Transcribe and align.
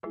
Bine 0.00 0.10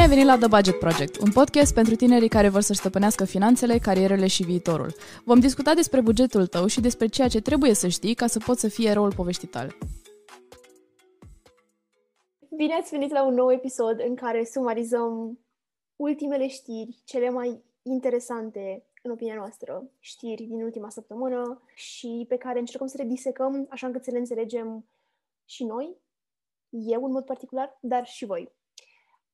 ai 0.00 0.08
venit 0.08 0.24
la 0.24 0.36
The 0.36 0.46
Budget 0.46 0.78
Project, 0.78 1.18
un 1.18 1.30
podcast 1.32 1.74
pentru 1.74 1.94
tinerii 1.94 2.28
care 2.28 2.48
vor 2.48 2.60
să 2.60 2.72
stăpânească 2.72 3.24
finanțele, 3.24 3.78
carierele 3.78 4.26
și 4.26 4.42
viitorul. 4.42 4.94
Vom 5.24 5.40
discuta 5.40 5.74
despre 5.74 6.00
bugetul 6.00 6.46
tău 6.46 6.66
și 6.66 6.80
despre 6.80 7.06
ceea 7.06 7.28
ce 7.28 7.40
trebuie 7.40 7.74
să 7.74 7.88
știi 7.88 8.14
ca 8.14 8.26
să 8.26 8.38
poți 8.38 8.60
să 8.60 8.68
fii 8.68 8.86
eroul 8.86 9.14
poveștii 9.14 9.48
tale. 9.48 9.76
Bine 12.56 12.74
ați 12.74 12.90
venit 12.90 13.12
la 13.12 13.26
un 13.26 13.34
nou 13.34 13.52
episod 13.52 14.02
în 14.08 14.14
care 14.14 14.44
sumarizăm 14.44 15.38
ultimele 15.96 16.48
știri, 16.48 17.02
cele 17.04 17.30
mai 17.30 17.62
interesante, 17.82 18.84
în 19.02 19.10
opinia 19.10 19.34
noastră, 19.34 19.90
știri 19.98 20.42
din 20.42 20.62
ultima 20.62 20.88
săptămână 20.90 21.62
și 21.74 22.24
pe 22.28 22.36
care 22.36 22.58
încercăm 22.58 22.86
să 22.86 22.96
le 22.96 23.04
disecăm 23.04 23.66
așa 23.70 23.86
încât 23.86 24.04
să 24.04 24.10
le 24.10 24.18
înțelegem 24.18 24.86
și 25.44 25.64
noi, 25.64 25.96
eu 26.68 27.04
în 27.04 27.10
mod 27.10 27.24
particular, 27.24 27.78
dar 27.80 28.06
și 28.06 28.24
voi. 28.24 28.52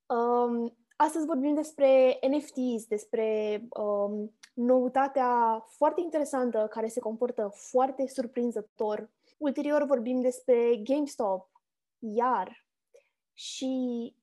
Um, 0.06 0.76
astăzi 0.96 1.26
vorbim 1.26 1.54
despre 1.54 2.18
NFTs, 2.30 2.86
despre 2.86 3.62
um, 3.80 4.34
noutatea 4.54 5.64
foarte 5.68 6.00
interesantă 6.00 6.66
care 6.70 6.88
se 6.88 7.00
comportă 7.00 7.48
foarte 7.54 8.06
surprinzător. 8.06 9.10
Ulterior 9.38 9.84
vorbim 9.84 10.20
despre 10.20 10.76
GameStop, 10.76 11.50
iar 11.98 12.66
și 13.32 14.14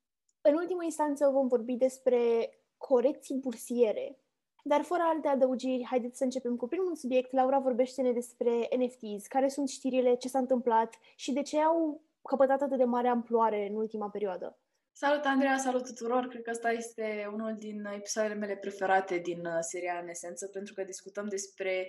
în 0.41 0.53
ultimă 0.53 0.83
instanță 0.83 1.29
vom 1.29 1.47
vorbi 1.47 1.75
despre 1.75 2.49
corecții 2.77 3.35
bursiere. 3.35 4.19
Dar 4.67 4.81
fără 4.81 5.01
alte 5.05 5.27
adăugiri, 5.27 5.85
haideți 5.85 6.17
să 6.17 6.23
începem 6.23 6.55
cu 6.55 6.67
primul 6.67 6.95
subiect. 6.95 7.31
Laura 7.31 7.59
vorbește-ne 7.59 8.11
despre 8.11 8.67
NFTs, 8.77 9.27
care 9.27 9.47
sunt 9.47 9.69
știrile, 9.69 10.15
ce 10.15 10.27
s-a 10.27 10.39
întâmplat 10.39 10.99
și 11.15 11.33
de 11.33 11.41
ce 11.41 11.59
au 11.59 12.01
căpătat 12.21 12.61
atât 12.61 12.77
de 12.77 12.83
mare 12.83 13.07
amploare 13.07 13.67
în 13.69 13.75
ultima 13.75 14.09
perioadă. 14.09 14.57
Salut, 14.97 15.25
Andreea, 15.25 15.57
salut 15.57 15.85
tuturor! 15.85 16.27
Cred 16.27 16.41
că 16.41 16.49
ăsta 16.49 16.71
este 16.71 17.29
unul 17.33 17.55
din 17.57 17.85
episoadele 17.85 18.33
mele 18.33 18.55
preferate 18.55 19.17
din 19.17 19.45
uh, 19.45 19.57
seria 19.59 19.99
în 20.01 20.07
esență, 20.07 20.47
pentru 20.47 20.73
că 20.73 20.83
discutăm 20.83 21.27
despre 21.27 21.87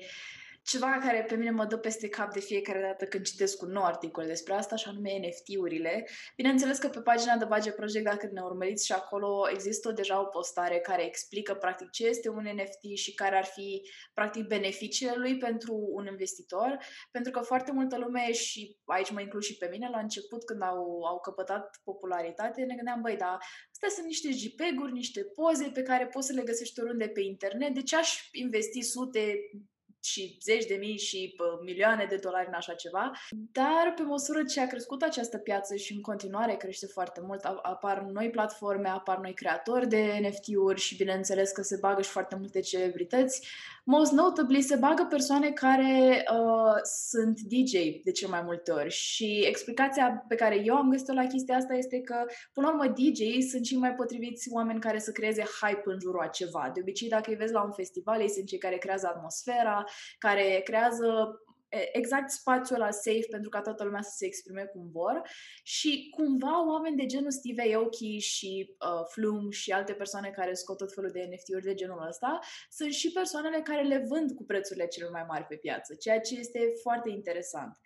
ceva 0.66 0.98
care 1.00 1.24
pe 1.28 1.34
mine 1.34 1.50
mă 1.50 1.64
dă 1.64 1.76
peste 1.76 2.08
cap 2.08 2.32
de 2.32 2.40
fiecare 2.40 2.80
dată 2.80 3.04
când 3.04 3.24
citesc 3.24 3.62
un 3.62 3.70
nou 3.70 3.84
articol 3.84 4.24
despre 4.26 4.54
asta, 4.54 4.76
și 4.76 4.88
anume 4.88 5.10
NFT-urile. 5.18 6.08
Bineînțeles 6.36 6.78
că 6.78 6.88
pe 6.88 7.00
pagina 7.00 7.36
de 7.36 7.44
Budget 7.44 7.74
Project, 7.74 8.04
dacă 8.04 8.28
ne 8.32 8.40
urmăriți 8.40 8.86
și 8.86 8.92
acolo, 8.92 9.48
există 9.50 9.92
deja 9.92 10.20
o 10.20 10.24
postare 10.24 10.78
care 10.78 11.04
explică 11.04 11.54
practic 11.54 11.90
ce 11.90 12.06
este 12.06 12.28
un 12.28 12.48
NFT 12.54 12.96
și 12.96 13.14
care 13.14 13.36
ar 13.36 13.44
fi 13.44 13.82
practic 14.14 14.46
beneficiile 14.46 15.14
lui 15.16 15.36
pentru 15.36 15.88
un 15.92 16.06
investitor, 16.06 16.78
pentru 17.10 17.30
că 17.32 17.40
foarte 17.40 17.72
multă 17.72 17.98
lume 17.98 18.32
și 18.32 18.76
aici 18.84 19.10
mă 19.10 19.20
includ 19.20 19.42
și 19.42 19.56
pe 19.56 19.68
mine, 19.70 19.88
la 19.92 19.98
început 19.98 20.44
când 20.44 20.62
au, 20.62 21.04
au 21.04 21.20
căpătat 21.20 21.80
popularitate, 21.84 22.62
ne 22.62 22.74
gândeam, 22.74 22.95
băi, 23.00 23.16
da, 23.16 23.38
astea 23.72 23.88
sunt 23.88 24.06
niște 24.06 24.30
JPEG-uri, 24.30 24.92
niște 24.92 25.22
poze 25.24 25.70
pe 25.74 25.82
care 25.82 26.06
poți 26.06 26.26
să 26.26 26.32
le 26.32 26.42
găsești 26.42 26.80
oriunde 26.80 27.08
pe 27.08 27.20
internet, 27.20 27.74
de 27.74 27.82
ce 27.82 27.96
aș 27.96 28.28
investi 28.32 28.80
sute, 28.80 29.50
și 30.06 30.38
zeci 30.42 30.66
de 30.66 30.74
mii 30.74 30.98
și 30.98 31.34
pă, 31.36 31.44
milioane 31.64 32.06
de 32.08 32.16
dolari 32.16 32.46
în 32.46 32.52
așa 32.54 32.74
ceva, 32.74 33.10
dar 33.30 33.92
pe 33.96 34.02
măsură 34.02 34.44
ce 34.44 34.60
a 34.60 34.66
crescut 34.66 35.02
această 35.02 35.38
piață 35.38 35.76
și 35.76 35.92
în 35.92 36.00
continuare 36.00 36.56
crește 36.56 36.86
foarte 36.86 37.20
mult, 37.20 37.44
apar 37.44 38.00
noi 38.00 38.30
platforme, 38.30 38.88
apar 38.88 39.18
noi 39.18 39.34
creatori 39.34 39.88
de 39.88 40.18
NFT-uri 40.22 40.80
și 40.80 40.96
bineînțeles 40.96 41.50
că 41.50 41.62
se 41.62 41.76
bagă 41.80 42.02
și 42.02 42.10
foarte 42.10 42.36
multe 42.36 42.60
celebrități, 42.60 43.48
most 43.88 44.12
notably 44.12 44.60
se 44.62 44.76
bagă 44.76 45.06
persoane 45.08 45.50
care 45.50 46.24
uh, 46.32 46.80
sunt 47.08 47.40
DJ 47.40 47.72
de 48.04 48.10
cel 48.14 48.28
mai 48.28 48.42
multe 48.44 48.72
ori 48.72 48.90
și 48.90 49.44
explicația 49.46 50.24
pe 50.28 50.34
care 50.34 50.62
eu 50.64 50.74
am 50.74 50.90
găsit-o 50.90 51.12
la 51.12 51.26
chestia 51.26 51.56
asta 51.56 51.74
este 51.74 52.00
că, 52.00 52.24
până 52.52 52.66
la 52.66 52.72
urmă, 52.72 52.92
DJ 52.96 53.50
sunt 53.50 53.62
cei 53.62 53.78
mai 53.78 53.94
potriviți 53.94 54.48
oameni 54.52 54.80
care 54.80 54.98
să 54.98 55.12
creeze 55.12 55.44
hype 55.60 55.82
în 55.84 55.98
jurul 56.00 56.20
a 56.20 56.26
ceva. 56.26 56.70
De 56.74 56.80
obicei, 56.80 57.08
dacă 57.08 57.30
îi 57.30 57.36
vezi 57.36 57.52
la 57.52 57.62
un 57.62 57.72
festival, 57.72 58.20
ei 58.20 58.30
sunt 58.30 58.46
cei 58.46 58.58
care 58.58 58.76
creează 58.76 59.06
atmosfera, 59.06 59.84
care 60.18 60.60
creează 60.64 61.40
exact 61.92 62.30
spațiul 62.30 62.80
ăla 62.80 62.90
safe 62.90 63.26
pentru 63.30 63.50
ca 63.50 63.60
toată 63.60 63.84
lumea 63.84 64.02
să 64.02 64.12
se 64.16 64.26
exprime 64.26 64.64
cum 64.64 64.90
vor 64.90 65.22
și 65.62 66.12
cumva 66.16 66.66
oameni 66.66 66.96
de 66.96 67.06
genul 67.06 67.30
Steve 67.30 67.74
Aoki 67.74 68.18
și 68.18 68.76
uh, 68.78 69.04
Flume 69.10 69.50
și 69.50 69.72
alte 69.72 69.92
persoane 69.92 70.30
care 70.30 70.54
scot 70.54 70.76
tot 70.76 70.94
felul 70.94 71.10
de 71.10 71.28
NFT-uri 71.30 71.64
de 71.64 71.74
genul 71.74 72.06
ăsta 72.08 72.38
sunt 72.70 72.92
și 72.92 73.12
persoanele 73.12 73.60
care 73.62 73.82
le 73.82 74.04
vând 74.08 74.30
cu 74.32 74.44
prețurile 74.44 74.86
cele 74.86 75.08
mai 75.10 75.24
mari 75.28 75.44
pe 75.44 75.56
piață, 75.56 75.94
ceea 75.94 76.20
ce 76.20 76.38
este 76.38 76.72
foarte 76.82 77.10
interesant. 77.10 77.78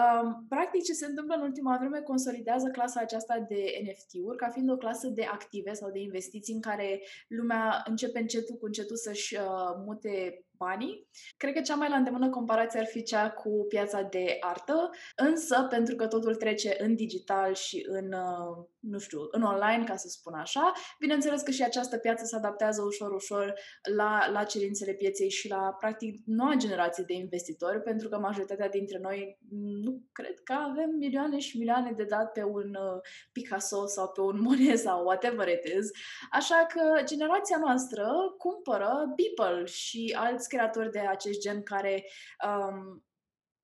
Um, 0.00 0.46
practic, 0.48 0.82
ce 0.82 0.92
se 0.92 1.06
întâmplă 1.06 1.34
în 1.34 1.42
ultima 1.42 1.76
vreme 1.76 2.00
consolidează 2.00 2.68
clasa 2.68 3.00
aceasta 3.00 3.44
de 3.48 3.64
NFT-uri 3.82 4.36
ca 4.36 4.48
fiind 4.48 4.70
o 4.70 4.76
clasă 4.76 5.08
de 5.08 5.24
active 5.24 5.72
sau 5.72 5.90
de 5.90 5.98
investiții 5.98 6.54
în 6.54 6.60
care 6.60 7.02
lumea 7.28 7.82
începe 7.86 8.18
încetul 8.18 8.56
cu 8.56 8.66
încetul 8.66 8.96
să-și 8.96 9.34
uh, 9.34 9.42
mute 9.86 10.43
banii. 10.64 11.08
Cred 11.36 11.52
că 11.54 11.60
cea 11.60 11.74
mai 11.74 11.88
la 11.88 11.96
îndemână 11.96 12.28
comparație 12.30 12.80
ar 12.80 12.86
fi 12.86 13.02
cea 13.02 13.30
cu 13.30 13.50
piața 13.68 14.02
de 14.02 14.36
artă, 14.40 14.90
însă 15.16 15.66
pentru 15.70 15.94
că 15.94 16.06
totul 16.06 16.34
trece 16.34 16.76
în 16.78 16.94
digital 16.94 17.54
și 17.54 17.86
în, 17.88 18.12
uh, 18.12 18.66
nu 18.80 18.98
știu, 18.98 19.18
în 19.30 19.42
online, 19.42 19.84
ca 19.84 19.96
să 19.96 20.08
spun 20.08 20.34
așa, 20.34 20.72
bineînțeles 20.98 21.42
că 21.42 21.50
și 21.50 21.62
această 21.62 21.96
piață 21.98 22.24
se 22.24 22.36
adaptează 22.36 22.82
ușor, 22.82 23.12
ușor 23.12 23.54
la, 23.96 24.30
la 24.32 24.44
cerințele 24.44 24.92
pieței 24.92 25.30
și 25.30 25.48
la, 25.48 25.76
practic, 25.78 26.22
noua 26.26 26.54
generație 26.54 27.04
de 27.06 27.14
investitori, 27.14 27.82
pentru 27.82 28.08
că 28.08 28.18
majoritatea 28.18 28.68
dintre 28.68 28.98
noi 28.98 29.38
nu 29.84 30.02
cred 30.12 30.40
că 30.44 30.52
avem 30.52 30.90
milioane 30.98 31.38
și 31.38 31.58
milioane 31.58 31.92
de 31.92 32.04
dat 32.04 32.32
pe 32.32 32.42
un 32.42 32.68
uh, 32.74 33.00
Picasso 33.32 33.86
sau 33.86 34.08
pe 34.08 34.20
un 34.20 34.40
Monet 34.40 34.78
sau 34.78 35.04
whatever 35.04 35.48
it 35.48 35.64
is. 35.78 35.90
Așa 36.30 36.66
că 36.72 37.02
generația 37.04 37.58
noastră 37.58 38.06
cumpără 38.38 39.14
Beeple 39.16 39.64
și 39.64 40.16
alți 40.18 40.48
creatori 40.54 40.90
de 40.90 40.98
acest 40.98 41.40
gen 41.40 41.62
care 41.62 42.04
um, 42.46 43.04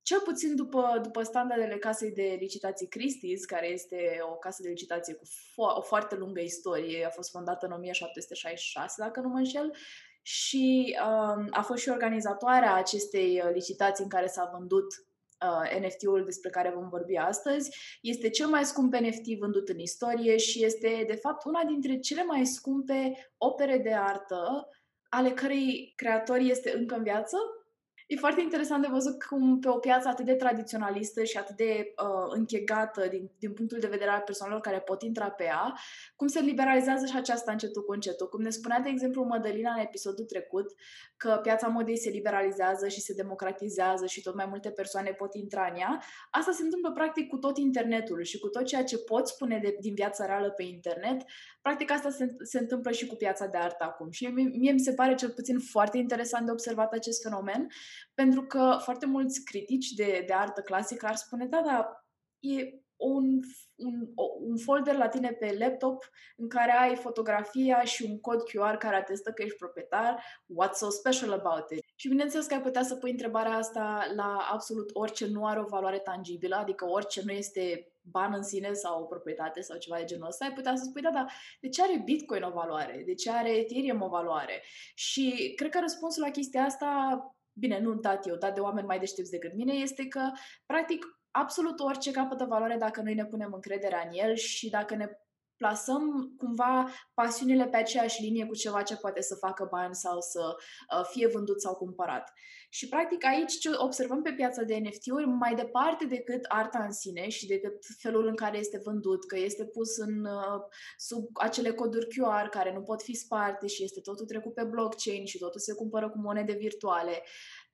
cel 0.02 0.20
puțin 0.20 0.56
după, 0.56 0.98
după 1.02 1.22
standardele 1.22 1.78
casei 1.78 2.12
de 2.12 2.36
licitații 2.40 2.88
Christie's, 2.88 3.46
care 3.46 3.68
este 3.68 4.18
o 4.30 4.34
casă 4.34 4.62
de 4.62 4.68
licitație 4.68 5.14
cu 5.14 5.24
fo- 5.24 5.76
o 5.76 5.80
foarte 5.80 6.16
lungă 6.16 6.40
istorie, 6.40 7.04
a 7.04 7.10
fost 7.10 7.30
fondată 7.30 7.66
în 7.66 7.72
1766, 7.72 8.94
dacă 8.98 9.20
nu 9.20 9.28
mă 9.28 9.38
înșel, 9.38 9.72
și 10.22 10.96
um, 11.06 11.46
a 11.50 11.62
fost 11.62 11.82
și 11.82 11.88
organizatoarea 11.88 12.74
acestei 12.74 13.42
uh, 13.44 13.50
licitații 13.52 14.04
în 14.04 14.10
care 14.10 14.26
s-a 14.26 14.50
vândut 14.56 14.86
uh, 15.46 15.80
NFT-ul 15.80 16.24
despre 16.24 16.50
care 16.50 16.72
vom 16.74 16.88
vorbi 16.88 17.16
astăzi. 17.16 17.98
Este 18.02 18.30
cel 18.30 18.46
mai 18.46 18.64
scump 18.64 18.94
NFT 18.94 19.38
vândut 19.38 19.68
în 19.68 19.78
istorie 19.78 20.36
și 20.36 20.64
este, 20.64 21.04
de 21.06 21.14
fapt, 21.14 21.44
una 21.44 21.64
dintre 21.64 21.98
cele 21.98 22.24
mai 22.24 22.46
scumpe 22.46 23.30
opere 23.38 23.78
de 23.78 23.92
artă 23.92 24.68
ale 25.10 25.30
cărei 25.30 25.92
creator 25.96 26.38
este 26.38 26.72
încă 26.76 26.94
în 26.94 27.02
viață. 27.02 27.36
E 28.12 28.16
foarte 28.16 28.40
interesant 28.40 28.82
de 28.82 28.88
văzut 28.90 29.22
cum 29.22 29.58
pe 29.58 29.68
o 29.68 29.78
piață 29.78 30.08
atât 30.08 30.24
de 30.24 30.34
tradiționalistă 30.34 31.24
și 31.24 31.36
atât 31.36 31.56
de 31.56 31.92
uh, 32.02 32.26
închegată 32.28 33.06
din, 33.10 33.30
din 33.38 33.52
punctul 33.52 33.78
de 33.78 33.86
vedere 33.86 34.10
al 34.10 34.22
persoanelor 34.24 34.60
care 34.60 34.80
pot 34.80 35.02
intra 35.02 35.30
pe 35.30 35.44
ea, 35.44 35.74
cum 36.16 36.26
se 36.26 36.40
liberalizează 36.40 37.06
și 37.06 37.16
aceasta 37.16 37.52
încetul 37.52 37.82
cu 37.82 37.92
încetul. 37.92 38.28
Cum 38.28 38.42
ne 38.42 38.50
spunea, 38.50 38.80
de 38.80 38.88
exemplu, 38.88 39.24
Mădălina 39.24 39.72
în 39.72 39.80
episodul 39.80 40.24
trecut, 40.24 40.66
că 41.16 41.38
piața 41.42 41.68
modei 41.68 41.98
se 41.98 42.10
liberalizează 42.10 42.88
și 42.88 43.00
se 43.00 43.14
democratizează 43.14 44.06
și 44.06 44.22
tot 44.22 44.34
mai 44.34 44.46
multe 44.48 44.70
persoane 44.70 45.10
pot 45.10 45.34
intra 45.34 45.68
în 45.72 45.78
ea, 45.78 46.02
asta 46.30 46.52
se 46.52 46.62
întâmplă 46.62 46.92
practic 46.92 47.28
cu 47.28 47.36
tot 47.36 47.58
internetul 47.58 48.22
și 48.22 48.38
cu 48.38 48.48
tot 48.48 48.64
ceea 48.64 48.84
ce 48.84 48.98
poți 48.98 49.32
spune 49.32 49.58
de, 49.62 49.76
din 49.80 49.94
viața 49.94 50.26
reală 50.26 50.50
pe 50.50 50.62
internet. 50.62 51.22
Practic 51.62 51.90
asta 51.90 52.10
se, 52.10 52.36
se 52.42 52.58
întâmplă 52.58 52.90
și 52.90 53.06
cu 53.06 53.14
piața 53.14 53.46
de 53.46 53.58
artă 53.58 53.84
acum. 53.84 54.10
Și 54.10 54.26
mie, 54.26 54.44
mie 54.44 54.72
mi 54.72 54.80
se 54.80 54.92
pare 54.92 55.14
cel 55.14 55.30
puțin 55.30 55.58
foarte 55.58 55.98
interesant 55.98 56.46
de 56.46 56.52
observat 56.52 56.92
acest 56.92 57.22
fenomen, 57.22 57.68
pentru 58.14 58.42
că 58.42 58.76
foarte 58.80 59.06
mulți 59.06 59.44
critici 59.44 59.90
de, 59.90 60.24
de 60.26 60.32
artă 60.32 60.60
clasică 60.60 61.06
ar 61.06 61.14
spune, 61.14 61.46
da, 61.46 61.60
da, 61.64 62.04
e 62.38 62.80
un, 63.00 63.40
un, 63.74 64.08
un 64.40 64.56
folder 64.56 64.96
la 64.96 65.08
tine 65.08 65.30
pe 65.30 65.56
laptop 65.58 66.10
în 66.36 66.48
care 66.48 66.72
ai 66.72 66.96
fotografia 66.96 67.82
și 67.82 68.02
un 68.10 68.20
cod 68.20 68.42
QR 68.42 68.76
care 68.78 68.96
atestă 68.96 69.30
că 69.30 69.42
ești 69.42 69.56
proprietar. 69.56 70.24
What's 70.62 70.72
so 70.72 70.90
special 70.90 71.32
about 71.32 71.70
it? 71.70 71.84
Și 71.94 72.08
bineînțeles 72.08 72.46
că 72.46 72.54
ai 72.54 72.60
putea 72.60 72.82
să 72.82 72.96
pui 72.96 73.10
întrebarea 73.10 73.56
asta 73.56 74.06
la 74.14 74.48
absolut 74.52 74.90
orice 74.92 75.26
nu 75.26 75.46
are 75.46 75.60
o 75.60 75.64
valoare 75.64 75.98
tangibilă, 75.98 76.56
adică 76.56 76.88
orice 76.88 77.22
nu 77.24 77.32
este 77.32 77.92
ban 78.00 78.32
în 78.34 78.42
sine 78.42 78.72
sau 78.72 79.02
o 79.02 79.06
proprietate 79.06 79.60
sau 79.60 79.78
ceva 79.78 79.96
de 79.96 80.04
genul 80.04 80.26
ăsta, 80.26 80.44
ai 80.44 80.52
putea 80.52 80.76
să 80.76 80.84
spui, 80.84 81.02
da, 81.02 81.10
da, 81.10 81.26
de 81.60 81.68
ce 81.68 81.82
are 81.82 82.02
Bitcoin 82.04 82.42
o 82.42 82.50
valoare? 82.50 83.02
De 83.06 83.14
ce 83.14 83.30
are 83.30 83.50
Ethereum 83.50 84.02
o 84.02 84.08
valoare? 84.08 84.62
Și 84.94 85.52
cred 85.56 85.70
că 85.70 85.78
răspunsul 85.80 86.22
la 86.22 86.30
chestia 86.30 86.62
asta 86.62 87.18
bine, 87.60 87.78
nu 87.80 87.94
dat 87.94 88.26
eu, 88.26 88.36
dat 88.36 88.54
de 88.54 88.60
oameni 88.60 88.86
mai 88.86 88.98
deștepți 88.98 89.30
decât 89.30 89.54
mine, 89.54 89.72
este 89.72 90.06
că, 90.06 90.30
practic, 90.66 91.04
absolut 91.30 91.80
orice 91.80 92.10
capătă 92.10 92.44
valoare 92.44 92.76
dacă 92.76 93.02
noi 93.02 93.14
ne 93.14 93.24
punem 93.24 93.52
încrederea 93.52 94.08
în 94.10 94.18
el 94.18 94.34
și 94.34 94.70
dacă 94.70 94.94
ne 94.94 95.08
plasăm 95.60 96.34
cumva 96.36 96.90
pasiunile 97.14 97.66
pe 97.66 97.76
aceeași 97.76 98.22
linie 98.22 98.46
cu 98.46 98.54
ceva 98.54 98.82
ce 98.82 98.96
poate 98.96 99.20
să 99.20 99.34
facă 99.34 99.68
bani 99.70 99.94
sau 99.94 100.20
să 100.20 100.54
uh, 100.54 101.04
fie 101.12 101.26
vândut 101.26 101.60
sau 101.60 101.74
cumpărat. 101.74 102.32
Și 102.72 102.88
practic 102.88 103.24
aici 103.24 103.58
ce 103.58 103.68
observăm 103.76 104.22
pe 104.22 104.32
piața 104.32 104.62
de 104.62 104.76
NFT-uri, 104.76 105.26
mai 105.26 105.54
departe 105.54 106.04
decât 106.04 106.44
arta 106.48 106.84
în 106.84 106.92
sine 106.92 107.28
și 107.28 107.46
decât 107.46 107.74
felul 107.98 108.26
în 108.26 108.34
care 108.34 108.58
este 108.58 108.80
vândut, 108.84 109.26
că 109.26 109.38
este 109.38 109.64
pus 109.64 109.96
în, 109.96 110.24
uh, 110.24 110.60
sub 110.96 111.24
acele 111.32 111.72
coduri 111.72 112.06
QR 112.06 112.48
care 112.50 112.72
nu 112.72 112.82
pot 112.82 113.02
fi 113.02 113.14
sparte 113.14 113.66
și 113.66 113.84
este 113.84 114.00
totul 114.00 114.26
trecut 114.26 114.54
pe 114.54 114.64
blockchain 114.64 115.24
și 115.24 115.38
totul 115.38 115.60
se 115.60 115.74
cumpără 115.74 116.10
cu 116.10 116.18
monede 116.18 116.52
virtuale. 116.52 117.22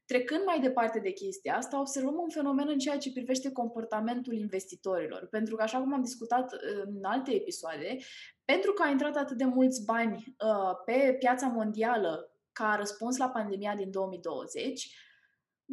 Trecând 0.07 0.45
mai 0.45 0.61
departe 0.61 0.99
de 0.99 1.11
chestia 1.11 1.57
asta, 1.57 1.81
observăm 1.81 2.19
un 2.19 2.29
fenomen 2.29 2.69
în 2.69 2.79
ceea 2.79 2.99
ce 2.99 3.13
privește 3.13 3.53
comportamentul 3.53 4.35
investitorilor. 4.35 5.27
Pentru 5.27 5.57
că, 5.57 5.63
așa 5.63 5.79
cum 5.79 5.93
am 5.93 6.03
discutat 6.03 6.53
uh, 6.53 6.83
în 6.85 7.05
alte 7.05 7.35
episoade, 7.35 7.97
pentru 8.45 8.73
că 8.73 8.83
a 8.83 8.91
intrat 8.91 9.17
atât 9.17 9.37
de 9.37 9.45
mulți 9.45 9.85
bani 9.85 10.15
uh, 10.15 10.77
pe 10.85 11.17
piața 11.19 11.47
mondială 11.47 12.31
ca 12.53 12.75
răspuns 12.79 13.17
la 13.17 13.29
pandemia 13.29 13.75
din 13.75 13.91
2020, 13.91 14.97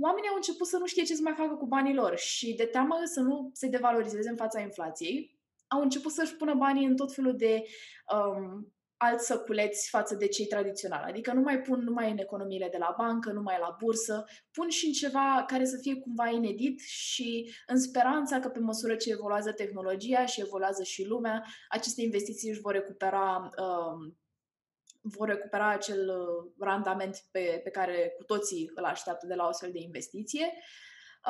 oamenii 0.01 0.29
au 0.29 0.35
început 0.35 0.67
să 0.67 0.77
nu 0.77 0.85
știe 0.85 1.03
ce 1.03 1.15
să 1.15 1.21
mai 1.23 1.33
facă 1.33 1.55
cu 1.55 1.65
banii 1.65 1.93
lor 1.93 2.17
și 2.17 2.53
de 2.53 2.65
teamă 2.65 3.01
să 3.03 3.19
nu 3.19 3.49
se 3.53 3.67
devalorizeze 3.67 4.29
în 4.29 4.35
fața 4.35 4.59
inflației, 4.59 5.39
au 5.67 5.81
început 5.81 6.11
să-și 6.11 6.35
pună 6.35 6.53
banii 6.53 6.85
în 6.85 6.95
tot 6.95 7.13
felul 7.13 7.35
de 7.35 7.63
um, 8.15 8.73
alți 9.03 9.25
săculeți 9.25 9.89
față 9.89 10.15
de 10.15 10.27
cei 10.27 10.45
tradiționali. 10.45 11.09
Adică 11.09 11.33
nu 11.33 11.41
mai 11.41 11.61
pun 11.61 11.79
numai 11.79 12.11
în 12.11 12.17
economiile 12.17 12.69
de 12.71 12.77
la 12.77 12.95
bancă, 12.97 13.31
numai 13.31 13.57
la 13.59 13.75
bursă, 13.79 14.23
pun 14.51 14.69
și 14.69 14.85
în 14.85 14.91
ceva 14.91 15.43
care 15.47 15.65
să 15.65 15.77
fie 15.81 15.95
cumva 15.95 16.29
inedit 16.29 16.79
și 16.79 17.53
în 17.67 17.79
speranța 17.79 18.39
că 18.39 18.49
pe 18.49 18.59
măsură 18.59 18.95
ce 18.95 19.11
evoluează 19.11 19.51
tehnologia 19.51 20.25
și 20.25 20.41
evoluează 20.41 20.83
și 20.83 21.05
lumea, 21.05 21.43
aceste 21.69 22.01
investiții 22.01 22.49
își 22.49 22.61
vor 22.61 22.73
recupera 22.73 23.49
uh, 23.57 24.13
vor 25.05 25.27
recupera 25.27 25.69
acel 25.69 26.09
uh, 26.09 26.51
randament 26.59 27.17
pe, 27.31 27.61
pe 27.63 27.69
care 27.69 28.13
cu 28.17 28.23
toții 28.23 28.71
îl 28.75 28.83
așteaptă 28.83 29.27
de 29.27 29.33
la 29.33 29.43
o 29.43 29.47
astfel 29.47 29.71
de 29.71 29.79
investiție. 29.79 30.53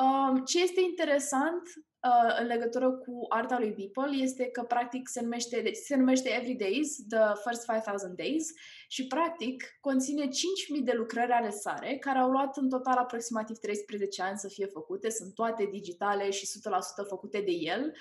Um, 0.02 0.44
ce 0.44 0.62
este 0.62 0.80
interesant 0.80 1.62
uh, 2.04 2.36
în 2.40 2.46
legătură 2.46 2.90
cu 2.90 3.26
arta 3.28 3.58
lui 3.58 3.74
Beeple 3.76 4.22
este 4.22 4.44
că 4.44 4.62
practic 4.62 5.08
se 5.08 5.20
numește, 5.20 5.60
deci 5.60 5.76
se 5.76 5.96
numește 5.96 6.28
Every 6.28 6.54
Days, 6.54 6.96
The 7.08 7.18
First 7.44 7.64
5000 7.66 8.14
Days 8.16 8.52
și 8.88 9.06
practic 9.06 9.78
conține 9.80 10.28
5000 10.28 10.82
de 10.82 10.92
lucrări 10.92 11.32
ale 11.32 11.50
sare 11.50 11.96
care 12.00 12.18
au 12.18 12.30
luat 12.30 12.56
în 12.56 12.68
total 12.68 12.96
aproximativ 12.96 13.56
13 13.58 14.22
ani 14.22 14.38
să 14.38 14.48
fie 14.48 14.66
făcute, 14.66 15.10
sunt 15.10 15.34
toate 15.34 15.68
digitale 15.70 16.30
și 16.30 16.46
100% 16.46 17.08
făcute 17.08 17.40
de 17.40 17.52
el. 17.52 17.92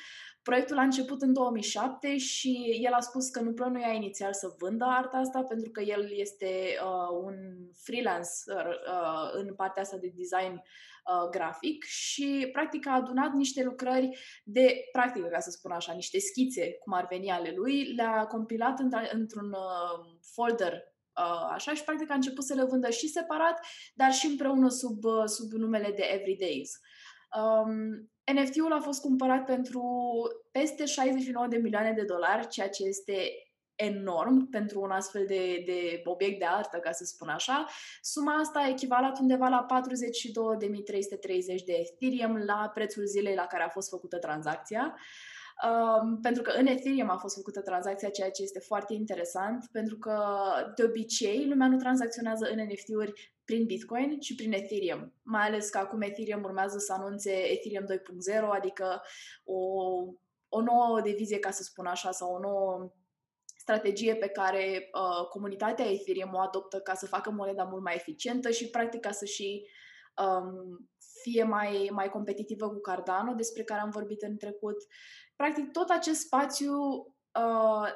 Proiectul 0.43 0.77
a 0.77 0.81
început 0.81 1.21
în 1.21 1.33
2007 1.33 2.17
și 2.17 2.79
el 2.83 2.93
a 2.93 2.99
spus 2.99 3.29
că 3.29 3.39
nu 3.41 3.53
plănuia 3.53 3.91
inițial 3.91 4.33
să 4.33 4.55
vândă 4.57 4.85
arta 4.87 5.17
asta 5.17 5.41
pentru 5.41 5.71
că 5.71 5.81
el 5.81 6.09
este 6.11 6.47
uh, 6.83 7.23
un 7.23 7.35
freelancer 7.73 8.65
uh, 8.65 9.29
în 9.33 9.53
partea 9.53 9.81
asta 9.81 9.97
de 9.97 10.13
design 10.15 10.53
uh, 10.53 10.61
grafic 11.31 11.83
și 11.83 12.49
practic 12.51 12.87
a 12.87 12.93
adunat 12.93 13.31
niște 13.33 13.63
lucrări 13.63 14.17
de 14.43 14.75
practică, 14.91 15.27
ca 15.27 15.39
să 15.39 15.49
spun 15.49 15.71
așa, 15.71 15.93
niște 15.93 16.19
schițe, 16.19 16.71
cum 16.71 16.93
ar 16.93 17.07
veni 17.09 17.31
ale 17.31 17.53
lui, 17.55 17.93
le-a 17.93 18.25
compilat 18.25 18.79
într-un 19.11 19.51
uh, 19.51 20.17
folder 20.33 20.73
uh, 20.73 21.49
așa 21.51 21.73
și 21.73 21.83
practic 21.83 22.11
a 22.11 22.13
început 22.13 22.43
să 22.43 22.53
le 22.53 22.63
vândă 22.63 22.89
și 22.89 23.07
separat, 23.07 23.59
dar 23.93 24.11
și 24.11 24.25
împreună 24.25 24.69
sub, 24.69 25.03
uh, 25.03 25.25
sub 25.25 25.51
numele 25.51 25.91
de 25.95 26.03
Everydays. 26.03 26.71
Um, 27.37 28.11
NFT-ul 28.33 28.73
a 28.73 28.79
fost 28.79 29.01
cumpărat 29.01 29.45
pentru 29.45 29.83
peste 30.51 30.85
69 30.85 31.47
de 31.47 31.57
milioane 31.57 31.91
de 31.91 32.03
dolari, 32.03 32.47
ceea 32.47 32.69
ce 32.69 32.83
este 32.83 33.29
enorm 33.75 34.49
pentru 34.49 34.81
un 34.81 34.91
astfel 34.91 35.25
de, 35.25 35.63
de 35.65 36.01
obiect 36.03 36.39
de 36.39 36.45
artă, 36.45 36.77
ca 36.77 36.91
să 36.91 37.03
spun 37.03 37.27
așa. 37.27 37.65
Suma 38.01 38.33
asta 38.33 38.59
a 38.59 38.67
echivalat 38.67 39.19
undeva 39.19 39.47
la 39.47 39.65
42.330 39.65 41.63
de 41.65 41.73
Ethereum 41.73 42.35
la 42.37 42.71
prețul 42.73 43.05
zilei 43.05 43.35
la 43.35 43.45
care 43.45 43.63
a 43.63 43.69
fost 43.69 43.89
făcută 43.89 44.17
tranzacția. 44.17 44.97
Um, 45.63 46.19
pentru 46.21 46.41
că 46.41 46.51
în 46.51 46.65
Ethereum 46.65 47.09
a 47.09 47.17
fost 47.17 47.35
făcută 47.35 47.61
tranzacția, 47.61 48.09
ceea 48.09 48.31
ce 48.31 48.43
este 48.43 48.59
foarte 48.59 48.93
interesant, 48.93 49.65
pentru 49.71 49.97
că 49.97 50.23
de 50.75 50.83
obicei 50.83 51.47
lumea 51.47 51.67
nu 51.67 51.77
tranzacționează 51.77 52.49
în 52.51 52.59
NFT-uri 52.65 53.33
prin 53.45 53.65
Bitcoin 53.65 54.19
și 54.19 54.35
prin 54.35 54.53
Ethereum. 54.53 55.13
Mai 55.23 55.47
ales 55.47 55.69
că 55.69 55.77
acum 55.77 56.01
Ethereum 56.01 56.43
urmează 56.43 56.77
să 56.77 56.93
anunțe 56.93 57.31
Ethereum 57.31 57.85
2.0, 57.85 58.49
adică 58.49 59.01
o, 59.43 59.59
o 60.49 60.61
nouă 60.61 61.01
divizie, 61.03 61.39
ca 61.39 61.51
să 61.51 61.63
spun 61.63 61.85
așa, 61.85 62.11
sau 62.11 62.33
o 62.33 62.39
nouă 62.39 62.91
strategie 63.63 64.15
pe 64.15 64.27
care 64.27 64.89
uh, 64.93 65.27
comunitatea 65.27 65.91
Ethereum 65.91 66.33
o 66.33 66.39
adoptă 66.39 66.79
ca 66.79 66.93
să 66.93 67.05
facă 67.05 67.31
moneda 67.31 67.63
mult 67.63 67.83
mai 67.83 67.95
eficientă 67.95 68.49
și 68.49 68.69
practic 68.69 68.99
ca 68.99 69.11
să 69.11 69.25
și 69.25 69.67
um, 70.23 70.89
fie 71.21 71.43
mai, 71.43 71.89
mai 71.91 72.09
competitivă 72.09 72.69
cu 72.69 72.79
Cardano, 72.79 73.33
despre 73.33 73.63
care 73.63 73.81
am 73.81 73.89
vorbit 73.89 74.21
în 74.21 74.37
trecut. 74.37 74.75
Practic 75.35 75.71
tot 75.71 75.89
acest 75.89 76.19
spațiu 76.19 76.73
uh, 76.73 77.12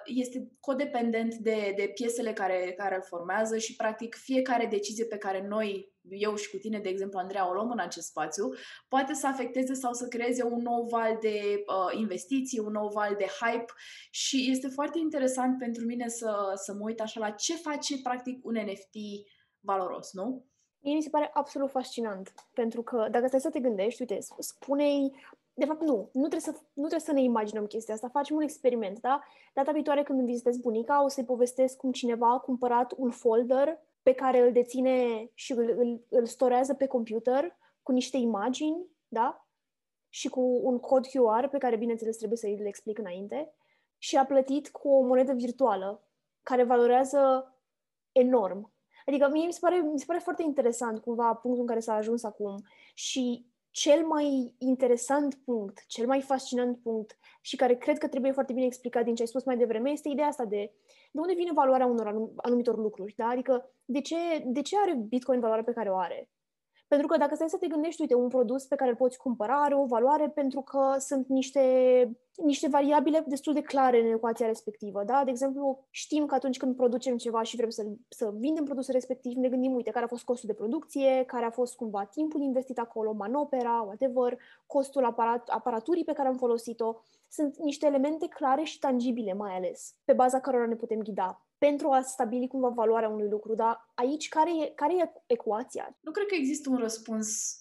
este 0.05 0.51
codependent 0.59 1.35
de, 1.35 1.73
de 1.75 1.91
piesele 1.93 2.33
care, 2.33 2.73
care 2.77 2.95
îl 2.95 3.03
formează 3.03 3.57
și, 3.57 3.75
practic, 3.75 4.15
fiecare 4.15 4.65
decizie 4.65 5.05
pe 5.05 5.17
care 5.17 5.47
noi, 5.47 5.95
eu 6.09 6.35
și 6.35 6.49
cu 6.49 6.57
tine, 6.57 6.79
de 6.79 6.89
exemplu, 6.89 7.19
Andreea, 7.19 7.49
o 7.49 7.53
luăm 7.53 7.71
în 7.71 7.79
acest 7.79 8.07
spațiu, 8.07 8.53
poate 8.87 9.13
să 9.13 9.27
afecteze 9.27 9.73
sau 9.73 9.93
să 9.93 10.07
creeze 10.07 10.43
un 10.43 10.61
nou 10.61 10.87
val 10.89 11.17
de 11.21 11.63
uh, 11.67 11.99
investiții, 11.99 12.59
un 12.59 12.71
nou 12.71 12.87
val 12.87 13.15
de 13.17 13.25
hype 13.41 13.73
și 14.09 14.51
este 14.51 14.67
foarte 14.67 14.99
interesant 14.99 15.57
pentru 15.57 15.85
mine 15.85 16.07
să, 16.07 16.51
să 16.55 16.73
mă 16.73 16.83
uit 16.83 17.01
așa 17.01 17.19
la 17.19 17.29
ce 17.29 17.55
face, 17.55 18.01
practic, 18.01 18.45
un 18.45 18.53
NFT 18.53 18.95
valoros, 19.59 20.13
nu? 20.13 20.45
Mie 20.79 20.95
mi 20.95 21.01
se 21.01 21.09
pare 21.09 21.29
absolut 21.33 21.69
fascinant, 21.69 22.33
pentru 22.53 22.81
că 22.83 23.07
dacă 23.11 23.27
stai 23.27 23.39
să 23.39 23.49
te 23.49 23.59
gândești, 23.59 24.01
uite, 24.01 24.17
spune 24.39 24.83
de 25.59 25.65
fapt, 25.65 25.81
nu. 25.81 26.09
Nu 26.13 26.27
trebuie, 26.27 26.39
să, 26.39 26.51
nu 26.51 26.87
trebuie 26.87 26.99
să 26.99 27.11
ne 27.11 27.21
imaginăm 27.21 27.65
chestia 27.65 27.93
asta. 27.93 28.07
Facem 28.07 28.35
un 28.35 28.41
experiment, 28.41 28.99
da? 28.99 29.23
Data 29.53 29.71
viitoare 29.71 30.03
când 30.03 30.19
îmi 30.19 30.27
vizitez 30.27 30.57
bunica, 30.57 31.03
o 31.03 31.07
să-i 31.07 31.25
povestesc 31.25 31.77
cum 31.77 31.91
cineva 31.91 32.31
a 32.31 32.39
cumpărat 32.39 32.93
un 32.97 33.09
folder 33.09 33.79
pe 34.03 34.13
care 34.13 34.39
îl 34.39 34.51
deține 34.51 35.29
și 35.33 35.51
îl, 35.51 35.69
îl, 35.77 36.05
îl 36.09 36.25
storează 36.25 36.73
pe 36.73 36.87
computer 36.87 37.57
cu 37.83 37.91
niște 37.91 38.17
imagini, 38.17 38.85
da? 39.07 39.47
Și 40.09 40.29
cu 40.29 40.59
un 40.63 40.79
cod 40.79 41.05
QR 41.07 41.47
pe 41.51 41.57
care, 41.57 41.75
bineînțeles, 41.75 42.17
trebuie 42.17 42.37
să 42.37 42.47
îl 42.47 42.65
explic 42.65 42.97
înainte. 42.97 43.53
Și 43.97 44.17
a 44.17 44.25
plătit 44.25 44.69
cu 44.69 44.89
o 44.89 45.01
monedă 45.01 45.33
virtuală 45.33 46.07
care 46.43 46.63
valorează 46.63 47.53
enorm. 48.11 48.73
Adică 49.05 49.29
mie 49.31 49.45
mi 49.45 49.53
se 49.53 49.59
pare, 49.61 49.81
mi 49.81 49.99
se 49.99 50.05
pare 50.05 50.19
foarte 50.19 50.43
interesant 50.43 51.01
cumva 51.01 51.33
punctul 51.33 51.61
în 51.61 51.67
care 51.67 51.79
s-a 51.79 51.93
ajuns 51.93 52.23
acum 52.23 52.55
și 52.93 53.45
cel 53.83 54.05
mai 54.05 54.55
interesant 54.57 55.35
punct, 55.45 55.83
cel 55.87 56.07
mai 56.07 56.21
fascinant 56.21 56.77
punct 56.81 57.17
și 57.41 57.55
care 57.55 57.75
cred 57.75 57.97
că 57.97 58.07
trebuie 58.07 58.31
foarte 58.31 58.53
bine 58.53 58.65
explicat 58.65 59.03
din 59.03 59.15
ce 59.15 59.21
ai 59.21 59.27
spus 59.27 59.43
mai 59.43 59.57
devreme 59.57 59.89
este 59.89 60.09
ideea 60.09 60.27
asta 60.27 60.45
de 60.45 60.71
de 61.11 61.19
unde 61.19 61.33
vine 61.33 61.51
valoarea 61.53 61.85
unor 61.85 62.31
anumitor 62.35 62.77
lucruri, 62.77 63.13
da? 63.17 63.25
Adică 63.25 63.69
de 63.85 64.01
ce, 64.01 64.15
de 64.45 64.61
ce 64.61 64.77
are 64.77 64.93
Bitcoin 64.93 65.39
valoarea 65.39 65.63
pe 65.63 65.73
care 65.73 65.89
o 65.89 65.97
are? 65.97 66.29
Pentru 66.87 67.07
că 67.07 67.17
dacă 67.17 67.35
stai 67.35 67.49
să 67.49 67.57
te 67.57 67.67
gândești, 67.67 68.01
uite, 68.01 68.15
un 68.15 68.27
produs 68.27 68.65
pe 68.65 68.75
care 68.75 68.89
îl 68.89 68.95
poți 68.95 69.17
cumpăra 69.17 69.63
are 69.63 69.75
o 69.75 69.85
valoare 69.85 70.29
pentru 70.29 70.61
că 70.61 70.95
sunt 70.97 71.27
niște, 71.27 71.61
niște 72.35 72.67
variabile 72.67 73.23
destul 73.27 73.53
de 73.53 73.61
clare 73.61 74.01
în 74.01 74.11
ecuația 74.11 74.45
respectivă. 74.45 75.03
Da? 75.03 75.21
De 75.23 75.29
exemplu, 75.29 75.85
știm 75.89 76.25
că 76.25 76.35
atunci 76.35 76.57
când 76.57 76.75
producem 76.75 77.17
ceva 77.17 77.41
și 77.41 77.55
vrem 77.55 77.69
să, 77.69 77.85
să 78.07 78.31
vindem 78.33 78.63
produsul 78.63 78.93
respectiv, 78.93 79.37
ne 79.37 79.49
gândim, 79.49 79.73
uite, 79.73 79.89
care 79.89 80.05
a 80.05 80.07
fost 80.07 80.23
costul 80.23 80.49
de 80.49 80.55
producție, 80.55 81.23
care 81.27 81.45
a 81.45 81.51
fost 81.51 81.75
cumva 81.75 82.05
timpul 82.05 82.41
investit 82.41 82.79
acolo, 82.79 83.13
manopera, 83.13 83.81
whatever, 83.85 84.37
costul 84.65 85.05
aparat, 85.05 85.49
aparaturii 85.49 86.03
pe 86.03 86.13
care 86.13 86.27
am 86.27 86.37
folosit-o. 86.37 86.95
Sunt 87.29 87.57
niște 87.57 87.85
elemente 87.85 88.27
clare 88.27 88.63
și 88.63 88.79
tangibile, 88.79 89.33
mai 89.33 89.55
ales, 89.55 89.95
pe 90.05 90.13
baza 90.13 90.39
cărora 90.39 90.65
ne 90.65 90.75
putem 90.75 90.99
ghida 90.99 91.46
pentru 91.57 91.89
a 91.89 92.01
stabili 92.01 92.47
cumva 92.47 92.69
valoarea 92.69 93.09
unui 93.09 93.29
lucru. 93.29 93.55
Dar 93.55 93.91
aici, 93.95 94.27
care 94.27 94.51
e, 94.63 94.71
care 94.75 94.93
e 94.97 95.11
ecuația? 95.25 95.97
Nu 95.99 96.11
cred 96.11 96.25
că 96.25 96.35
există 96.35 96.69
un 96.69 96.77
răspuns 96.77 97.57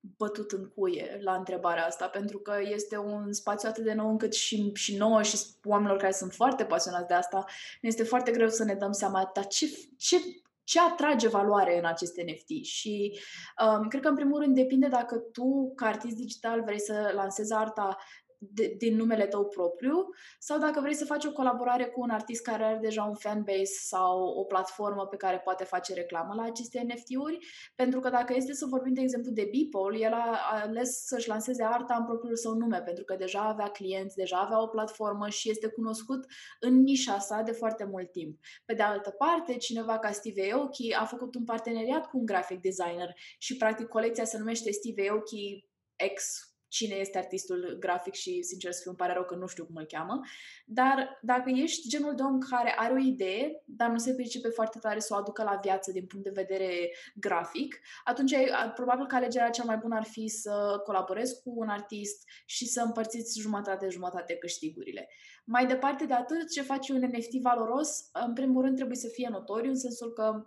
bătut 0.00 0.52
în 0.52 0.68
cuie 0.68 1.18
la 1.22 1.34
întrebarea 1.34 1.86
asta, 1.86 2.08
pentru 2.08 2.38
că 2.38 2.58
este 2.62 2.96
un 2.98 3.32
spațiu 3.32 3.68
atât 3.68 3.84
de 3.84 3.92
nou 3.92 4.08
încât 4.08 4.32
și, 4.32 4.70
și 4.74 4.96
nouă 4.96 5.22
și 5.22 5.38
oamenilor 5.64 5.98
care 5.98 6.12
sunt 6.12 6.32
foarte 6.32 6.64
pasionați 6.64 7.06
de 7.06 7.14
asta, 7.14 7.44
ne 7.80 7.88
este 7.88 8.02
foarte 8.02 8.30
greu 8.30 8.48
să 8.48 8.64
ne 8.64 8.74
dăm 8.74 8.92
seama, 8.92 9.30
dar 9.34 9.46
ce, 9.46 9.66
ce, 9.96 10.16
ce 10.64 10.80
atrage 10.80 11.28
valoare 11.28 11.78
în 11.78 11.84
aceste 11.84 12.22
NFT 12.22 12.64
și 12.64 13.20
um, 13.66 13.88
cred 13.88 14.02
că 14.02 14.08
în 14.08 14.14
primul 14.14 14.40
rând 14.40 14.54
depinde 14.54 14.86
dacă 14.86 15.16
tu, 15.16 15.72
ca 15.74 15.86
artist 15.86 16.16
digital, 16.16 16.62
vrei 16.62 16.80
să 16.80 17.12
lansezi 17.14 17.52
arta 17.52 17.96
de, 18.42 18.74
din 18.78 18.96
numele 18.96 19.26
tău 19.26 19.48
propriu 19.48 20.08
sau 20.38 20.58
dacă 20.58 20.80
vrei 20.80 20.94
să 20.94 21.04
faci 21.04 21.24
o 21.24 21.32
colaborare 21.32 21.84
cu 21.84 22.00
un 22.00 22.10
artist 22.10 22.42
care 22.42 22.64
are 22.64 22.78
deja 22.78 23.02
un 23.02 23.14
fanbase 23.14 23.78
sau 23.80 24.20
o 24.20 24.44
platformă 24.44 25.06
pe 25.06 25.16
care 25.16 25.38
poate 25.38 25.64
face 25.64 25.94
reclamă 25.94 26.34
la 26.34 26.42
aceste 26.42 26.86
NFT-uri, 26.86 27.38
pentru 27.74 28.00
că 28.00 28.08
dacă 28.08 28.34
este 28.36 28.52
să 28.52 28.66
vorbim 28.66 28.92
de 28.92 29.00
exemplu 29.00 29.30
de 29.30 29.50
Beeple, 29.50 29.98
el 30.06 30.12
a 30.12 30.60
ales 30.62 31.06
să-și 31.06 31.28
lanseze 31.28 31.64
arta 31.64 31.94
în 31.94 32.04
propriul 32.04 32.36
său 32.36 32.52
nume, 32.52 32.82
pentru 32.82 33.04
că 33.04 33.14
deja 33.14 33.40
avea 33.40 33.68
clienți, 33.68 34.16
deja 34.16 34.36
avea 34.36 34.62
o 34.62 34.66
platformă 34.66 35.28
și 35.28 35.50
este 35.50 35.68
cunoscut 35.68 36.24
în 36.60 36.82
nișa 36.82 37.18
sa 37.18 37.42
de 37.42 37.52
foarte 37.52 37.84
mult 37.84 38.12
timp. 38.12 38.38
Pe 38.64 38.74
de 38.74 38.82
altă 38.82 39.10
parte, 39.10 39.56
cineva 39.56 39.98
ca 39.98 40.12
Steve 40.12 40.52
Aoki 40.52 40.94
a 40.94 41.04
făcut 41.04 41.34
un 41.34 41.44
parteneriat 41.44 42.06
cu 42.06 42.18
un 42.18 42.24
graphic 42.24 42.60
designer 42.60 43.14
și 43.38 43.56
practic 43.56 43.86
colecția 43.86 44.24
se 44.24 44.38
numește 44.38 44.70
Steve 44.70 45.08
Aoki 45.08 45.68
X 46.14 46.49
cine 46.70 46.94
este 46.94 47.18
artistul 47.18 47.76
grafic 47.80 48.14
și, 48.14 48.42
sincer 48.42 48.72
să 48.72 48.80
fiu, 48.80 48.90
îmi 48.90 48.98
pare 48.98 49.12
rău 49.12 49.24
că 49.24 49.34
nu 49.34 49.46
știu 49.46 49.64
cum 49.64 49.76
îl 49.76 49.84
cheamă, 49.84 50.20
dar 50.66 51.18
dacă 51.22 51.50
ești 51.54 51.88
genul 51.88 52.14
de 52.14 52.22
om 52.22 52.38
care 52.38 52.74
are 52.76 52.92
o 52.92 52.98
idee, 52.98 53.62
dar 53.64 53.90
nu 53.90 53.98
se 53.98 54.14
pricepe 54.14 54.48
foarte 54.48 54.78
tare 54.78 54.98
să 54.98 55.14
o 55.14 55.16
aducă 55.16 55.42
la 55.42 55.58
viață 55.62 55.92
din 55.92 56.06
punct 56.06 56.24
de 56.24 56.32
vedere 56.34 56.90
grafic, 57.14 57.80
atunci 58.04 58.34
probabil 58.74 59.06
că 59.06 59.14
alegerea 59.14 59.50
cea 59.50 59.64
mai 59.64 59.76
bună 59.76 59.96
ar 59.96 60.04
fi 60.04 60.28
să 60.28 60.80
colaborezi 60.84 61.42
cu 61.42 61.52
un 61.56 61.68
artist 61.68 62.28
și 62.46 62.66
să 62.66 62.80
împărțiți 62.80 63.40
jumătate-jumătate 63.40 64.34
câștigurile. 64.34 65.08
Mai 65.44 65.66
departe 65.66 66.04
de 66.04 66.14
atât, 66.14 66.50
ce 66.50 66.62
face 66.62 66.92
un 66.92 66.98
NFT 66.98 67.40
valoros, 67.42 68.08
în 68.12 68.32
primul 68.32 68.62
rând 68.62 68.76
trebuie 68.76 68.96
să 68.96 69.08
fie 69.08 69.28
notoriu, 69.30 69.70
în 69.70 69.78
sensul 69.78 70.12
că 70.12 70.44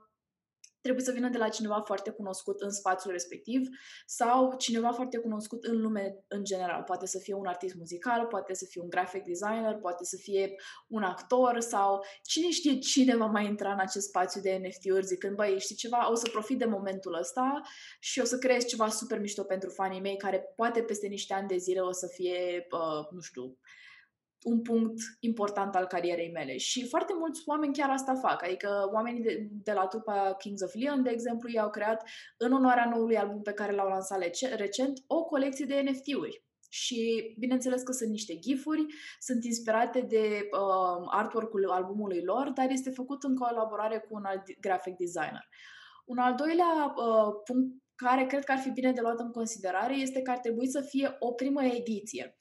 trebuie 0.83 1.05
să 1.05 1.11
vină 1.11 1.29
de 1.29 1.37
la 1.37 1.49
cineva 1.49 1.81
foarte 1.85 2.09
cunoscut 2.09 2.61
în 2.61 2.71
spațiul 2.71 3.11
respectiv 3.11 3.67
sau 4.05 4.55
cineva 4.57 4.91
foarte 4.91 5.17
cunoscut 5.17 5.63
în 5.63 5.81
lume 5.81 6.23
în 6.27 6.43
general. 6.43 6.83
Poate 6.83 7.05
să 7.05 7.19
fie 7.19 7.33
un 7.33 7.45
artist 7.45 7.75
muzical, 7.75 8.25
poate 8.25 8.53
să 8.53 8.65
fie 8.65 8.81
un 8.81 8.89
graphic 8.89 9.23
designer, 9.23 9.75
poate 9.75 10.03
să 10.03 10.17
fie 10.17 10.55
un 10.87 11.03
actor 11.03 11.59
sau 11.59 12.05
cine 12.23 12.49
știe 12.49 12.79
cine 12.79 13.15
va 13.15 13.25
mai 13.25 13.45
intra 13.45 13.71
în 13.71 13.79
acest 13.79 14.07
spațiu 14.07 14.41
de 14.41 14.61
NFT-uri 14.63 15.05
zicând, 15.05 15.35
băi, 15.35 15.59
știi 15.59 15.75
ceva, 15.75 16.11
o 16.11 16.15
să 16.15 16.29
profit 16.31 16.57
de 16.57 16.65
momentul 16.65 17.13
ăsta 17.13 17.61
și 17.99 18.19
o 18.19 18.23
să 18.23 18.37
creez 18.37 18.65
ceva 18.65 18.89
super 18.89 19.19
mișto 19.19 19.43
pentru 19.43 19.69
fanii 19.69 20.01
mei 20.01 20.17
care 20.17 20.53
poate 20.55 20.81
peste 20.81 21.07
niște 21.07 21.33
ani 21.33 21.47
de 21.47 21.57
zile 21.57 21.79
o 21.79 21.91
să 21.91 22.07
fie, 22.07 22.67
uh, 22.71 23.07
nu 23.11 23.19
știu, 23.19 23.57
un 24.43 24.61
punct 24.61 24.99
important 25.19 25.75
al 25.75 25.85
carierei 25.85 26.31
mele. 26.31 26.57
Și 26.57 26.87
foarte 26.87 27.13
mulți 27.17 27.41
oameni 27.45 27.73
chiar 27.73 27.89
asta 27.89 28.15
fac. 28.15 28.43
Adică 28.43 28.89
oamenii 28.93 29.21
de, 29.21 29.47
de 29.51 29.71
la 29.71 29.85
trupa 29.85 30.35
Kings 30.37 30.61
of 30.61 30.73
Leon, 30.73 31.03
de 31.03 31.09
exemplu, 31.09 31.49
i-au 31.49 31.69
creat 31.69 32.09
în 32.37 32.51
onoarea 32.51 32.89
noului 32.89 33.17
album 33.17 33.41
pe 33.41 33.53
care 33.53 33.75
l-au 33.75 33.87
lansat 33.87 34.19
recent 34.55 35.03
o 35.07 35.23
colecție 35.23 35.65
de 35.65 35.83
NFT-uri. 35.89 36.43
Și 36.69 37.33
bineînțeles 37.39 37.81
că 37.81 37.91
sunt 37.91 38.09
niște 38.09 38.39
gifuri, 38.39 38.85
sunt 39.19 39.43
inspirate 39.43 40.01
de 40.01 40.49
uh, 40.51 41.07
artwork-ul 41.09 41.69
albumului 41.69 42.21
lor, 42.23 42.49
dar 42.49 42.69
este 42.69 42.89
făcut 42.89 43.23
în 43.23 43.35
colaborare 43.35 43.97
cu 43.97 44.15
un 44.15 44.23
alt 44.25 44.59
graphic 44.59 44.95
designer. 44.97 45.47
Un 46.05 46.17
al 46.17 46.35
doilea 46.35 46.93
uh, 46.95 47.33
punct 47.45 47.83
care 47.95 48.25
cred 48.25 48.43
că 48.43 48.51
ar 48.51 48.57
fi 48.57 48.69
bine 48.69 48.91
de 48.91 49.01
luat 49.01 49.19
în 49.19 49.31
considerare 49.31 49.93
este 49.93 50.21
că 50.21 50.31
ar 50.31 50.39
trebui 50.39 50.67
să 50.67 50.81
fie 50.81 51.15
o 51.19 51.31
primă 51.31 51.63
ediție. 51.63 52.35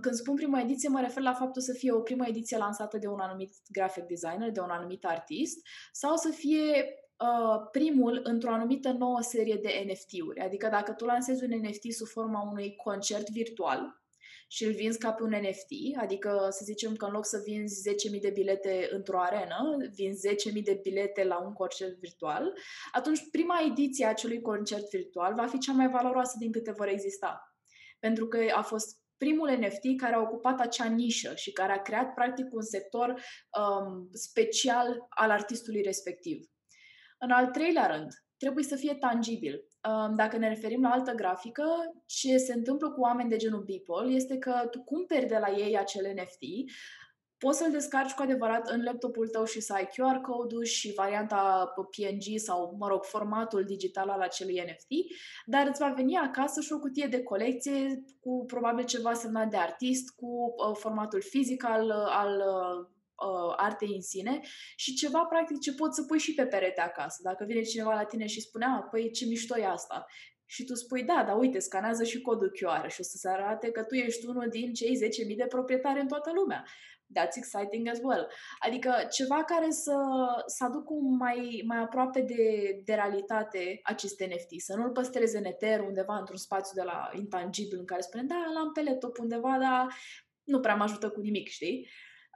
Când 0.00 0.14
spun 0.14 0.34
prima 0.34 0.60
ediție, 0.60 0.88
mă 0.88 1.00
refer 1.00 1.22
la 1.22 1.32
faptul 1.32 1.62
să 1.62 1.72
fie 1.72 1.92
o 1.92 2.00
primă 2.00 2.24
ediție 2.26 2.56
lansată 2.56 2.98
de 2.98 3.06
un 3.06 3.18
anumit 3.20 3.54
graphic 3.68 4.04
designer, 4.04 4.50
de 4.50 4.60
un 4.60 4.70
anumit 4.70 5.04
artist, 5.04 5.66
sau 5.92 6.16
să 6.16 6.28
fie 6.28 6.84
uh, 7.18 7.68
primul 7.70 8.20
într-o 8.22 8.52
anumită 8.52 8.92
nouă 8.92 9.20
serie 9.20 9.58
de 9.62 9.86
NFT-uri. 9.86 10.40
Adică 10.40 10.68
dacă 10.68 10.92
tu 10.92 11.04
lansezi 11.04 11.44
un 11.44 11.60
NFT 11.60 11.92
sub 11.92 12.06
forma 12.06 12.48
unui 12.50 12.76
concert 12.76 13.30
virtual, 13.30 14.04
și 14.48 14.64
îl 14.64 14.72
vinzi 14.72 14.98
ca 14.98 15.12
pe 15.12 15.22
un 15.22 15.34
NFT, 15.40 15.98
adică 16.00 16.48
să 16.50 16.60
zicem 16.64 16.96
că 16.96 17.04
în 17.04 17.12
loc 17.12 17.26
să 17.26 17.42
vinzi 17.44 17.90
10.000 18.14 18.20
de 18.20 18.30
bilete 18.30 18.88
într-o 18.90 19.20
arenă, 19.20 19.76
vinzi 19.94 20.28
10.000 20.28 20.62
de 20.62 20.78
bilete 20.82 21.24
la 21.24 21.38
un 21.38 21.52
concert 21.52 21.98
virtual, 21.98 22.52
atunci 22.92 23.30
prima 23.30 23.60
ediție 23.70 24.06
a 24.06 24.08
acelui 24.08 24.40
concert 24.40 24.90
virtual 24.90 25.34
va 25.34 25.46
fi 25.46 25.58
cea 25.58 25.72
mai 25.72 25.88
valoroasă 25.88 26.36
din 26.38 26.52
câte 26.52 26.72
vor 26.72 26.86
exista. 26.86 27.56
Pentru 27.98 28.26
că 28.26 28.38
a 28.54 28.62
fost 28.62 29.05
primul 29.18 29.50
NFT 29.50 29.96
care 29.96 30.14
a 30.14 30.20
ocupat 30.20 30.60
acea 30.60 30.84
nișă 30.84 31.34
și 31.34 31.52
care 31.52 31.72
a 31.72 31.82
creat 31.82 32.14
practic 32.14 32.54
un 32.54 32.62
sector 32.62 33.08
um, 33.08 34.08
special 34.12 35.06
al 35.08 35.30
artistului 35.30 35.82
respectiv. 35.82 36.46
În 37.18 37.30
al 37.30 37.46
treilea 37.46 37.86
rând, 37.86 38.08
trebuie 38.36 38.64
să 38.64 38.76
fie 38.76 38.94
tangibil. 38.94 39.64
Um, 39.88 40.14
dacă 40.14 40.36
ne 40.36 40.48
referim 40.48 40.82
la 40.82 40.90
altă 40.90 41.12
grafică, 41.12 41.64
ce 42.06 42.36
se 42.36 42.52
întâmplă 42.52 42.90
cu 42.90 43.00
oameni 43.00 43.28
de 43.28 43.36
genul 43.36 43.64
Beeple 43.64 44.14
este 44.14 44.38
că 44.38 44.68
tu 44.70 44.82
cumperi 44.82 45.26
de 45.26 45.38
la 45.38 45.50
ei 45.50 45.78
acel 45.78 46.12
NFT, 46.14 46.70
poți 47.38 47.58
să-l 47.58 47.70
descarci 47.70 48.12
cu 48.12 48.22
adevărat 48.22 48.68
în 48.68 48.82
laptopul 48.82 49.28
tău 49.28 49.44
și 49.44 49.60
să 49.60 49.72
ai 49.72 49.88
QR 49.88 50.20
code-ul 50.22 50.64
și 50.64 50.92
varianta 50.92 51.72
PNG 51.74 52.38
sau, 52.38 52.76
mă 52.78 52.88
rog, 52.88 53.04
formatul 53.04 53.64
digital 53.64 54.08
al 54.08 54.20
acelui 54.20 54.62
NFT, 54.66 54.90
dar 55.46 55.66
îți 55.66 55.80
va 55.80 55.92
veni 55.96 56.16
acasă 56.16 56.60
și 56.60 56.72
o 56.72 56.78
cutie 56.78 57.06
de 57.06 57.22
colecție 57.22 58.04
cu 58.20 58.44
probabil 58.46 58.84
ceva 58.84 59.12
semnat 59.12 59.50
de 59.50 59.56
artist, 59.56 60.14
cu 60.14 60.26
uh, 60.26 60.76
formatul 60.76 61.22
fizic 61.22 61.64
al, 61.64 61.90
al 61.90 62.36
uh, 62.36 63.54
artei 63.56 63.94
în 63.94 64.02
sine 64.02 64.40
și 64.76 64.94
ceva 64.94 65.24
practic 65.24 65.60
ce 65.60 65.74
poți 65.74 65.96
să 65.96 66.04
pui 66.06 66.18
și 66.18 66.34
pe 66.34 66.46
perete 66.46 66.80
acasă. 66.80 67.20
Dacă 67.22 67.44
vine 67.44 67.62
cineva 67.62 67.94
la 67.94 68.04
tine 68.04 68.26
și 68.26 68.40
spune, 68.40 68.64
a, 68.64 68.82
păi 68.90 69.10
ce 69.10 69.26
mișto 69.26 69.58
e 69.58 69.66
asta, 69.66 70.06
și 70.48 70.64
tu 70.64 70.74
spui, 70.74 71.02
da, 71.02 71.24
dar 71.26 71.38
uite, 71.38 71.58
scanează 71.58 72.04
și 72.04 72.20
codul 72.20 72.52
QR 72.56 72.90
și 72.90 73.00
o 73.00 73.02
să 73.02 73.16
se 73.16 73.28
arate 73.28 73.70
că 73.70 73.82
tu 73.82 73.94
ești 73.94 74.26
unul 74.26 74.48
din 74.50 74.72
cei 74.72 74.98
10.000 75.30 75.36
de 75.36 75.46
proprietari 75.48 76.00
în 76.00 76.08
toată 76.08 76.30
lumea 76.34 76.64
that's 77.14 77.36
exciting 77.36 77.88
as 77.88 77.98
well. 78.02 78.28
Adică 78.58 78.92
ceva 79.10 79.44
care 79.44 79.70
să, 79.70 79.96
să 80.46 80.64
aducă 80.64 80.92
mai, 81.18 81.62
mai 81.66 81.78
aproape 81.78 82.20
de, 82.20 82.70
de 82.84 82.94
realitate 82.94 83.80
acest 83.82 84.20
NFT, 84.20 84.60
să 84.60 84.76
nu-l 84.76 84.90
păstreze 84.90 85.38
în 85.38 85.44
eter 85.44 85.80
undeva 85.80 86.18
într-un 86.18 86.36
spațiu 86.36 86.72
de 86.74 86.82
la 86.82 87.10
intangibil 87.14 87.78
în 87.78 87.84
care 87.84 88.00
spune, 88.00 88.22
da, 88.22 88.50
l-am 88.54 88.72
pe 88.72 88.82
laptop 88.82 89.18
undeva, 89.18 89.58
dar 89.60 89.94
nu 90.44 90.60
prea 90.60 90.74
mă 90.74 90.82
ajută 90.82 91.10
cu 91.10 91.20
nimic, 91.20 91.48
știi? 91.48 91.88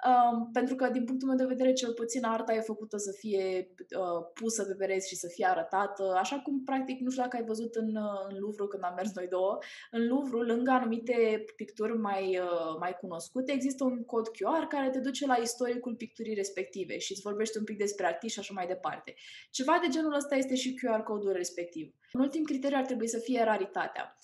Um, 0.09 0.51
pentru 0.53 0.75
că, 0.75 0.89
din 0.89 1.05
punctul 1.05 1.29
meu 1.29 1.37
de 1.37 1.45
vedere, 1.45 1.73
cel 1.73 1.93
puțin 1.93 2.25
arta 2.25 2.55
e 2.55 2.61
făcută 2.61 2.97
să 2.97 3.13
fie 3.19 3.75
uh, 3.79 4.27
pusă 4.35 4.65
pe 4.65 4.75
pereți 4.75 5.09
și 5.09 5.17
să 5.17 5.29
fie 5.29 5.47
arătată, 5.47 6.17
așa 6.19 6.39
cum, 6.39 6.65
practic, 6.65 7.01
nu 7.01 7.11
știu 7.11 7.23
dacă 7.23 7.37
ai 7.37 7.45
văzut 7.45 7.75
în, 7.75 7.97
uh, 7.97 8.27
în 8.29 8.39
Louvre 8.39 8.67
când 8.67 8.85
am 8.85 8.95
mers 8.97 9.15
noi 9.15 9.27
două, 9.27 9.59
în 9.91 10.07
Louvre, 10.07 10.53
lângă 10.53 10.71
anumite 10.71 11.45
picturi 11.57 11.99
mai, 11.99 12.39
uh, 12.39 12.77
mai 12.79 12.97
cunoscute, 13.01 13.53
există 13.53 13.85
un 13.85 14.05
cod 14.05 14.29
QR 14.29 14.67
care 14.69 14.91
te 14.91 14.99
duce 14.99 15.27
la 15.27 15.37
istoricul 15.37 15.95
picturii 15.95 16.35
respective 16.35 16.99
și 16.99 17.13
îți 17.13 17.21
vorbește 17.21 17.59
un 17.59 17.65
pic 17.65 17.79
despre 17.79 18.07
artist 18.07 18.33
și 18.35 18.41
așa 18.41 18.53
mai 18.55 18.67
departe. 18.67 19.15
Ceva 19.51 19.79
de 19.83 19.89
genul 19.89 20.15
ăsta 20.15 20.35
este 20.35 20.55
și 20.55 20.75
QR 20.75 21.03
codul 21.03 21.33
respectiv. 21.33 21.95
Un 22.13 22.21
ultim 22.21 22.45
criteriu 22.45 22.77
ar 22.77 22.85
trebui 22.85 23.09
să 23.09 23.19
fie 23.19 23.45
raritatea. 23.45 24.17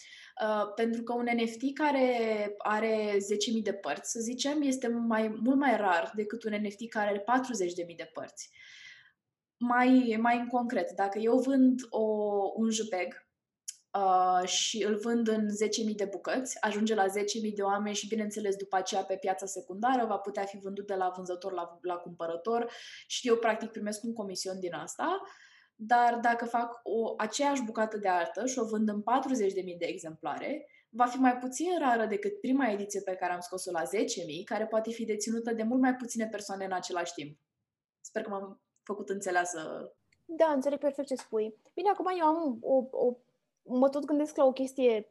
Uh, 0.42 0.72
pentru 0.74 1.02
că 1.02 1.12
un 1.12 1.26
NFT 1.36 1.74
care 1.74 2.54
are 2.58 3.16
10.000 3.56 3.62
de 3.62 3.72
părți, 3.72 4.10
să 4.10 4.20
zicem, 4.20 4.62
este 4.62 4.88
mai, 4.88 5.28
mult 5.28 5.58
mai 5.58 5.76
rar 5.76 6.12
decât 6.14 6.44
un 6.44 6.52
NFT 6.62 6.88
care 6.88 7.08
are 7.08 7.24
40.000 7.88 7.96
de 7.96 8.10
părți. 8.12 8.50
Mai, 9.56 10.16
mai 10.20 10.38
în 10.38 10.46
concret, 10.46 10.90
dacă 10.90 11.18
eu 11.18 11.38
vând 11.38 11.80
o, 11.90 12.04
un 12.54 12.70
JPEG 12.70 13.26
uh, 13.92 14.48
și 14.48 14.84
îl 14.84 14.96
vând 14.96 15.28
în 15.28 15.48
10.000 15.88 15.94
de 15.96 16.04
bucăți, 16.04 16.60
ajunge 16.60 16.94
la 16.94 17.06
10.000 17.06 17.10
de 17.54 17.62
oameni 17.62 17.96
și, 17.96 18.08
bineînțeles, 18.08 18.56
după 18.56 18.76
aceea 18.76 19.02
pe 19.04 19.16
piața 19.16 19.46
secundară 19.46 20.06
va 20.06 20.16
putea 20.16 20.44
fi 20.44 20.58
vândut 20.58 20.86
de 20.86 20.94
la 20.94 21.12
vânzător 21.16 21.52
la, 21.52 21.78
la 21.82 21.94
cumpărător 21.94 22.70
și 23.06 23.28
eu, 23.28 23.36
practic, 23.36 23.70
primesc 23.70 24.04
un 24.04 24.12
comision 24.12 24.60
din 24.60 24.74
asta. 24.74 25.20
Uh, 25.22 25.45
dar 25.76 26.18
dacă 26.18 26.44
fac 26.44 26.80
o 26.82 27.14
aceeași 27.16 27.64
bucată 27.64 27.96
de 27.96 28.08
artă 28.08 28.46
și 28.46 28.58
o 28.58 28.64
vând 28.64 28.88
în 28.88 29.02
40.000 29.02 29.76
de 29.78 29.86
exemplare, 29.86 30.66
va 30.88 31.06
fi 31.06 31.16
mai 31.16 31.36
puțin 31.36 31.78
rară 31.78 32.06
decât 32.06 32.40
prima 32.40 32.68
ediție 32.68 33.00
pe 33.00 33.14
care 33.14 33.32
am 33.32 33.40
scos-o 33.40 33.70
la 33.70 33.82
10.000, 33.82 33.88
care 34.44 34.66
poate 34.66 34.90
fi 34.90 35.04
deținută 35.04 35.52
de 35.52 35.62
mult 35.62 35.80
mai 35.80 35.94
puține 35.94 36.26
persoane 36.26 36.64
în 36.64 36.72
același 36.72 37.12
timp. 37.14 37.38
Sper 38.00 38.22
că 38.22 38.30
m-am 38.30 38.60
făcut 38.82 39.08
înțeleasă. 39.08 39.92
Da, 40.24 40.46
înțeleg 40.46 40.78
perfect 40.78 41.08
ce 41.08 41.14
spui. 41.14 41.54
Bine, 41.74 41.88
acum 41.88 42.06
eu 42.18 42.26
am 42.26 42.58
o, 42.60 42.84
o 42.90 43.16
mă 43.62 43.88
tot 43.88 44.04
gândesc 44.04 44.36
la 44.36 44.44
o 44.44 44.52
chestie 44.52 45.10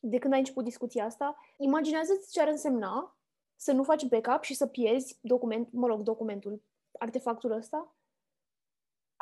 de 0.00 0.18
când 0.18 0.32
ai 0.32 0.38
început 0.38 0.64
discuția 0.64 1.04
asta. 1.04 1.36
Imaginează-ți 1.56 2.32
ce 2.32 2.40
ar 2.40 2.48
însemna 2.48 3.16
să 3.56 3.72
nu 3.72 3.82
faci 3.82 4.04
backup 4.04 4.42
și 4.42 4.54
să 4.54 4.66
pierzi 4.66 5.18
document, 5.20 5.72
mă 5.72 5.86
rog, 5.86 6.02
documentul, 6.02 6.62
artefactul 6.98 7.50
ăsta 7.50 7.96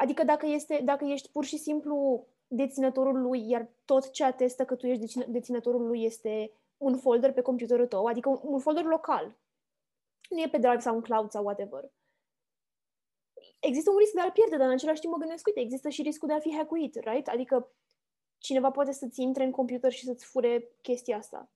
Adică 0.01 0.25
dacă, 0.25 0.47
este, 0.47 0.81
dacă 0.85 1.05
ești 1.05 1.31
pur 1.31 1.45
și 1.45 1.57
simplu 1.57 2.27
deținătorul 2.47 3.21
lui, 3.21 3.49
iar 3.49 3.69
tot 3.85 4.11
ce 4.11 4.25
atestă 4.25 4.65
că 4.65 4.75
tu 4.75 4.87
ești 4.87 5.31
deținătorul 5.31 5.87
lui 5.87 6.05
este 6.05 6.53
un 6.77 6.97
folder 6.97 7.33
pe 7.33 7.41
computerul 7.41 7.87
tău, 7.87 8.05
adică 8.05 8.29
un, 8.29 8.39
un 8.43 8.59
folder 8.59 8.85
local. 8.85 9.37
Nu 10.29 10.41
e 10.41 10.49
pe 10.49 10.59
Drive 10.59 10.79
sau 10.79 10.95
un 10.95 11.01
cloud 11.01 11.31
sau 11.31 11.45
whatever. 11.45 11.91
Există 13.59 13.91
un 13.91 13.97
risc 13.97 14.13
de 14.13 14.21
a-l 14.21 14.31
pierde, 14.31 14.57
dar 14.57 14.67
în 14.67 14.73
același 14.73 15.01
timp 15.01 15.13
mă 15.13 15.19
gândesc, 15.19 15.47
uite, 15.47 15.61
există 15.61 15.89
și 15.89 16.03
riscul 16.03 16.29
de 16.29 16.35
a 16.35 16.39
fi 16.39 16.57
hackuit, 16.57 16.95
right? 16.95 17.29
Adică 17.29 17.73
cineva 18.39 18.71
poate 18.71 18.93
să-ți 18.93 19.21
intre 19.21 19.45
în 19.45 19.51
computer 19.51 19.93
și 19.93 20.05
să-ți 20.05 20.25
fure 20.25 20.69
chestia 20.83 21.17
asta. 21.17 21.51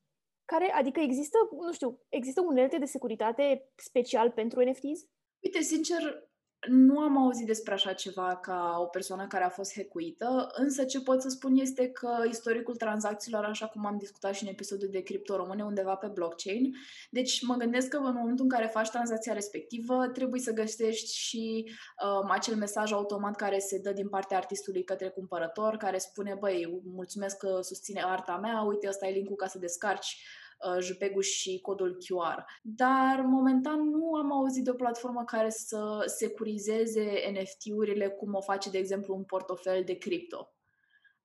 Care, 0.44 0.72
adică 0.72 1.00
există, 1.00 1.38
nu 1.50 1.72
știu, 1.72 2.00
există 2.08 2.40
unelte 2.40 2.78
de 2.78 2.84
securitate 2.84 3.68
special 3.76 4.30
pentru 4.30 4.70
NFTs? 4.70 5.06
Uite, 5.40 5.60
sincer, 5.60 6.28
nu 6.66 6.98
am 6.98 7.18
auzit 7.18 7.46
despre 7.46 7.72
așa 7.72 7.92
ceva 7.92 8.38
ca 8.42 8.76
o 8.80 8.84
persoană 8.84 9.26
care 9.26 9.44
a 9.44 9.48
fost 9.48 9.74
hackuită, 9.76 10.50
însă 10.52 10.84
ce 10.84 11.00
pot 11.00 11.22
să 11.22 11.28
spun 11.28 11.56
este 11.56 11.88
că 11.88 12.10
istoricul 12.28 12.76
tranzacțiilor, 12.76 13.44
așa 13.44 13.66
cum 13.66 13.86
am 13.86 13.98
discutat 13.98 14.34
și 14.34 14.42
în 14.42 14.48
episodul 14.48 14.88
de 14.90 15.02
cripto, 15.02 15.36
rămâne 15.36 15.64
undeva 15.64 15.94
pe 15.94 16.06
blockchain. 16.06 16.76
Deci 17.10 17.42
mă 17.46 17.54
gândesc 17.54 17.88
că 17.88 17.96
în 17.96 18.14
momentul 18.14 18.44
în 18.44 18.50
care 18.50 18.66
faci 18.66 18.90
tranzacția 18.90 19.32
respectivă, 19.32 20.06
trebuie 20.12 20.40
să 20.40 20.52
găsești 20.52 21.16
și 21.16 21.70
um, 22.04 22.30
acel 22.30 22.56
mesaj 22.56 22.92
automat 22.92 23.36
care 23.36 23.58
se 23.58 23.78
dă 23.78 23.92
din 23.92 24.08
partea 24.08 24.36
artistului 24.36 24.84
către 24.84 25.08
cumpărător, 25.08 25.76
care 25.76 25.98
spune, 25.98 26.36
băi, 26.40 26.82
mulțumesc 26.84 27.36
că 27.36 27.58
susține 27.62 28.02
arta 28.04 28.36
mea, 28.36 28.60
uite, 28.60 28.88
ăsta 28.88 29.06
e 29.06 29.12
linkul 29.12 29.36
ca 29.36 29.46
să 29.46 29.58
descarci 29.58 30.16
Uh, 30.16 30.43
JPEG-ul 30.80 31.22
și 31.22 31.60
codul 31.60 31.96
QR. 31.96 32.44
Dar 32.62 33.24
momentan 33.26 33.88
nu 33.88 34.14
am 34.14 34.32
auzit 34.32 34.64
de 34.64 34.70
o 34.70 34.74
platformă 34.74 35.24
care 35.24 35.50
să 35.50 36.04
securizeze 36.06 37.10
NFT-urile 37.32 38.08
cum 38.08 38.34
o 38.34 38.40
face, 38.40 38.70
de 38.70 38.78
exemplu, 38.78 39.14
un 39.14 39.24
portofel 39.24 39.82
de 39.84 39.94
cripto. 39.98 40.48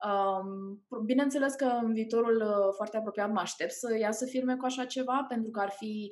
Um, 0.08 0.86
bineînțeles 1.06 1.54
că 1.54 1.66
în 1.66 1.94
viitorul 1.94 2.42
uh, 2.42 2.74
foarte 2.76 2.98
apropiat 2.98 3.32
mă 3.32 3.40
aștept 3.40 3.72
să 3.72 3.98
iasă 3.98 4.26
firme 4.26 4.56
cu 4.56 4.66
așa 4.66 4.86
ceva, 4.86 5.26
pentru 5.28 5.52
că 5.52 5.60
ar 5.60 5.70
fi 5.70 6.12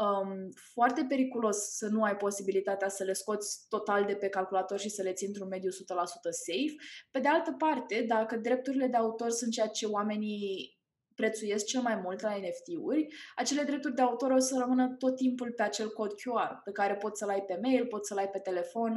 um, 0.00 0.48
foarte 0.72 1.04
periculos 1.08 1.56
să 1.56 1.88
nu 1.88 2.02
ai 2.02 2.16
posibilitatea 2.16 2.88
să 2.88 3.04
le 3.04 3.12
scoți 3.12 3.66
total 3.68 4.04
de 4.04 4.14
pe 4.14 4.28
calculator 4.28 4.78
și 4.78 4.88
să 4.88 5.02
le 5.02 5.12
ții 5.12 5.26
într-un 5.26 5.48
mediu 5.48 5.70
100% 5.70 5.72
safe. 6.30 6.74
Pe 7.10 7.18
de 7.18 7.28
altă 7.28 7.52
parte, 7.58 8.04
dacă 8.08 8.36
drepturile 8.36 8.86
de 8.86 8.96
autor 8.96 9.30
sunt 9.30 9.52
ceea 9.52 9.68
ce 9.68 9.86
oamenii 9.86 10.77
prețuiesc 11.20 11.64
cel 11.64 11.80
mai 11.80 11.96
mult 12.04 12.20
la 12.20 12.36
NFT-uri, 12.36 13.06
acele 13.34 13.62
drepturi 13.62 13.94
de 13.94 14.02
autor 14.02 14.30
o 14.30 14.38
să 14.38 14.56
rămână 14.58 14.88
tot 14.88 15.16
timpul 15.16 15.52
pe 15.52 15.62
acel 15.62 15.88
cod 15.88 16.12
QR, 16.12 16.62
pe 16.64 16.72
care 16.72 16.94
poți 16.94 17.18
să-l 17.18 17.28
ai 17.28 17.42
pe 17.42 17.58
mail, 17.62 17.86
poți 17.86 18.08
să-l 18.08 18.18
ai 18.18 18.28
pe 18.28 18.38
telefon. 18.38 18.92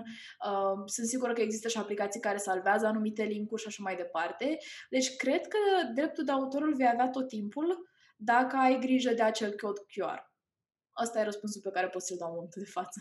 Uh, 0.45 0.83
sunt 0.85 1.07
sigură 1.07 1.33
că 1.33 1.41
există 1.41 1.67
și 1.67 1.77
aplicații 1.77 2.19
care 2.19 2.37
salvează 2.37 2.85
anumite 2.85 3.23
linkuri 3.23 3.61
și 3.61 3.67
așa 3.67 3.83
mai 3.83 3.95
departe. 3.95 4.57
Deci 4.89 5.15
cred 5.15 5.47
că 5.47 5.57
dreptul 5.93 6.23
de 6.23 6.31
autor 6.31 6.61
îl 6.61 6.75
vei 6.75 6.87
avea 6.87 7.09
tot 7.09 7.27
timpul 7.27 7.89
dacă 8.15 8.55
ai 8.57 8.79
grijă 8.79 9.13
de 9.13 9.21
acel 9.21 9.55
cod 9.55 9.77
QR. 9.77 10.31
Asta 10.91 11.19
e 11.19 11.23
răspunsul 11.23 11.61
pe 11.61 11.69
care 11.69 11.87
pot 11.87 12.01
să-l 12.01 12.17
dau 12.17 12.27
în 12.27 12.33
momentul 12.33 12.61
de 12.63 12.69
față. 12.69 12.99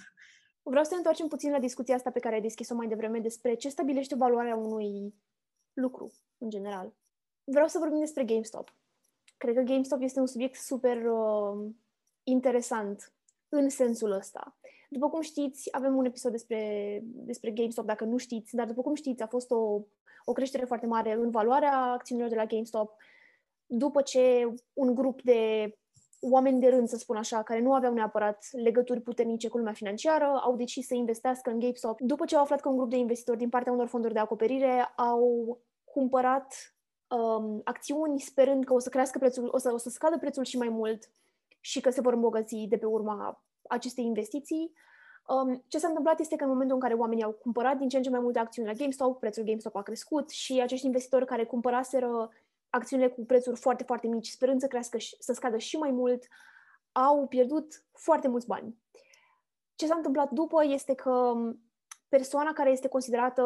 Vreau 0.63 0.85
să 0.85 0.91
ne 0.91 0.97
întoarcem 0.97 1.27
puțin 1.27 1.51
la 1.51 1.59
discuția 1.59 1.95
asta 1.95 2.11
pe 2.11 2.21
care 2.21 2.35
ai 2.35 2.41
deschis-o 2.41 2.75
mai 2.75 2.89
devreme 2.89 3.19
despre 3.19 3.55
ce 3.55 3.69
stabilește 3.69 4.15
valoarea 4.15 4.57
unui 4.57 5.15
lucru, 5.73 6.13
în 6.39 6.51
general. 6.51 6.95
Vreau 7.45 7.67
să 7.67 7.79
vorbim 7.79 7.99
despre 7.99 8.25
GameStop. 8.25 8.80
Cred 9.41 9.55
că 9.55 9.61
GameStop 9.61 10.01
este 10.01 10.21
un 10.21 10.27
subiect 10.27 10.61
super 10.61 10.97
uh, 11.07 11.71
interesant 12.23 13.13
în 13.49 13.69
sensul 13.69 14.11
ăsta. 14.11 14.57
După 14.91 15.09
cum 15.09 15.21
știți, 15.21 15.69
avem 15.73 15.97
un 15.97 16.05
episod 16.05 16.31
despre, 16.31 17.01
despre 17.03 17.51
GameStop, 17.51 17.87
dacă 17.87 18.05
nu 18.05 18.17
știți, 18.17 18.55
dar 18.55 18.67
după 18.67 18.83
cum 18.83 18.95
știți, 18.95 19.23
a 19.23 19.27
fost 19.27 19.51
o, 19.51 19.81
o 20.25 20.33
creștere 20.33 20.65
foarte 20.65 20.87
mare 20.87 21.13
în 21.13 21.31
valoarea 21.31 21.77
acțiunilor 21.77 22.31
de 22.31 22.37
la 22.37 22.47
GameStop 22.47 22.97
după 23.67 24.03
ce 24.03 24.55
un 24.73 24.95
grup 24.95 25.23
de 25.23 25.73
oameni 26.21 26.61
de 26.61 26.69
rând, 26.69 26.89
să 26.89 26.97
spun 26.97 27.17
așa, 27.17 27.43
care 27.43 27.61
nu 27.61 27.73
aveau 27.73 27.93
neapărat 27.93 28.49
legături 28.53 29.01
puternice 29.01 29.49
cu 29.49 29.57
lumea 29.57 29.73
financiară, 29.73 30.25
au 30.25 30.57
decis 30.57 30.87
să 30.87 30.95
investească 30.95 31.51
în 31.51 31.59
GameStop 31.59 32.01
după 32.01 32.25
ce 32.25 32.37
au 32.37 32.43
aflat 32.43 32.61
că 32.61 32.69
un 32.69 32.77
grup 32.77 32.91
de 32.91 32.97
investitori 32.97 33.39
din 33.39 33.49
partea 33.49 33.73
unor 33.73 33.87
fonduri 33.87 34.13
de 34.13 34.19
acoperire 34.19 34.83
au 34.97 35.59
cumpărat 35.85 36.75
um, 37.11 37.61
acțiuni 37.65 38.21
sperând 38.21 38.65
că 38.65 38.73
o 38.73 38.79
să 38.79 38.89
crească 38.89 39.19
prețul, 39.19 39.49
o 39.53 39.59
să, 39.59 39.73
o 39.73 39.77
să 39.77 39.89
scadă 39.89 40.19
prețul 40.19 40.45
și 40.45 40.57
mai 40.57 40.69
mult 40.69 41.11
și 41.61 41.81
că 41.81 41.91
se 41.91 42.01
vor 42.01 42.13
îmbogăți 42.13 42.67
de 42.69 42.77
pe 42.77 42.87
urma 42.87 43.45
acestei 43.69 44.05
investiții. 44.05 44.73
Um, 45.27 45.65
ce 45.69 45.79
s-a 45.79 45.89
întâmplat 45.89 46.21
este 46.21 46.37
că 46.37 46.45
în 46.45 46.51
momentul 46.51 46.75
în 46.75 46.83
care 46.83 46.95
oamenii 46.95 47.25
au 47.25 47.33
cumpărat 47.33 47.77
din 47.77 47.89
ce 47.89 47.97
în 47.97 48.03
ce 48.03 48.11
mai 48.11 48.21
multe 48.21 48.39
acțiuni 48.39 48.69
la 48.69 48.75
GameStop, 48.75 49.19
prețul 49.19 49.45
GameStop 49.45 49.77
a 49.77 49.83
crescut 49.83 50.31
și 50.31 50.61
acești 50.61 50.87
investitori 50.87 51.27
care 51.27 51.45
cumpăraseră 51.45 52.31
acțiunile 52.71 53.09
cu 53.09 53.25
prețuri 53.25 53.61
foarte, 53.61 53.85
foarte 53.85 54.07
mici, 54.07 54.29
sperând 54.29 54.61
să 54.61 54.67
crească 54.67 54.99
și, 54.99 55.17
să 55.19 55.33
scadă 55.33 55.57
și 55.59 55.77
mai 55.77 55.91
mult, 55.91 56.27
au 56.93 57.27
pierdut 57.27 57.85
foarte 57.93 58.29
mulți 58.29 58.47
bani. 58.47 58.77
Ce 59.75 59.87
s-a 59.87 59.95
întâmplat 59.95 60.31
după 60.31 60.65
este 60.65 60.95
că 60.95 61.33
persoana 62.11 62.53
care 62.53 62.71
este 62.71 62.89
considerată 62.89 63.45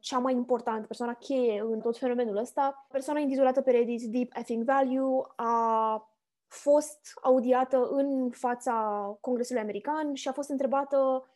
cea 0.00 0.18
mai 0.18 0.32
importantă, 0.32 0.86
persoana 0.86 1.14
cheie 1.14 1.60
în 1.60 1.80
tot 1.80 1.98
fenomenul 1.98 2.36
ăsta, 2.36 2.86
persoana 2.90 3.20
intitulată 3.20 3.60
pe 3.60 3.70
Reddit 3.70 4.02
Deep 4.02 4.32
Effing 4.36 4.64
Value, 4.64 5.22
a 5.36 6.08
fost 6.46 6.98
audiată 7.22 7.88
în 7.90 8.30
fața 8.30 8.74
Congresului 9.20 9.62
American 9.62 10.14
și 10.14 10.28
a 10.28 10.32
fost 10.32 10.48
întrebată 10.48 11.28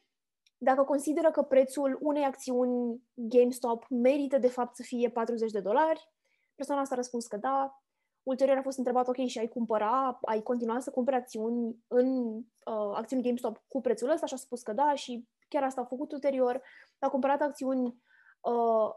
dacă 0.58 0.82
consideră 0.82 1.30
că 1.30 1.42
prețul 1.42 1.98
unei 2.00 2.24
acțiuni 2.24 3.02
GameStop 3.14 3.86
merită 3.88 4.38
de 4.38 4.48
fapt 4.48 4.76
să 4.76 4.82
fie 4.82 5.10
40 5.10 5.50
de 5.50 5.60
dolari. 5.60 6.12
Persoana 6.54 6.80
asta 6.80 6.94
a 6.94 6.96
răspuns 6.96 7.26
că 7.26 7.36
da. 7.36 7.82
Ulterior 8.22 8.56
a 8.56 8.62
fost 8.62 8.78
întrebat, 8.78 9.08
ok, 9.08 9.16
și 9.26 9.38
ai 9.38 9.48
cumpăra, 9.48 10.18
ai 10.22 10.42
continua 10.42 10.80
să 10.80 10.90
cumperi 10.90 11.16
acțiuni 11.16 11.76
în 11.86 12.34
uh, 12.36 12.92
acțiuni 12.94 13.22
GameStop 13.22 13.62
cu 13.68 13.80
prețul 13.80 14.10
ăsta? 14.10 14.26
Și 14.26 14.34
a 14.34 14.36
spus 14.36 14.62
că 14.62 14.72
da 14.72 14.94
și 14.94 15.28
chiar 15.48 15.62
asta 15.62 15.80
a 15.80 15.84
făcut 15.84 16.12
ulterior, 16.12 16.62
a 16.98 17.08
cumpărat 17.08 17.40
acțiuni 17.40 18.02
uh, 18.40 18.90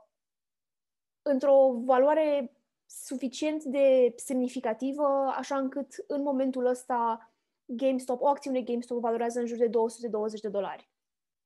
într-o 1.21 1.71
valoare 1.85 2.55
suficient 2.85 3.63
de 3.63 4.13
semnificativă, 4.15 5.33
așa 5.37 5.57
încât 5.57 5.87
în 6.07 6.21
momentul 6.21 6.65
ăsta 6.65 7.31
GameStop, 7.65 8.21
o 8.21 8.27
acțiune 8.27 8.61
GameStop 8.61 8.99
valorează 8.99 9.39
în 9.39 9.45
jur 9.45 9.57
de 9.57 9.67
220 9.67 10.39
de 10.39 10.49
dolari. 10.49 10.89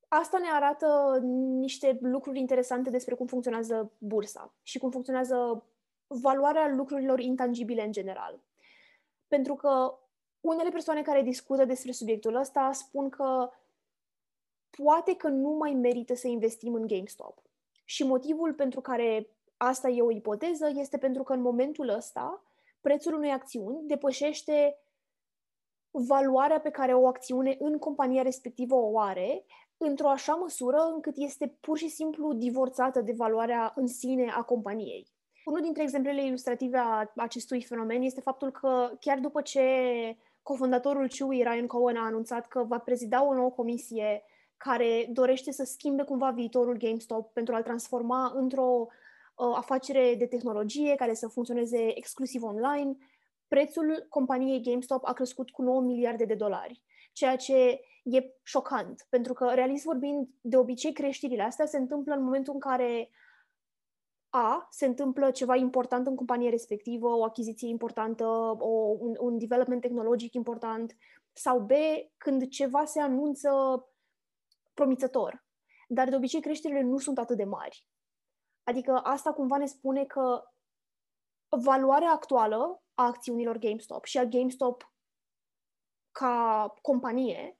Asta 0.08 0.38
ne 0.38 0.48
arată 0.52 1.18
niște 1.58 1.98
lucruri 2.00 2.38
interesante 2.38 2.90
despre 2.90 3.14
cum 3.14 3.26
funcționează 3.26 3.92
bursa 3.98 4.54
și 4.62 4.78
cum 4.78 4.90
funcționează 4.90 5.66
valoarea 6.06 6.68
lucrurilor 6.68 7.20
intangibile 7.20 7.84
în 7.84 7.92
general. 7.92 8.40
Pentru 9.28 9.54
că 9.54 9.98
unele 10.40 10.70
persoane 10.70 11.02
care 11.02 11.22
discută 11.22 11.64
despre 11.64 11.92
subiectul 11.92 12.34
ăsta 12.34 12.70
spun 12.72 13.08
că 13.08 13.50
poate 14.82 15.14
că 15.14 15.28
nu 15.28 15.48
mai 15.48 15.74
merită 15.74 16.14
să 16.14 16.28
investim 16.28 16.74
în 16.74 16.86
GameStop. 16.86 17.42
Și 17.84 18.04
motivul 18.04 18.54
pentru 18.54 18.80
care 18.80 19.28
asta 19.56 19.88
e 19.88 20.02
o 20.02 20.10
ipoteză 20.10 20.70
este 20.74 20.98
pentru 20.98 21.22
că 21.22 21.32
în 21.32 21.40
momentul 21.40 21.88
ăsta 21.88 22.42
prețul 22.80 23.14
unei 23.14 23.30
acțiuni 23.30 23.86
depășește 23.86 24.78
valoarea 25.90 26.60
pe 26.60 26.70
care 26.70 26.94
o 26.94 27.06
acțiune 27.06 27.56
în 27.58 27.78
compania 27.78 28.22
respectivă 28.22 28.74
o 28.74 28.98
are 28.98 29.44
într-o 29.76 30.08
așa 30.08 30.34
măsură 30.34 30.78
încât 30.94 31.14
este 31.16 31.56
pur 31.60 31.78
și 31.78 31.88
simplu 31.88 32.32
divorțată 32.32 33.00
de 33.00 33.12
valoarea 33.16 33.72
în 33.76 33.86
sine 33.86 34.30
a 34.30 34.42
companiei. 34.42 35.06
Unul 35.44 35.60
dintre 35.60 35.82
exemplele 35.82 36.24
ilustrative 36.24 36.78
a 36.78 37.12
acestui 37.16 37.62
fenomen 37.62 38.02
este 38.02 38.20
faptul 38.20 38.50
că 38.50 38.90
chiar 39.00 39.18
după 39.18 39.40
ce 39.40 39.62
cofondatorul 40.42 41.08
Chewy, 41.08 41.42
Ryan 41.42 41.66
Cohen, 41.66 41.96
a 41.96 42.04
anunțat 42.04 42.46
că 42.46 42.64
va 42.64 42.78
prezida 42.78 43.24
o 43.24 43.34
nouă 43.34 43.50
comisie 43.50 44.22
care 44.56 45.08
dorește 45.12 45.52
să 45.52 45.64
schimbe 45.64 46.02
cumva 46.02 46.30
viitorul 46.30 46.76
GameStop 46.76 47.32
pentru 47.32 47.54
a-l 47.54 47.62
transforma 47.62 48.32
într-o 48.34 48.86
uh, 48.86 49.52
afacere 49.56 50.14
de 50.18 50.26
tehnologie 50.26 50.94
care 50.94 51.14
să 51.14 51.28
funcționeze 51.28 51.96
exclusiv 51.96 52.42
online, 52.42 52.96
prețul 53.48 54.06
companiei 54.08 54.62
GameStop 54.62 55.04
a 55.04 55.12
crescut 55.12 55.50
cu 55.50 55.62
9 55.62 55.80
miliarde 55.80 56.24
de 56.24 56.34
dolari, 56.34 56.82
ceea 57.12 57.36
ce 57.36 57.80
e 58.02 58.24
șocant, 58.42 59.06
pentru 59.08 59.32
că, 59.32 59.50
realist 59.54 59.84
vorbind, 59.84 60.28
de 60.40 60.56
obicei 60.56 60.92
creșterile 60.92 61.42
astea 61.42 61.66
se 61.66 61.78
întâmplă 61.78 62.14
în 62.14 62.22
momentul 62.22 62.54
în 62.54 62.60
care 62.60 63.10
a, 64.28 64.68
se 64.70 64.86
întâmplă 64.86 65.30
ceva 65.30 65.56
important 65.56 66.06
în 66.06 66.14
compania 66.14 66.50
respectivă, 66.50 67.08
o 67.08 67.24
achiziție 67.24 67.68
importantă, 67.68 68.24
o, 68.58 68.96
un, 68.98 69.14
un 69.18 69.38
development 69.38 69.80
tehnologic 69.80 70.34
important, 70.34 70.96
sau 71.32 71.58
B, 71.58 71.70
când 72.16 72.48
ceva 72.48 72.84
se 72.84 73.00
anunță 73.00 73.50
promițător. 74.76 75.44
Dar 75.88 76.08
de 76.08 76.16
obicei 76.16 76.40
creșterile 76.40 76.80
nu 76.80 76.98
sunt 76.98 77.18
atât 77.18 77.36
de 77.36 77.44
mari. 77.44 77.86
Adică 78.62 79.00
asta 79.02 79.32
cumva 79.32 79.56
ne 79.56 79.66
spune 79.66 80.04
că 80.04 80.42
valoarea 81.48 82.10
actuală 82.10 82.82
a 82.94 83.06
acțiunilor 83.06 83.58
GameStop 83.58 84.04
și 84.04 84.18
a 84.18 84.24
GameStop 84.24 84.92
ca 86.10 86.74
companie 86.82 87.58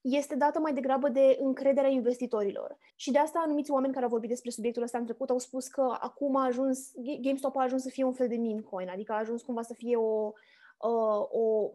este 0.00 0.36
dată 0.36 0.58
mai 0.58 0.72
degrabă 0.72 1.08
de 1.08 1.36
încrederea 1.40 1.90
investitorilor. 1.90 2.78
Și 2.96 3.10
de 3.10 3.18
asta 3.18 3.38
anumiți 3.38 3.70
oameni 3.70 3.92
care 3.92 4.04
au 4.04 4.10
vorbit 4.10 4.28
despre 4.28 4.50
subiectul 4.50 4.82
ăsta 4.82 4.98
în 4.98 5.04
trecut 5.04 5.30
au 5.30 5.38
spus 5.38 5.66
că 5.66 5.96
acum 6.00 6.36
a 6.36 6.44
ajuns, 6.44 6.90
GameStop 7.20 7.56
a 7.56 7.62
ajuns 7.62 7.82
să 7.82 7.88
fie 7.88 8.04
un 8.04 8.12
fel 8.12 8.28
de 8.28 8.36
meme 8.36 8.60
coin, 8.60 8.88
adică 8.88 9.12
a 9.12 9.18
ajuns 9.18 9.42
cumva 9.42 9.62
să 9.62 9.74
fie 9.74 9.96
o, 9.96 10.32
uh, 10.78 11.26
o, 11.30 11.70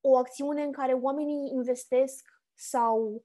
o 0.00 0.16
acțiune 0.16 0.62
în 0.62 0.72
care 0.72 0.92
oamenii 0.92 1.50
investesc 1.54 2.28
sau 2.54 3.24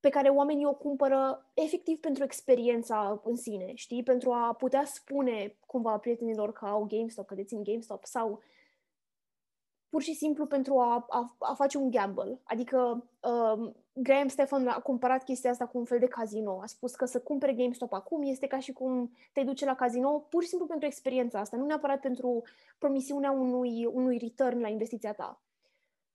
pe 0.00 0.08
care 0.08 0.28
oamenii 0.28 0.66
o 0.66 0.74
cumpără 0.74 1.50
efectiv 1.54 1.98
pentru 1.98 2.24
experiența 2.24 3.20
în 3.24 3.36
sine, 3.36 3.74
știi? 3.74 4.02
Pentru 4.02 4.32
a 4.32 4.54
putea 4.54 4.84
spune 4.84 5.56
cumva 5.66 5.98
prietenilor 5.98 6.52
că 6.52 6.64
au 6.64 6.86
GameStop, 6.88 7.26
că 7.26 7.34
dețin 7.34 7.62
GameStop 7.62 8.04
sau 8.04 8.40
pur 9.88 10.02
și 10.02 10.14
simplu 10.14 10.46
pentru 10.46 10.78
a, 10.78 11.06
a, 11.08 11.36
a 11.38 11.54
face 11.54 11.78
un 11.78 11.90
gamble. 11.90 12.40
Adică 12.44 13.08
uh, 13.20 13.72
Graham 13.92 14.28
Stefan 14.28 14.68
a 14.68 14.80
comparat 14.80 15.24
chestia 15.24 15.50
asta 15.50 15.66
cu 15.66 15.78
un 15.78 15.84
fel 15.84 15.98
de 15.98 16.06
casino. 16.06 16.60
A 16.62 16.66
spus 16.66 16.94
că 16.94 17.04
să 17.04 17.20
cumpere 17.20 17.52
GameStop 17.52 17.92
acum 17.92 18.22
este 18.22 18.46
ca 18.46 18.58
și 18.58 18.72
cum 18.72 19.12
te 19.32 19.42
duce 19.42 19.64
la 19.64 19.74
casino 19.74 20.18
pur 20.18 20.42
și 20.42 20.48
simplu 20.48 20.66
pentru 20.66 20.86
experiența 20.86 21.38
asta, 21.38 21.56
nu 21.56 21.66
neapărat 21.66 22.00
pentru 22.00 22.42
promisiunea 22.78 23.30
unui, 23.30 23.86
unui 23.86 24.18
return 24.18 24.60
la 24.60 24.68
investiția 24.68 25.12
ta. 25.12 25.42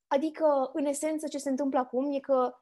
Adică, 0.08 0.70
în 0.74 0.86
esență, 0.86 1.28
ce 1.28 1.38
se 1.38 1.50
întâmplă 1.50 1.80
acum 1.80 2.14
e 2.14 2.20
că 2.20 2.56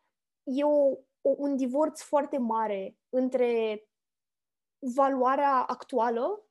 e 0.43 0.63
o, 0.63 0.69
o, 0.69 0.97
un 1.23 1.55
divorț 1.55 2.01
foarte 2.01 2.37
mare 2.37 2.97
între 3.09 3.83
valoarea 4.79 5.63
actuală 5.63 6.47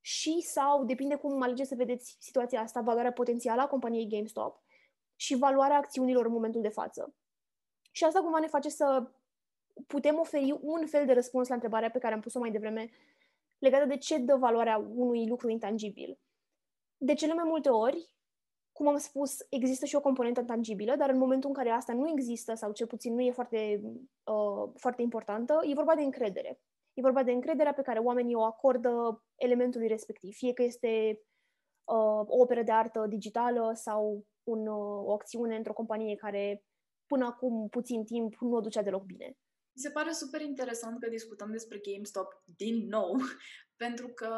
și 0.00 0.40
sau, 0.40 0.84
depinde 0.84 1.14
cum 1.14 1.42
alegeți 1.42 1.68
să 1.68 1.74
vedeți 1.74 2.16
situația 2.18 2.60
asta, 2.60 2.80
valoarea 2.80 3.12
potențială 3.12 3.60
a 3.60 3.66
companiei 3.66 4.08
GameStop 4.08 4.62
și 5.16 5.36
valoarea 5.36 5.76
acțiunilor 5.76 6.26
în 6.26 6.32
momentul 6.32 6.60
de 6.60 6.68
față. 6.68 7.14
Și 7.90 8.04
asta 8.04 8.20
cumva 8.20 8.38
ne 8.38 8.46
face 8.46 8.68
să 8.68 9.10
putem 9.86 10.18
oferi 10.18 10.58
un 10.60 10.86
fel 10.86 11.06
de 11.06 11.12
răspuns 11.12 11.48
la 11.48 11.54
întrebarea 11.54 11.90
pe 11.90 11.98
care 11.98 12.14
am 12.14 12.20
pus-o 12.20 12.38
mai 12.38 12.50
devreme 12.50 12.90
legată 13.58 13.84
de 13.84 13.96
ce 13.96 14.18
dă 14.18 14.36
valoarea 14.36 14.76
unui 14.76 15.28
lucru 15.28 15.48
intangibil. 15.48 16.18
De 16.96 17.14
cele 17.14 17.34
mai 17.34 17.44
multe 17.46 17.68
ori, 17.68 18.14
cum 18.80 18.88
am 18.88 18.98
spus, 18.98 19.36
există 19.48 19.84
și 19.86 19.96
o 19.96 20.00
componentă 20.00 20.42
tangibilă, 20.42 20.96
dar 20.96 21.10
în 21.10 21.18
momentul 21.18 21.48
în 21.48 21.54
care 21.54 21.70
asta 21.70 21.92
nu 21.92 22.08
există 22.08 22.54
sau 22.54 22.72
cel 22.72 22.86
puțin 22.86 23.14
nu 23.14 23.20
e 23.20 23.30
foarte, 23.30 23.80
uh, 24.24 24.70
foarte 24.76 25.02
importantă, 25.02 25.60
e 25.62 25.74
vorba 25.74 25.94
de 25.94 26.02
încredere. 26.02 26.60
E 26.94 27.00
vorba 27.00 27.22
de 27.22 27.32
încrederea 27.32 27.72
pe 27.72 27.82
care 27.82 27.98
oamenii 27.98 28.34
o 28.34 28.42
acordă 28.42 29.22
elementului 29.36 29.86
respectiv, 29.86 30.34
fie 30.34 30.52
că 30.52 30.62
este 30.62 31.20
uh, 31.84 32.20
o 32.26 32.40
operă 32.40 32.62
de 32.62 32.72
artă 32.72 33.06
digitală 33.08 33.72
sau 33.74 34.26
un, 34.42 34.66
uh, 34.66 35.04
o 35.04 35.12
acțiune 35.12 35.56
într-o 35.56 35.72
companie 35.72 36.14
care 36.14 36.64
până 37.06 37.24
acum 37.24 37.68
puțin 37.68 38.04
timp 38.04 38.34
nu 38.34 38.56
o 38.56 38.60
ducea 38.60 38.82
deloc 38.82 39.02
bine. 39.02 39.36
Mi 39.80 39.86
se 39.86 39.92
pare 39.92 40.12
super 40.12 40.40
interesant 40.40 41.00
că 41.00 41.08
discutăm 41.08 41.50
despre 41.50 41.80
GameStop 41.82 42.42
din 42.56 42.88
nou, 42.88 43.16
pentru 43.84 44.08
că 44.08 44.32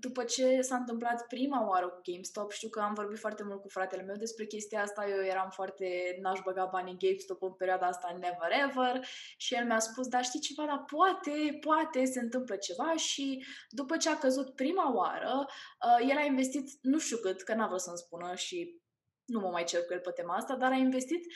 după 0.00 0.24
ce 0.24 0.60
s-a 0.60 0.76
întâmplat 0.76 1.26
prima 1.26 1.68
oară 1.68 1.88
cu 1.88 2.00
GameStop, 2.10 2.50
știu 2.50 2.68
că 2.68 2.80
am 2.80 2.94
vorbit 2.94 3.18
foarte 3.18 3.42
mult 3.42 3.60
cu 3.60 3.68
fratele 3.68 4.02
meu 4.02 4.16
despre 4.16 4.44
chestia 4.44 4.82
asta, 4.82 5.08
eu 5.08 5.24
eram 5.24 5.50
foarte, 5.50 6.18
n-aș 6.20 6.40
băga 6.44 6.68
bani 6.72 6.90
în 6.90 6.96
GameStop 6.98 7.42
în 7.42 7.52
perioada 7.52 7.86
asta, 7.86 8.18
never 8.20 8.50
ever, 8.68 9.06
și 9.36 9.54
el 9.54 9.64
mi-a 9.64 9.78
spus, 9.78 10.08
da 10.08 10.22
știi 10.22 10.40
ceva, 10.40 10.66
dar 10.66 10.84
poate, 10.96 11.58
poate 11.60 12.04
se 12.04 12.20
întâmplă 12.20 12.56
ceva. 12.56 12.96
Și 12.96 13.44
după 13.70 13.96
ce 13.96 14.08
a 14.08 14.18
căzut 14.18 14.54
prima 14.54 14.94
oară, 14.94 15.46
uh, 15.46 16.10
el 16.10 16.16
a 16.16 16.24
investit, 16.24 16.68
nu 16.80 16.98
știu 16.98 17.16
cât, 17.16 17.42
că 17.42 17.54
n-a 17.54 17.66
vrut 17.66 17.80
să-mi 17.80 17.98
spună 17.98 18.34
și 18.34 18.80
nu 19.24 19.40
mă 19.40 19.48
mai 19.48 19.64
cer 19.64 19.84
cu 19.84 19.92
el 19.92 20.00
pe 20.00 20.10
tema 20.10 20.34
asta, 20.34 20.56
dar 20.56 20.70
a 20.70 20.76
investit 20.76 21.26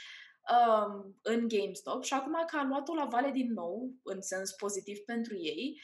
um, 0.54 1.18
în 1.22 1.48
GameStop 1.48 2.04
și 2.04 2.14
acum 2.14 2.44
că 2.46 2.56
a 2.56 2.64
luat-o 2.64 2.94
la 2.94 3.04
vale 3.04 3.30
din 3.30 3.52
nou, 3.52 3.90
în 4.02 4.22
sens 4.22 4.52
pozitiv 4.52 4.98
pentru 4.98 5.34
ei, 5.36 5.80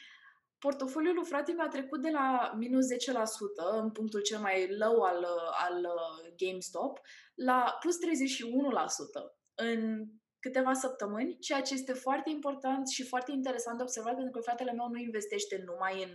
portofoliul 0.59 1.15
lui 1.15 1.25
frate 1.25 1.51
mi-a 1.51 1.67
trecut 1.67 2.01
de 2.01 2.09
la 2.09 2.53
minus 2.57 2.85
10% 2.85 3.81
în 3.81 3.91
punctul 3.91 4.21
cel 4.21 4.39
mai 4.39 4.77
low 4.77 5.01
al, 5.01 5.25
al 5.67 5.79
uh, 5.79 6.33
GameStop 6.37 6.99
la 7.35 7.77
plus 7.79 7.95
31% 7.95 7.99
în 9.55 10.05
câteva 10.39 10.73
săptămâni, 10.73 11.37
ceea 11.39 11.61
ce 11.61 11.73
este 11.73 11.93
foarte 11.93 12.29
important 12.29 12.87
și 12.87 13.03
foarte 13.03 13.31
interesant 13.31 13.77
de 13.77 13.83
observat 13.83 14.13
pentru 14.13 14.31
că 14.31 14.39
fratele 14.39 14.71
meu 14.71 14.87
nu 14.89 14.97
investește 14.97 15.63
numai 15.65 16.03
în 16.03 16.13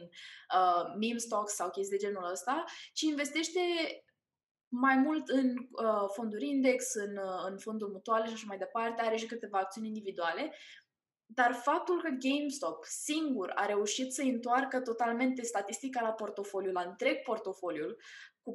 uh, 0.59 0.85
meme 1.01 1.19
stocks 1.19 1.55
sau 1.55 1.71
chestii 1.71 1.99
de 1.99 2.05
genul 2.05 2.31
ăsta, 2.31 2.65
ci 2.93 3.01
investește 3.01 3.61
mai 4.69 4.97
mult 4.97 5.29
în 5.29 5.55
uh, 5.57 6.09
fonduri 6.15 6.49
index, 6.49 6.95
în, 6.95 7.17
uh, 7.17 7.51
în 7.51 7.59
fonduri 7.59 7.91
mutuale 7.91 8.27
și 8.27 8.33
așa 8.33 8.45
mai 8.47 8.59
departe, 8.59 9.03
are 9.03 9.17
și 9.17 9.27
câteva 9.27 9.59
acțiuni 9.59 9.87
individuale, 9.87 10.53
dar 11.31 11.53
faptul 11.53 12.03
că 12.03 12.09
GameStop 12.09 12.85
singur 12.85 13.53
a 13.55 13.67
reușit 13.67 14.13
să 14.13 14.23
întoarcă 14.23 14.81
totalmente 14.81 15.43
statistica 15.43 16.01
la 16.01 16.13
portofoliu, 16.13 16.73
la 16.73 16.83
întreg 16.83 17.23
portofoliul, 17.23 18.01
cu 18.43 18.55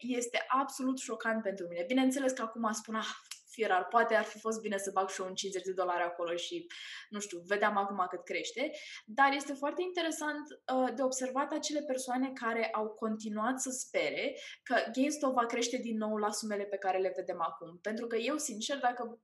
este 0.00 0.44
absolut 0.48 0.98
șocant 0.98 1.42
pentru 1.42 1.66
mine. 1.68 1.84
Bineînțeles 1.86 2.32
că 2.32 2.42
acum 2.42 2.72
spun, 2.72 2.94
ah, 2.94 3.14
fierar. 3.52 3.86
Poate 3.86 4.14
ar 4.14 4.24
fi 4.24 4.38
fost 4.38 4.60
bine 4.60 4.78
să 4.78 4.90
bag 4.94 5.08
și 5.08 5.20
un 5.20 5.34
50 5.34 5.64
de 5.64 5.72
dolari 5.72 6.02
acolo 6.02 6.36
și, 6.36 6.66
nu 7.10 7.20
știu, 7.20 7.38
vedeam 7.46 7.76
acum 7.76 8.06
cât 8.10 8.24
crește. 8.24 8.70
Dar 9.04 9.32
este 9.32 9.52
foarte 9.52 9.82
interesant 9.82 10.44
uh, 10.74 10.94
de 10.94 11.02
observat 11.02 11.52
acele 11.52 11.82
persoane 11.82 12.32
care 12.32 12.68
au 12.72 12.88
continuat 12.88 13.60
să 13.60 13.70
spere 13.70 14.36
că 14.62 14.74
GameStop 14.92 15.32
va 15.34 15.46
crește 15.46 15.76
din 15.76 15.96
nou 15.96 16.16
la 16.16 16.30
sumele 16.30 16.64
pe 16.64 16.76
care 16.76 16.98
le 16.98 17.12
vedem 17.16 17.40
acum. 17.40 17.78
Pentru 17.82 18.06
că 18.06 18.16
eu, 18.16 18.36
sincer, 18.36 18.78
dacă 18.78 19.20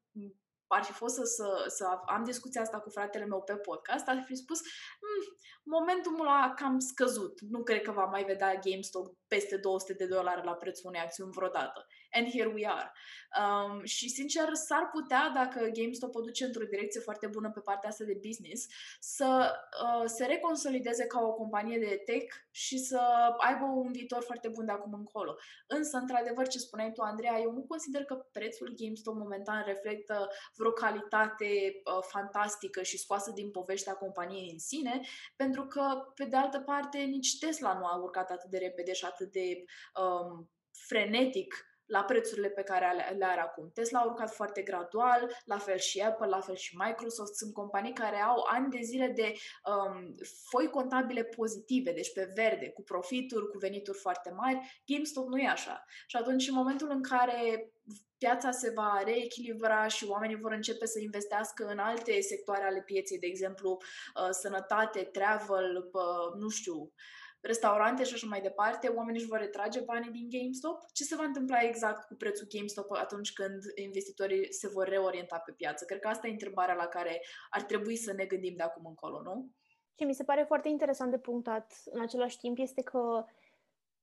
ar 0.68 0.82
fi 0.82 0.92
fost 0.92 1.14
să, 1.14 1.22
să, 1.24 1.64
să 1.68 1.84
am 2.06 2.24
discuția 2.24 2.60
asta 2.60 2.80
cu 2.80 2.90
fratele 2.90 3.24
meu 3.24 3.42
pe 3.42 3.54
podcast, 3.56 4.08
ar 4.08 4.22
fi 4.26 4.34
spus 4.34 4.60
mm, 4.60 5.36
momentul 5.64 6.26
a 6.26 6.52
cam 6.56 6.78
scăzut. 6.78 7.40
Nu 7.40 7.62
cred 7.62 7.82
că 7.82 7.90
va 7.90 8.04
mai 8.04 8.24
vedea 8.24 8.54
GameStop 8.54 9.06
peste 9.26 9.56
200 9.56 9.92
de 9.92 10.06
dolari 10.06 10.44
la 10.44 10.54
prețul 10.54 10.88
unei 10.88 11.00
acțiuni 11.00 11.32
vreodată. 11.32 11.86
And 12.12 12.30
here 12.30 12.50
we 12.54 12.66
are. 12.66 12.92
Um, 13.40 13.84
și, 13.84 14.08
sincer, 14.08 14.54
s-ar 14.54 14.88
putea, 14.92 15.30
dacă 15.34 15.68
GameStop 15.72 16.14
o 16.14 16.20
duce 16.20 16.44
într-o 16.44 16.64
direcție 16.64 17.00
foarte 17.00 17.26
bună 17.26 17.50
pe 17.50 17.60
partea 17.60 17.88
asta 17.88 18.04
de 18.04 18.20
business, 18.26 18.66
să 19.00 19.54
uh, 19.84 20.04
se 20.06 20.24
reconsolideze 20.24 21.06
ca 21.06 21.20
o 21.20 21.32
companie 21.32 21.78
de 21.78 22.02
tech 22.04 22.36
și 22.50 22.78
să 22.78 23.00
aibă 23.38 23.64
un 23.64 23.92
viitor 23.92 24.22
foarte 24.22 24.48
bun 24.48 24.64
de 24.64 24.72
acum 24.72 24.92
încolo. 24.92 25.36
Însă, 25.66 25.96
într-adevăr, 25.96 26.46
ce 26.48 26.58
spuneai 26.58 26.92
tu, 26.92 27.00
Andreea, 27.02 27.38
eu 27.40 27.52
nu 27.52 27.62
consider 27.62 28.04
că 28.04 28.14
prețul 28.14 28.74
GameStop 28.76 29.14
momentan 29.14 29.64
reflectă 29.66 30.28
vreo 30.56 30.70
calitate 30.70 31.46
uh, 31.84 32.02
fantastică 32.02 32.82
și 32.82 32.98
scoasă 32.98 33.30
din 33.30 33.50
povestea 33.50 33.94
companiei 33.94 34.50
în 34.52 34.58
sine, 34.58 35.00
pentru 35.36 35.66
că, 35.66 36.12
pe 36.14 36.24
de 36.24 36.36
altă 36.36 36.60
parte, 36.60 36.98
nici 36.98 37.38
Tesla 37.38 37.78
nu 37.78 37.84
a 37.84 37.96
urcat 37.96 38.30
atât 38.30 38.50
de 38.50 38.58
repede 38.58 38.92
și 38.92 39.04
atât 39.04 39.32
de 39.32 39.64
um, 40.02 40.50
frenetic 40.70 41.67
la 41.88 42.02
prețurile 42.02 42.48
pe 42.48 42.62
care 42.62 43.14
le 43.18 43.24
are 43.24 43.40
acum. 43.40 43.70
Tesla 43.74 43.98
a 43.98 44.04
urcat 44.04 44.34
foarte 44.34 44.62
gradual, 44.62 45.36
la 45.44 45.58
fel 45.58 45.78
și 45.78 46.00
Apple, 46.00 46.26
la 46.26 46.40
fel 46.40 46.54
și 46.54 46.76
Microsoft. 46.76 47.34
Sunt 47.34 47.52
companii 47.52 47.92
care 47.92 48.16
au 48.16 48.46
ani 48.50 48.70
de 48.70 48.80
zile 48.82 49.06
de 49.06 49.32
um, 49.64 50.14
foi 50.50 50.68
contabile 50.68 51.24
pozitive, 51.24 51.92
deci 51.92 52.12
pe 52.12 52.32
verde, 52.34 52.68
cu 52.68 52.82
profituri, 52.82 53.48
cu 53.48 53.58
venituri 53.58 53.98
foarte 53.98 54.30
mari. 54.30 54.82
GameStop 54.86 55.28
nu 55.28 55.38
e 55.38 55.48
așa. 55.48 55.84
Și 56.06 56.16
atunci, 56.16 56.48
în 56.48 56.54
momentul 56.54 56.90
în 56.90 57.02
care 57.02 57.72
piața 58.18 58.50
se 58.50 58.72
va 58.74 59.02
reechilibra 59.04 59.86
și 59.86 60.04
oamenii 60.04 60.40
vor 60.40 60.52
începe 60.52 60.86
să 60.86 60.98
investească 61.00 61.66
în 61.66 61.78
alte 61.78 62.20
sectoare 62.20 62.64
ale 62.64 62.82
pieței, 62.82 63.18
de 63.18 63.26
exemplu, 63.26 63.70
uh, 63.70 64.28
sănătate, 64.30 65.02
travel, 65.02 65.90
nu 66.38 66.48
știu, 66.48 66.92
restaurante 67.40 68.04
și 68.04 68.14
așa 68.14 68.26
mai 68.28 68.40
departe, 68.40 68.88
oamenii 68.88 69.20
își 69.20 69.28
vor 69.28 69.38
retrage 69.38 69.80
banii 69.80 70.10
din 70.10 70.28
GameStop? 70.30 70.78
Ce 70.92 71.04
se 71.04 71.16
va 71.16 71.24
întâmpla 71.24 71.60
exact 71.60 72.06
cu 72.06 72.14
prețul 72.14 72.46
GameStop 72.50 72.92
atunci 72.92 73.32
când 73.32 73.62
investitorii 73.74 74.52
se 74.52 74.68
vor 74.68 74.88
reorienta 74.88 75.38
pe 75.38 75.52
piață? 75.52 75.84
Cred 75.84 76.00
că 76.00 76.08
asta 76.08 76.26
e 76.26 76.30
întrebarea 76.30 76.74
la 76.74 76.86
care 76.86 77.20
ar 77.50 77.62
trebui 77.62 77.96
să 77.96 78.12
ne 78.12 78.24
gândim 78.24 78.54
de 78.56 78.62
acum 78.62 78.86
încolo, 78.86 79.22
nu? 79.22 79.50
Ce 79.94 80.04
mi 80.04 80.14
se 80.14 80.24
pare 80.24 80.44
foarte 80.46 80.68
interesant 80.68 81.10
de 81.10 81.18
punctat 81.18 81.72
în 81.84 82.00
același 82.00 82.38
timp 82.38 82.58
este 82.58 82.82
că 82.82 83.24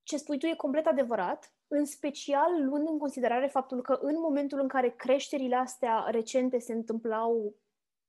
ce 0.04 0.17
spui 0.17 0.38
tu 0.38 0.45
e 0.45 0.56
complet 0.56 0.86
adevărat, 0.86 1.54
în 1.67 1.86
special 1.86 2.65
luând 2.65 2.88
în 2.88 2.98
considerare 2.98 3.48
faptul 3.48 3.82
că 3.82 3.93
în 4.02 4.19
momentul 4.19 4.60
în 4.60 4.67
care 4.67 4.89
creșterile 4.89 5.56
astea 5.56 6.06
recente 6.08 6.60
se 6.60 6.74
întâmplau 6.74 7.56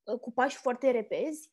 uh, 0.04 0.18
cu 0.20 0.32
pași 0.32 0.56
foarte 0.56 0.90
repezi, 0.90 1.50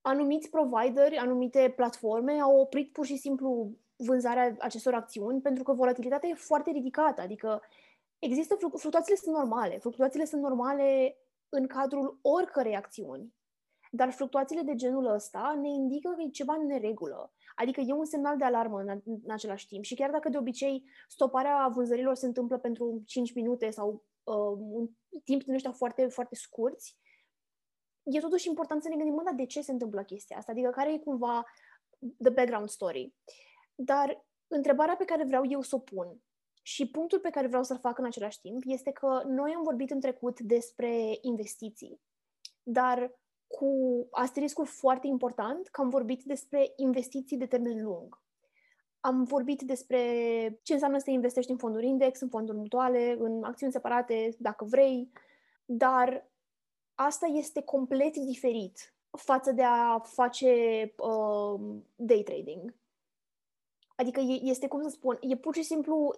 anumiți 0.00 0.50
provideri, 0.50 1.16
anumite 1.16 1.72
platforme 1.76 2.40
au 2.40 2.56
oprit 2.56 2.92
pur 2.92 3.06
și 3.06 3.16
simplu 3.16 3.70
vânzarea 3.96 4.56
acestor 4.58 4.94
acțiuni 4.94 5.40
pentru 5.40 5.62
că 5.62 5.72
volatilitatea 5.72 6.28
e 6.28 6.34
foarte 6.34 6.70
ridicată, 6.70 7.20
adică 7.20 7.62
există 8.18 8.54
fluctuațiile 8.54 9.18
sunt 9.18 9.34
normale, 9.34 9.78
fluctuațiile 9.78 10.24
sunt 10.24 10.42
normale 10.42 11.16
în 11.48 11.66
cadrul 11.66 12.18
oricărei 12.22 12.76
acțiuni, 12.76 13.34
dar 13.90 14.10
fluctuațiile 14.10 14.62
de 14.62 14.74
genul 14.74 15.06
ăsta 15.06 15.58
ne 15.60 15.68
indică 15.68 16.10
că 16.16 16.22
e 16.22 16.30
ceva 16.30 16.54
în 16.54 16.66
neregulă. 16.66 17.32
Adică 17.54 17.80
e 17.80 17.92
un 17.92 18.04
semnal 18.04 18.36
de 18.36 18.44
alarmă 18.44 18.80
în, 18.80 19.00
în 19.04 19.30
același 19.30 19.66
timp. 19.66 19.84
Și 19.84 19.94
chiar 19.94 20.10
dacă 20.10 20.28
de 20.28 20.38
obicei 20.38 20.84
stoparea 21.08 21.68
vânzărilor 21.74 22.14
se 22.14 22.26
întâmplă 22.26 22.58
pentru 22.58 23.02
5 23.06 23.34
minute 23.34 23.70
sau 23.70 24.04
uh, 24.24 24.58
un 24.58 24.88
timp 25.24 25.42
din 25.42 25.54
ăștia 25.54 25.72
foarte, 25.72 26.06
foarte 26.06 26.34
scurți, 26.34 26.96
e 28.10 28.20
totuși 28.20 28.48
important 28.48 28.82
să 28.82 28.88
ne 28.88 28.96
gândim, 28.96 29.14
mă, 29.14 29.32
de 29.36 29.46
ce 29.46 29.60
se 29.60 29.72
întâmplă 29.72 30.02
chestia 30.02 30.36
asta? 30.36 30.52
Adică 30.52 30.70
care 30.70 30.92
e 30.92 30.98
cumva 30.98 31.44
the 32.22 32.30
background 32.30 32.68
story? 32.68 33.14
Dar 33.74 34.26
întrebarea 34.46 34.96
pe 34.96 35.04
care 35.04 35.24
vreau 35.24 35.44
eu 35.48 35.60
să 35.60 35.74
o 35.74 35.78
pun 35.78 36.20
și 36.62 36.90
punctul 36.90 37.18
pe 37.18 37.30
care 37.30 37.46
vreau 37.46 37.62
să-l 37.62 37.78
fac 37.78 37.98
în 37.98 38.04
același 38.04 38.40
timp 38.40 38.62
este 38.66 38.90
că 38.90 39.22
noi 39.26 39.52
am 39.56 39.62
vorbit 39.62 39.90
în 39.90 40.00
trecut 40.00 40.40
despre 40.40 41.18
investiții, 41.20 42.00
dar 42.62 43.18
cu 43.46 44.06
asteriscul 44.10 44.66
foarte 44.66 45.06
important 45.06 45.66
că 45.66 45.80
am 45.80 45.88
vorbit 45.88 46.22
despre 46.22 46.72
investiții 46.76 47.36
de 47.36 47.46
termen 47.46 47.84
lung. 47.84 48.22
Am 49.00 49.24
vorbit 49.24 49.62
despre 49.62 50.00
ce 50.62 50.72
înseamnă 50.72 50.98
să 50.98 51.04
te 51.04 51.10
investești 51.10 51.50
în 51.50 51.56
fonduri 51.56 51.86
index, 51.86 52.20
în 52.20 52.28
fonduri 52.28 52.58
mutuale, 52.58 53.16
în 53.18 53.44
acțiuni 53.44 53.72
separate, 53.72 54.36
dacă 54.38 54.64
vrei, 54.64 55.12
dar 55.64 56.30
asta 57.00 57.26
este 57.26 57.62
complet 57.62 58.16
diferit 58.16 58.94
față 59.10 59.52
de 59.52 59.62
a 59.62 59.98
face 59.98 60.48
uh, 60.96 61.60
day 61.96 62.22
trading. 62.22 62.74
Adică 63.94 64.20
este, 64.42 64.68
cum 64.68 64.82
să 64.82 64.88
spun, 64.88 65.18
e 65.20 65.36
pur 65.36 65.54
și 65.54 65.62
simplu 65.62 66.14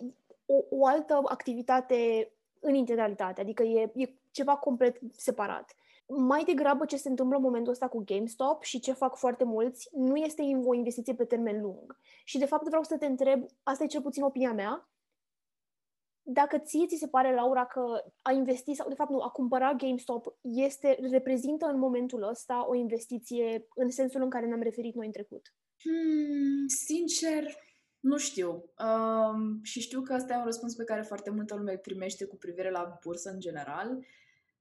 o, 0.47 0.55
o 0.71 0.87
altă 0.87 1.21
activitate 1.25 2.33
în 2.61 2.75
integralitate, 2.75 3.41
adică 3.41 3.63
e, 3.63 3.93
e 3.95 4.15
ceva 4.31 4.57
complet 4.57 4.99
separat. 5.17 5.75
Mai 6.07 6.45
degrabă 6.45 6.85
ce 6.85 6.97
se 6.97 7.09
întâmplă 7.09 7.37
în 7.37 7.43
momentul 7.43 7.73
ăsta 7.73 7.89
cu 7.89 8.03
GameStop 8.07 8.63
și 8.63 8.81
ce 8.81 8.93
fac 8.93 9.17
foarte 9.17 9.45
mulți, 9.45 9.89
nu 9.93 10.17
este 10.17 10.43
o 10.65 10.75
investiție 10.75 11.15
pe 11.15 11.25
termen 11.25 11.61
lung. 11.61 11.99
Și 12.25 12.39
de 12.39 12.45
fapt 12.45 12.67
vreau 12.67 12.83
să 12.83 12.97
te 12.97 13.07
întreb, 13.07 13.45
asta 13.63 13.85
e 13.85 13.87
cel 13.87 14.03
puțin 14.03 14.23
opinia 14.23 14.53
mea, 14.53 14.89
dacă 16.23 16.59
ție 16.59 16.87
ți 16.87 16.97
se 16.97 17.09
pare, 17.09 17.35
Laura, 17.35 17.67
că 17.67 18.05
a 18.23 18.33
investi 18.33 18.75
sau, 18.75 18.89
de 18.89 18.95
fapt, 18.95 19.11
nu, 19.11 19.21
a 19.21 19.29
cumpăra 19.29 19.75
GameStop 19.75 20.39
este, 20.41 20.99
reprezintă 21.11 21.67
în 21.67 21.79
momentul 21.79 22.23
ăsta 22.23 22.67
o 22.69 22.75
investiție 22.75 23.67
în 23.75 23.91
sensul 23.91 24.23
în 24.23 24.31
care 24.31 24.47
ne-am 24.47 24.63
referit 24.63 24.95
noi 24.95 25.07
în 25.07 25.13
trecut? 25.13 25.55
Hmm, 25.83 26.67
sincer, 26.67 27.57
nu 28.01 28.17
știu. 28.17 28.51
Um, 28.51 29.63
și 29.63 29.81
știu 29.81 30.03
că 30.03 30.13
asta 30.13 30.33
e 30.35 30.39
un 30.39 30.45
răspuns 30.45 30.75
pe 30.75 30.85
care 30.85 31.03
foarte 31.03 31.31
multă 31.31 31.55
lume 31.55 31.73
îl 31.73 31.79
primește 31.79 32.25
cu 32.25 32.37
privire 32.37 32.71
la 32.71 32.99
bursă 33.03 33.31
în 33.31 33.41
general, 33.41 34.05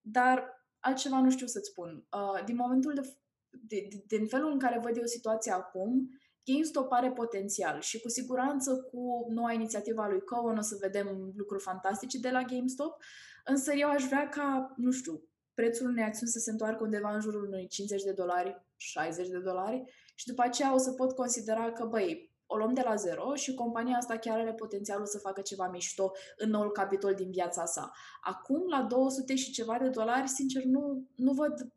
dar 0.02 0.65
altceva 0.80 1.22
nu 1.22 1.30
știu 1.30 1.48
să-ți 1.48 1.69
spun. 1.69 2.06
Uh, 2.13 2.43
din 2.45 2.56
momentul 2.56 2.93
de, 2.93 3.17
de, 3.50 3.88
de, 3.89 4.17
din 4.17 4.28
felul 4.28 4.52
în 4.52 4.60
care 4.60 4.80
văd 4.80 4.98
eu 4.98 5.06
situația 5.06 5.56
acum, 5.56 6.19
GameStop 6.45 6.91
are 6.91 7.12
potențial 7.12 7.82
și 7.82 8.02
cu 8.02 8.10
siguranță 8.10 8.75
cu 8.91 9.25
noua 9.30 9.52
inițiativă 9.52 10.02
a 10.02 10.10
lui 10.10 10.21
Cohen 10.21 10.58
o 10.58 10.62
să 10.62 10.78
vedem 10.80 11.34
lucruri 11.36 11.63
fantastice 11.63 12.19
de 12.19 12.30
la 12.30 12.41
GameStop, 12.41 13.04
însă 13.45 13.73
eu 13.73 13.89
aș 13.89 14.04
vrea 14.04 14.30
ca, 14.30 14.73
nu 14.78 14.91
știu, 14.91 15.23
prețul 15.54 15.89
unei 15.89 16.04
acțiuni 16.04 16.32
să 16.32 16.39
se 16.39 16.52
întoarcă 16.52 16.84
undeva 16.84 17.13
în 17.13 17.21
jurul 17.21 17.45
unui 17.45 17.67
50 17.67 18.04
de 18.04 18.12
dolari, 18.12 18.65
60 18.75 19.28
de 19.28 19.39
dolari 19.39 19.84
și 20.15 20.25
după 20.28 20.41
aceea 20.41 20.73
o 20.73 20.78
să 20.78 20.91
pot 20.91 21.15
considera 21.15 21.71
că, 21.71 21.86
băi, 21.86 22.30
o 22.52 22.58
luăm 22.58 22.73
de 22.73 22.82
la 22.82 22.95
zero 22.95 23.36
și 23.36 23.54
compania 23.54 23.97
asta 23.97 24.17
chiar 24.17 24.39
are 24.39 24.54
potențialul 24.54 25.06
să 25.06 25.17
facă 25.17 25.41
ceva 25.41 25.67
mișto 25.67 26.12
în 26.38 26.49
noul 26.49 26.71
capitol 26.71 27.13
din 27.13 27.32
viața 27.32 27.65
sa. 27.65 27.91
Acum, 28.21 28.67
la 28.67 28.82
200 28.82 29.36
și 29.36 29.52
ceva 29.52 29.78
de 29.78 29.89
dolari, 29.89 30.28
sincer, 30.28 30.63
nu, 30.63 31.08
nu 31.15 31.32
văd 31.32 31.67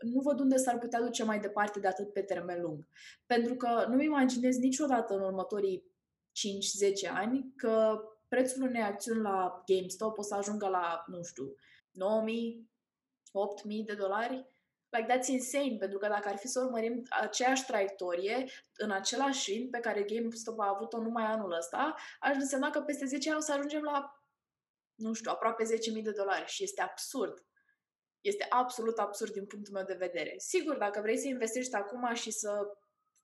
nu 0.00 0.20
văd 0.20 0.40
unde 0.40 0.56
s-ar 0.56 0.78
putea 0.78 1.00
duce 1.00 1.24
mai 1.24 1.40
departe 1.40 1.80
de 1.80 1.86
atât 1.86 2.12
pe 2.12 2.22
termen 2.22 2.62
lung. 2.62 2.88
Pentru 3.26 3.54
că 3.56 3.86
nu-mi 3.88 4.04
imaginez 4.04 4.56
niciodată 4.56 5.14
în 5.14 5.20
următorii 5.20 5.84
5-10 7.06 7.10
ani 7.12 7.52
că 7.56 8.00
prețul 8.28 8.62
unei 8.62 8.82
acțiuni 8.82 9.20
la 9.20 9.62
GameStop 9.66 10.18
o 10.18 10.22
să 10.22 10.34
ajungă 10.34 10.68
la, 10.68 11.04
nu 11.06 11.22
știu, 11.22 11.44
9.000, 11.44 11.54
8.000 13.78 13.84
de 13.84 13.94
dolari. 13.94 14.46
Like, 14.88 15.18
that's 15.18 15.26
insane, 15.26 15.76
pentru 15.78 15.98
că 15.98 16.08
dacă 16.08 16.28
ar 16.28 16.36
fi 16.36 16.46
să 16.46 16.60
urmărim 16.60 17.02
aceeași 17.08 17.66
traiectorie 17.66 18.44
în 18.76 18.90
același 18.90 19.52
ritm 19.52 19.70
pe 19.70 19.78
care 19.78 20.02
GameStop 20.02 20.60
a 20.60 20.72
avut-o 20.74 21.00
numai 21.00 21.24
anul 21.24 21.52
ăsta, 21.52 21.94
ar 22.20 22.34
însemna 22.34 22.70
că 22.70 22.80
peste 22.80 23.04
10 23.04 23.28
ani 23.28 23.38
o 23.38 23.42
să 23.42 23.52
ajungem 23.52 23.82
la, 23.82 24.22
nu 24.94 25.12
știu, 25.12 25.30
aproape 25.30 25.64
10.000 25.96 26.02
de 26.02 26.10
dolari 26.10 26.46
și 26.46 26.62
este 26.62 26.82
absurd. 26.82 27.44
Este 28.26 28.46
absolut 28.48 28.98
absurd 28.98 29.32
din 29.32 29.46
punctul 29.46 29.72
meu 29.72 29.84
de 29.84 29.94
vedere. 29.98 30.34
Sigur, 30.36 30.76
dacă 30.76 31.00
vrei 31.00 31.18
să 31.18 31.26
investești 31.26 31.74
acum 31.74 32.14
și 32.14 32.30
să 32.30 32.50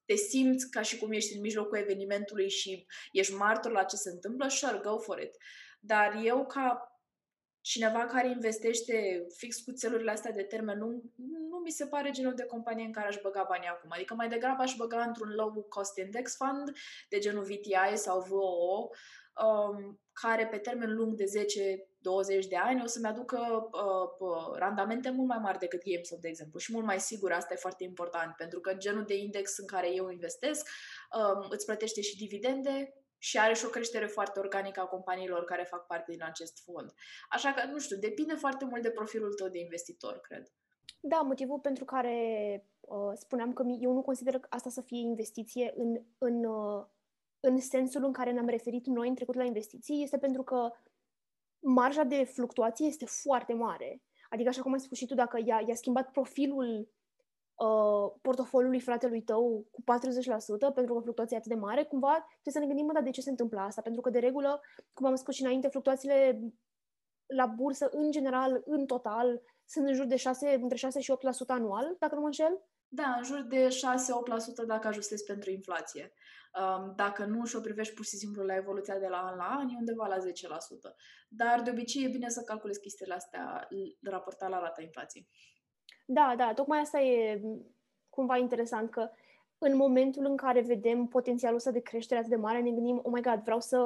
te 0.04 0.14
simți 0.14 0.70
ca 0.70 0.82
și 0.82 0.98
cum 0.98 1.12
ești 1.12 1.34
în 1.34 1.40
mijlocul 1.40 1.78
evenimentului 1.78 2.48
și 2.48 2.86
ești 3.12 3.34
martor 3.34 3.72
la 3.72 3.82
ce 3.82 3.96
se 3.96 4.10
întâmplă, 4.10 4.48
sure, 4.48 4.80
go 4.82 4.98
for 4.98 5.20
it. 5.20 5.36
Dar 5.80 6.20
eu, 6.24 6.46
ca 6.46 6.96
cineva 7.60 8.04
care 8.04 8.28
investește 8.28 9.26
fix 9.36 9.60
cu 9.60 9.72
țelurile 9.72 10.10
astea 10.10 10.32
de 10.32 10.42
termen 10.42 10.78
lung, 10.78 11.02
nu 11.50 11.58
mi 11.64 11.70
se 11.70 11.86
pare 11.86 12.10
genul 12.10 12.34
de 12.34 12.44
companie 12.44 12.84
în 12.84 12.92
care 12.92 13.06
aș 13.06 13.16
băga 13.22 13.46
banii 13.48 13.68
acum. 13.68 13.90
Adică 13.92 14.14
mai 14.14 14.28
degrabă 14.28 14.62
aș 14.62 14.74
băga 14.74 15.02
într-un 15.02 15.28
low 15.28 15.66
cost 15.68 15.98
index 15.98 16.36
fund 16.36 16.72
de 17.08 17.18
genul 17.18 17.44
VTI 17.44 17.94
sau 17.94 18.20
VOO, 18.20 18.90
um, 19.44 20.00
care 20.12 20.46
pe 20.46 20.58
termen 20.58 20.94
lung 20.94 21.14
de 21.14 21.24
10-20 21.24 22.48
de 22.48 22.56
ani 22.56 22.82
o 22.82 22.86
să-mi 22.86 23.06
aducă 23.06 23.68
uh, 23.72 24.56
randamente 24.58 25.10
mult 25.10 25.28
mai 25.28 25.38
mari 25.38 25.58
decât 25.58 25.82
GameStop, 25.84 26.20
de 26.20 26.28
exemplu, 26.28 26.58
și 26.58 26.72
mult 26.72 26.84
mai 26.84 27.00
sigur, 27.00 27.32
asta 27.32 27.54
e 27.54 27.56
foarte 27.56 27.84
important, 27.84 28.34
pentru 28.36 28.60
că 28.60 28.74
genul 28.74 29.04
de 29.04 29.16
index 29.16 29.58
în 29.58 29.66
care 29.66 29.94
eu 29.94 30.10
investesc 30.10 30.68
um, 31.18 31.46
îți 31.50 31.64
plătește 31.64 32.00
și 32.00 32.16
dividende, 32.16 32.94
și 33.18 33.38
are 33.38 33.54
și 33.54 33.64
o 33.64 33.68
creștere 33.68 34.06
foarte 34.06 34.38
organică 34.38 34.80
a 34.80 34.84
companiilor 34.84 35.44
care 35.44 35.64
fac 35.70 35.86
parte 35.86 36.10
din 36.10 36.22
acest 36.22 36.62
fond. 36.64 36.92
Așa 37.28 37.52
că, 37.52 37.66
nu 37.66 37.78
știu, 37.78 37.96
depinde 37.96 38.34
foarte 38.34 38.64
mult 38.64 38.82
de 38.82 38.90
profilul 38.90 39.32
tău 39.32 39.48
de 39.48 39.58
investitor, 39.58 40.20
cred. 40.20 40.52
Da, 41.00 41.20
motivul 41.20 41.58
pentru 41.58 41.84
care 41.84 42.16
uh, 42.80 43.12
spuneam 43.14 43.52
că 43.52 43.62
eu 43.80 43.92
nu 43.92 44.02
consider 44.02 44.40
asta 44.48 44.70
să 44.70 44.80
fie 44.80 44.98
investiție 44.98 45.72
în, 45.76 46.02
în 46.18 46.44
uh, 46.44 46.84
în 47.44 47.60
sensul 47.60 48.04
în 48.04 48.12
care 48.12 48.32
ne-am 48.32 48.46
referit 48.46 48.86
noi 48.86 49.08
în 49.08 49.14
trecut 49.14 49.34
la 49.34 49.44
investiții 49.44 50.02
este 50.02 50.18
pentru 50.18 50.42
că 50.42 50.70
marja 51.58 52.02
de 52.02 52.24
fluctuație 52.24 52.86
este 52.86 53.04
foarte 53.04 53.52
mare. 53.52 54.02
Adică, 54.30 54.48
așa 54.48 54.62
cum 54.62 54.72
ai 54.72 54.80
spus 54.80 54.98
și 54.98 55.06
tu, 55.06 55.14
dacă 55.14 55.40
i-a, 55.44 55.62
i-a 55.66 55.74
schimbat 55.74 56.10
profilul 56.10 56.88
uh, 57.54 58.12
portofoliului 58.22 58.80
fratelui 58.80 59.22
tău 59.22 59.66
cu 59.70 59.82
40% 59.82 60.74
pentru 60.74 60.94
că 60.94 61.00
fluctuația 61.00 61.36
e 61.36 61.40
atât 61.40 61.52
de 61.52 61.58
mare, 61.58 61.84
cumva 61.84 62.26
trebuie 62.42 62.52
să 62.52 62.58
ne 62.58 62.66
gândim, 62.66 62.86
mă, 62.86 62.92
dar 62.92 63.02
de 63.02 63.10
ce 63.10 63.20
se 63.20 63.30
întâmplă 63.30 63.60
asta? 63.60 63.80
Pentru 63.80 64.00
că, 64.00 64.10
de 64.10 64.18
regulă, 64.18 64.60
cum 64.92 65.06
am 65.06 65.14
spus 65.14 65.34
și 65.34 65.42
înainte, 65.42 65.68
fluctuațiile 65.68 66.40
la 67.26 67.46
bursă, 67.46 67.88
în 67.92 68.10
general, 68.10 68.62
în 68.64 68.86
total, 68.86 69.42
sunt 69.66 69.86
în 69.86 69.94
jur 69.94 70.04
de 70.04 70.16
6, 70.16 70.58
între 70.60 70.76
6 70.76 71.00
și 71.00 71.12
8% 71.12 71.46
anual, 71.46 71.96
dacă 71.98 72.14
nu 72.14 72.20
mă 72.20 72.26
înșel. 72.26 72.62
Da, 72.88 73.14
în 73.16 73.22
jur 73.22 73.40
de 73.40 73.68
6-8% 73.68 74.66
dacă 74.66 74.88
ajustezi 74.88 75.24
pentru 75.24 75.50
inflație. 75.50 76.12
Um, 76.60 76.92
dacă 76.96 77.24
nu 77.24 77.44
și 77.44 77.56
o 77.56 77.60
privești 77.60 77.94
pur 77.94 78.04
și 78.04 78.16
simplu 78.16 78.42
la 78.42 78.54
evoluția 78.54 78.98
de 78.98 79.06
la 79.06 79.18
an 79.18 79.36
la 79.36 79.44
an, 79.44 79.68
e 79.68 79.76
undeva 79.78 80.06
la 80.06 80.16
10%. 80.18 80.20
Dar 81.28 81.62
de 81.62 81.70
obicei 81.70 82.04
e 82.04 82.08
bine 82.08 82.28
să 82.28 82.42
calculezi 82.42 82.80
chestiile 82.80 83.14
astea 83.14 83.68
raportat 84.02 84.50
la 84.50 84.58
rata 84.58 84.82
inflației. 84.82 85.28
Da, 86.06 86.34
da, 86.36 86.52
tocmai 86.54 86.78
asta 86.78 87.00
e 87.00 87.40
cumva 88.08 88.36
interesant, 88.36 88.90
că 88.90 89.10
în 89.58 89.76
momentul 89.76 90.24
în 90.24 90.36
care 90.36 90.60
vedem 90.60 91.06
potențialul 91.06 91.56
ăsta 91.56 91.70
de 91.70 91.80
creștere 91.80 92.20
atât 92.20 92.30
de 92.30 92.36
mare, 92.36 92.60
ne 92.60 92.70
gândim, 92.70 93.00
oh 93.02 93.12
my 93.12 93.22
god, 93.22 93.42
vreau 93.42 93.60
să 93.60 93.78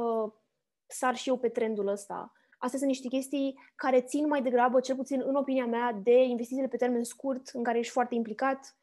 sar 0.86 1.16
și 1.16 1.28
eu 1.28 1.38
pe 1.38 1.48
trendul 1.48 1.86
ăsta. 1.86 2.32
Astea 2.66 2.78
sunt 2.78 2.90
niște 2.90 3.08
chestii 3.08 3.58
care 3.74 4.00
țin 4.00 4.26
mai 4.26 4.42
degrabă, 4.42 4.80
cel 4.80 4.96
puțin 4.96 5.22
în 5.26 5.34
opinia 5.34 5.66
mea, 5.66 6.00
de 6.02 6.22
investițiile 6.22 6.68
pe 6.68 6.76
termen 6.76 7.04
scurt, 7.04 7.48
în 7.48 7.62
care 7.62 7.78
ești 7.78 7.92
foarte 7.92 8.14
implicat, 8.14 8.76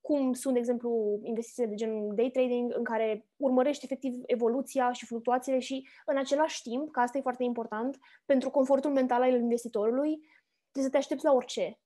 cum 0.00 0.32
sunt, 0.32 0.52
de 0.52 0.58
exemplu, 0.58 1.20
investițiile 1.22 1.68
de 1.68 1.74
genul 1.74 2.14
day 2.14 2.30
trading, 2.30 2.72
în 2.76 2.84
care 2.84 3.26
urmărești 3.36 3.84
efectiv 3.84 4.14
evoluția 4.26 4.92
și 4.92 5.06
fluctuațiile 5.06 5.58
și, 5.58 5.88
în 6.06 6.16
același 6.16 6.62
timp, 6.62 6.90
că 6.90 7.00
asta 7.00 7.18
e 7.18 7.28
foarte 7.28 7.44
important, 7.44 7.98
pentru 8.24 8.50
confortul 8.50 8.90
mental 8.90 9.22
al 9.22 9.32
investitorului, 9.32 10.20
trebuie 10.70 10.84
să 10.84 10.90
te 10.90 10.96
aștepți 10.96 11.24
la 11.24 11.32
orice. 11.32 11.78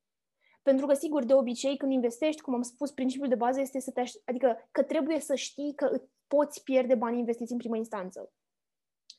Pentru 0.62 0.86
că, 0.86 0.94
sigur, 0.94 1.24
de 1.24 1.34
obicei, 1.34 1.76
când 1.76 1.92
investești, 1.92 2.40
cum 2.40 2.54
am 2.54 2.62
spus, 2.62 2.90
principiul 2.90 3.28
de 3.28 3.34
bază 3.34 3.60
este 3.60 3.80
să 3.80 3.90
te 3.90 4.00
aș- 4.00 4.20
adică 4.24 4.68
că 4.70 4.82
trebuie 4.82 5.20
să 5.20 5.34
știi 5.34 5.74
că 5.74 6.02
poți 6.26 6.62
pierde 6.62 6.94
bani 6.94 7.18
investiți 7.18 7.52
în 7.52 7.58
primă 7.58 7.76
instanță. 7.76 8.32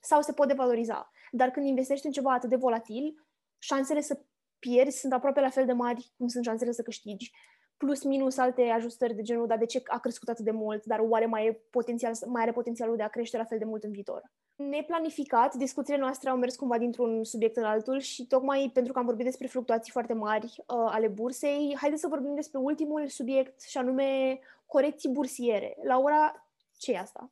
Sau 0.01 0.21
se 0.21 0.33
pot 0.33 0.47
devaloriza. 0.47 1.11
Dar 1.31 1.49
când 1.49 1.65
investești 1.65 2.05
în 2.05 2.11
ceva 2.11 2.33
atât 2.33 2.49
de 2.49 2.55
volatil, 2.55 3.25
șansele 3.57 4.01
să 4.01 4.19
pierzi 4.59 4.99
sunt 4.99 5.13
aproape 5.13 5.39
la 5.39 5.49
fel 5.49 5.65
de 5.65 5.73
mari 5.73 6.13
cum 6.17 6.27
sunt 6.27 6.43
șansele 6.43 6.71
să 6.71 6.81
câștigi 6.81 7.31
plus 7.79 8.03
minus 8.03 8.37
alte 8.37 8.61
ajustări 8.61 9.15
de 9.15 9.21
genul, 9.21 9.47
dar 9.47 9.57
de 9.57 9.65
ce 9.65 9.81
a 9.85 9.99
crescut 9.99 10.29
atât 10.29 10.45
de 10.45 10.51
mult, 10.51 10.85
dar 10.85 10.99
oare 10.99 11.25
mai, 11.25 11.45
e 11.45 11.61
potențial, 11.69 12.13
mai 12.25 12.41
are 12.41 12.51
potențialul 12.51 12.95
de 12.95 13.03
a 13.03 13.07
crește 13.07 13.37
la 13.37 13.43
fel 13.43 13.57
de 13.57 13.65
mult 13.65 13.83
în 13.83 13.91
viitor. 13.91 14.31
Neplanificat, 14.55 15.55
discuțiile 15.55 15.99
noastre 15.99 16.29
au 16.29 16.37
mers 16.37 16.55
cumva 16.55 16.77
dintr-un 16.77 17.23
subiect 17.23 17.57
în 17.57 17.63
altul 17.63 17.99
și 17.99 18.27
tocmai 18.27 18.71
pentru 18.73 18.93
că 18.93 18.99
am 18.99 19.05
vorbit 19.05 19.25
despre 19.25 19.47
fluctuații 19.47 19.91
foarte 19.91 20.13
mari 20.13 20.45
uh, 20.45 20.65
ale 20.67 21.07
bursei, 21.07 21.75
haideți 21.79 22.01
să 22.01 22.07
vorbim 22.07 22.35
despre 22.35 22.59
ultimul 22.59 23.07
subiect 23.07 23.61
și 23.61 23.77
anume 23.77 24.39
corecții 24.65 25.09
bursiere. 25.09 25.77
Laura, 25.83 26.47
ce 26.77 26.91
e 26.91 26.99
asta? 26.99 27.31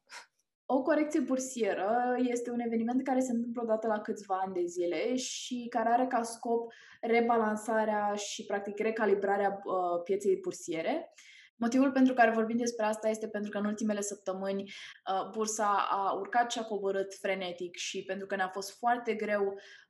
O 0.70 0.82
corecție 0.82 1.20
bursieră 1.20 2.16
este 2.18 2.52
un 2.52 2.60
eveniment 2.60 3.04
care 3.04 3.20
se 3.20 3.32
întâmplă 3.32 3.62
odată 3.62 3.88
la 3.88 4.02
câțiva 4.02 4.42
ani 4.46 4.54
de 4.54 4.66
zile 4.66 5.16
și 5.16 5.68
care 5.70 5.90
are 5.90 6.06
ca 6.08 6.24
scop 6.24 6.74
rebalansarea 7.02 8.14
și, 8.14 8.46
practic, 8.46 8.80
recalibrarea 8.80 9.50
uh, 9.64 10.02
pieței 10.04 10.40
bursiere. 10.42 11.14
Motivul 11.56 11.92
pentru 11.92 12.14
care 12.14 12.32
vorbim 12.32 12.58
despre 12.58 12.86
asta 12.86 13.10
este 13.10 13.28
pentru 13.28 13.52
că 13.52 13.58
în 13.58 13.66
ultimele 13.66 14.02
săptămâni 14.02 14.62
uh, 14.64 15.30
bursa 15.32 15.88
a 15.90 16.12
urcat 16.12 16.52
și 16.52 16.60
a 16.60 16.64
coborât 16.64 17.14
frenetic 17.14 17.76
și 17.76 18.04
pentru 18.04 18.26
că 18.26 18.36
ne-a 18.36 18.50
fost 18.50 18.78
foarte 18.78 19.14
greu 19.14 19.44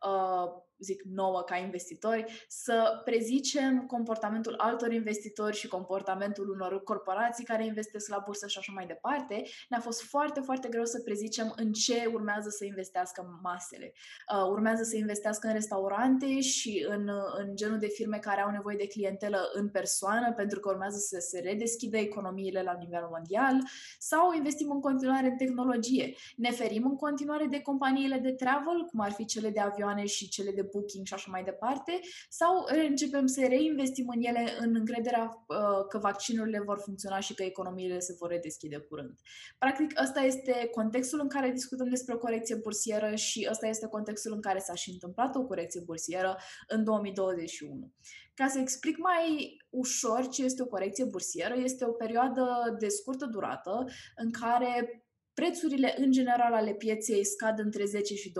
uh, 0.08 0.64
zic 0.80 1.02
nouă 1.04 1.42
ca 1.42 1.56
investitori, 1.56 2.46
să 2.48 3.02
prezicem 3.04 3.86
comportamentul 3.86 4.54
altor 4.58 4.92
investitori 4.92 5.56
și 5.56 5.68
comportamentul 5.68 6.50
unor 6.50 6.84
corporații 6.84 7.46
care 7.46 7.66
investesc 7.66 8.10
la 8.10 8.22
bursă 8.26 8.48
și 8.48 8.58
așa 8.58 8.72
mai 8.76 8.86
departe, 8.86 9.44
ne-a 9.70 9.80
fost 9.80 10.02
foarte, 10.02 10.40
foarte 10.40 10.68
greu 10.68 10.86
să 10.86 11.02
prezicem 11.02 11.54
în 11.56 11.72
ce 11.72 12.10
urmează 12.14 12.50
să 12.50 12.66
investească 12.66 13.40
masele. 13.42 13.94
Uh, 14.34 14.50
urmează 14.50 14.84
să 14.84 14.96
investească 14.96 15.48
în 15.48 15.54
restaurante 15.54 16.40
și 16.40 16.86
în, 16.90 17.10
în 17.38 17.56
genul 17.56 17.78
de 17.78 17.88
firme 17.88 18.18
care 18.18 18.42
au 18.42 18.52
nevoie 18.52 18.78
de 18.78 18.88
clientelă 18.88 19.50
în 19.54 19.70
persoană, 19.70 20.34
pentru 20.34 20.60
că 20.60 20.70
urmează 20.70 20.98
să 20.98 21.20
se 21.20 21.40
redeschidă 21.40 21.98
economiile 21.98 22.62
la 22.62 22.74
nivel 22.80 23.08
mondial, 23.12 23.60
sau 24.00 24.34
investim 24.34 24.72
în 24.72 24.82
continuare 24.82 25.28
în 25.28 25.38
tehnologie. 25.38 26.16
Ne 26.36 26.52
ferim 26.52 26.86
în 26.86 26.96
continuare 26.96 27.46
de 27.46 27.62
companiile 27.62 28.18
de 28.18 28.32
travel, 28.32 28.86
cum 28.90 29.00
ar 29.00 29.12
fi 29.12 29.26
cele 29.26 29.50
de 29.50 29.60
avioane 29.60 30.06
și 30.06 30.30
cele 30.30 30.52
de 30.52 30.64
booking 30.72 31.06
și 31.06 31.14
așa 31.14 31.32
mai 31.32 31.44
departe, 31.44 32.00
sau 32.30 32.66
începem 32.88 33.26
să 33.26 33.46
reinvestim 33.48 34.08
în 34.16 34.22
ele 34.22 34.44
în 34.60 34.76
încrederea 34.76 35.46
uh, 35.48 35.86
că 35.90 35.98
vaccinurile 35.98 36.60
vor 36.60 36.80
funcționa 36.84 37.20
și 37.20 37.34
că 37.34 37.44
economiile 37.44 38.00
se 38.00 38.16
vor 38.20 38.30
redeschide 38.30 38.78
curând. 38.78 39.20
Practic, 39.58 40.00
ăsta 40.02 40.20
este 40.22 40.70
contextul 40.72 41.20
în 41.20 41.28
care 41.28 41.52
discutăm 41.52 41.90
despre 41.90 42.14
o 42.14 42.18
corecție 42.18 42.56
bursieră 42.56 43.16
și 43.16 43.48
ăsta 43.50 43.68
este 43.68 43.88
contextul 43.88 44.34
în 44.34 44.42
care 44.42 44.60
s-a 44.60 44.74
și 44.74 44.90
întâmplat 44.92 45.36
o 45.36 45.46
corecție 45.46 45.82
bursieră 45.86 46.38
în 46.68 46.84
2021. 46.84 47.92
Ca 48.34 48.48
să 48.48 48.60
explic 48.60 48.98
mai 48.98 49.58
ușor 49.70 50.28
ce 50.28 50.44
este 50.44 50.62
o 50.62 50.66
corecție 50.68 51.06
bursieră, 51.06 51.56
este 51.58 51.86
o 51.86 51.92
perioadă 51.92 52.76
de 52.80 52.88
scurtă 52.88 53.26
durată 53.26 53.86
în 54.16 54.32
care 54.32 55.02
prețurile 55.40 55.96
în 55.98 56.12
general 56.12 56.54
ale 56.54 56.74
pieței 56.74 57.26
scad 57.26 57.60
între 57.60 57.86
10 57.86 58.16
și 58.16 58.30
20%. 58.30 58.34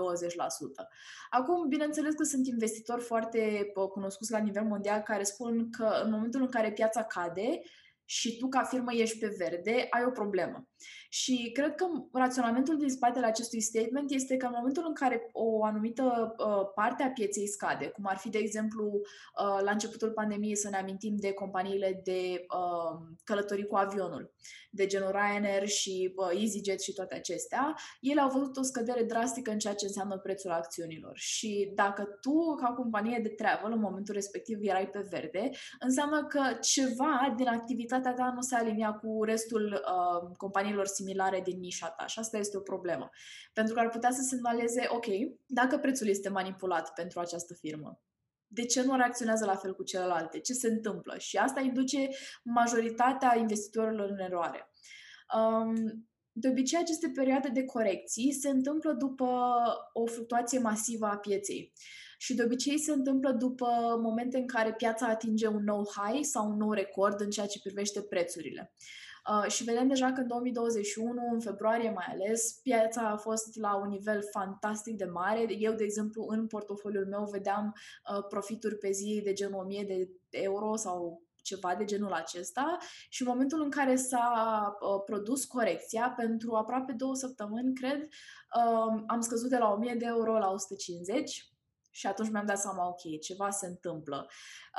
Acum, 1.30 1.68
bineînțeles 1.68 2.14
că 2.14 2.22
sunt 2.22 2.46
investitori 2.46 3.02
foarte 3.02 3.72
cunoscuți 3.92 4.30
la 4.30 4.38
nivel 4.38 4.64
mondial 4.64 5.00
care 5.00 5.22
spun 5.22 5.70
că 5.70 6.00
în 6.04 6.10
momentul 6.10 6.40
în 6.40 6.48
care 6.48 6.72
piața 6.72 7.02
cade, 7.02 7.60
și 8.10 8.36
tu 8.36 8.48
ca 8.48 8.62
firmă 8.62 8.92
ești 8.92 9.18
pe 9.18 9.34
verde, 9.38 9.86
ai 9.90 10.04
o 10.06 10.10
problemă. 10.10 10.68
Și 11.10 11.50
cred 11.54 11.74
că 11.74 11.86
raționamentul 12.12 12.76
din 12.76 12.88
spatele 12.88 13.26
acestui 13.26 13.60
statement 13.60 14.10
este 14.10 14.36
că 14.36 14.46
în 14.46 14.52
momentul 14.56 14.84
în 14.86 14.94
care 14.94 15.28
o 15.32 15.64
anumită 15.64 16.34
uh, 16.38 16.70
parte 16.74 17.02
a 17.02 17.10
pieței 17.10 17.48
scade, 17.48 17.86
cum 17.86 18.04
ar 18.06 18.16
fi, 18.16 18.28
de 18.28 18.38
exemplu, 18.38 18.84
uh, 18.84 19.62
la 19.62 19.70
începutul 19.70 20.10
pandemiei 20.10 20.56
să 20.56 20.68
ne 20.68 20.76
amintim 20.76 21.16
de 21.16 21.32
companiile 21.32 22.00
de 22.04 22.46
uh, 22.54 23.00
călătorii 23.24 23.66
cu 23.66 23.76
avionul, 23.76 24.32
de 24.70 24.86
genul 24.86 25.10
Ryanair 25.10 25.66
și 25.66 26.12
uh, 26.16 26.40
EasyJet 26.40 26.82
și 26.82 26.92
toate 26.92 27.14
acestea, 27.14 27.74
ele 28.00 28.20
au 28.20 28.30
văzut 28.30 28.56
o 28.56 28.62
scădere 28.62 29.02
drastică 29.02 29.50
în 29.50 29.58
ceea 29.58 29.74
ce 29.74 29.86
înseamnă 29.86 30.18
prețul 30.18 30.50
acțiunilor. 30.50 31.12
Și 31.14 31.72
dacă 31.74 32.02
tu, 32.20 32.54
ca 32.54 32.66
companie 32.66 33.20
de 33.22 33.28
travel, 33.28 33.72
în 33.72 33.80
momentul 33.80 34.14
respectiv 34.14 34.58
erai 34.60 34.88
pe 34.88 35.06
verde, 35.10 35.50
înseamnă 35.80 36.26
că 36.26 36.40
ceva 36.60 37.34
din 37.36 37.46
activitatea 37.46 38.12
ta 38.12 38.32
nu 38.34 38.40
se 38.40 38.54
alinia 38.54 38.92
cu 38.92 39.24
restul 39.24 39.72
uh, 39.72 40.36
companiilor 40.36 40.86
similare 40.98 41.40
din 41.40 41.58
nișa 41.58 41.88
ta 41.88 42.06
și 42.06 42.18
asta 42.18 42.38
este 42.38 42.56
o 42.56 42.60
problemă. 42.60 43.10
Pentru 43.52 43.74
că 43.74 43.80
ar 43.80 43.88
putea 43.88 44.10
să 44.10 44.22
semnaleze, 44.22 44.86
ok, 44.88 45.06
dacă 45.46 45.78
prețul 45.78 46.08
este 46.08 46.28
manipulat 46.28 46.92
pentru 46.92 47.20
această 47.20 47.54
firmă, 47.54 48.00
de 48.46 48.64
ce 48.64 48.82
nu 48.82 48.96
reacționează 48.96 49.44
la 49.44 49.54
fel 49.54 49.74
cu 49.74 49.82
celelalte? 49.82 50.40
Ce 50.40 50.52
se 50.52 50.68
întâmplă? 50.68 51.18
Și 51.18 51.36
asta 51.36 51.60
induce 51.60 52.08
majoritatea 52.42 53.36
investitorilor 53.38 54.10
în 54.10 54.18
eroare. 54.18 54.70
Um, 55.34 56.08
de 56.32 56.48
obicei, 56.48 56.78
aceste 56.78 57.10
perioade 57.14 57.48
de 57.48 57.64
corecții 57.64 58.32
se 58.32 58.48
întâmplă 58.48 58.92
după 58.92 59.26
o 59.92 60.06
fluctuație 60.06 60.58
masivă 60.58 61.06
a 61.06 61.16
pieței. 61.16 61.72
Și 62.18 62.34
de 62.34 62.42
obicei 62.42 62.78
se 62.78 62.92
întâmplă 62.92 63.32
după 63.32 63.66
momente 64.02 64.38
în 64.38 64.46
care 64.46 64.74
piața 64.74 65.06
atinge 65.06 65.46
un 65.46 65.64
nou 65.64 65.88
high 65.96 66.24
sau 66.24 66.50
un 66.50 66.56
nou 66.56 66.72
record 66.72 67.20
în 67.20 67.30
ceea 67.30 67.46
ce 67.46 67.60
privește 67.60 68.02
prețurile. 68.02 68.72
Uh, 69.28 69.50
și 69.50 69.64
vedem 69.64 69.88
deja 69.88 70.12
că 70.12 70.20
în 70.20 70.26
2021, 70.26 71.28
în 71.32 71.40
februarie 71.40 71.90
mai 71.90 72.06
ales, 72.08 72.58
piața 72.62 73.08
a 73.08 73.16
fost 73.16 73.56
la 73.56 73.76
un 73.76 73.88
nivel 73.88 74.20
fantastic 74.30 74.96
de 74.96 75.04
mare. 75.04 75.46
Eu, 75.58 75.72
de 75.72 75.84
exemplu, 75.84 76.26
în 76.28 76.46
portofoliul 76.46 77.06
meu 77.06 77.28
vedeam 77.30 77.74
uh, 78.12 78.24
profituri 78.28 78.78
pe 78.78 78.90
zi 78.90 79.20
de 79.24 79.32
genul 79.32 79.60
1000 79.60 79.84
de 79.84 80.08
euro 80.30 80.76
sau 80.76 81.22
ceva 81.42 81.74
de 81.74 81.84
genul 81.84 82.12
acesta 82.12 82.76
și 83.08 83.22
în 83.22 83.28
momentul 83.28 83.62
în 83.62 83.70
care 83.70 83.96
s-a 83.96 84.30
uh, 84.80 85.02
produs 85.04 85.44
corecția, 85.44 86.14
pentru 86.16 86.54
aproape 86.54 86.92
două 86.92 87.14
săptămâni, 87.14 87.74
cred, 87.74 88.02
uh, 88.02 89.02
am 89.06 89.20
scăzut 89.20 89.50
de 89.50 89.56
la 89.56 89.72
1000 89.72 89.94
de 89.94 90.04
euro 90.06 90.38
la 90.38 90.50
150 90.50 91.52
și 91.98 92.06
atunci 92.06 92.30
mi-am 92.30 92.46
dat 92.46 92.58
seama, 92.58 92.88
ok, 92.88 93.20
ceva 93.20 93.50
se 93.50 93.66
întâmplă. 93.66 94.28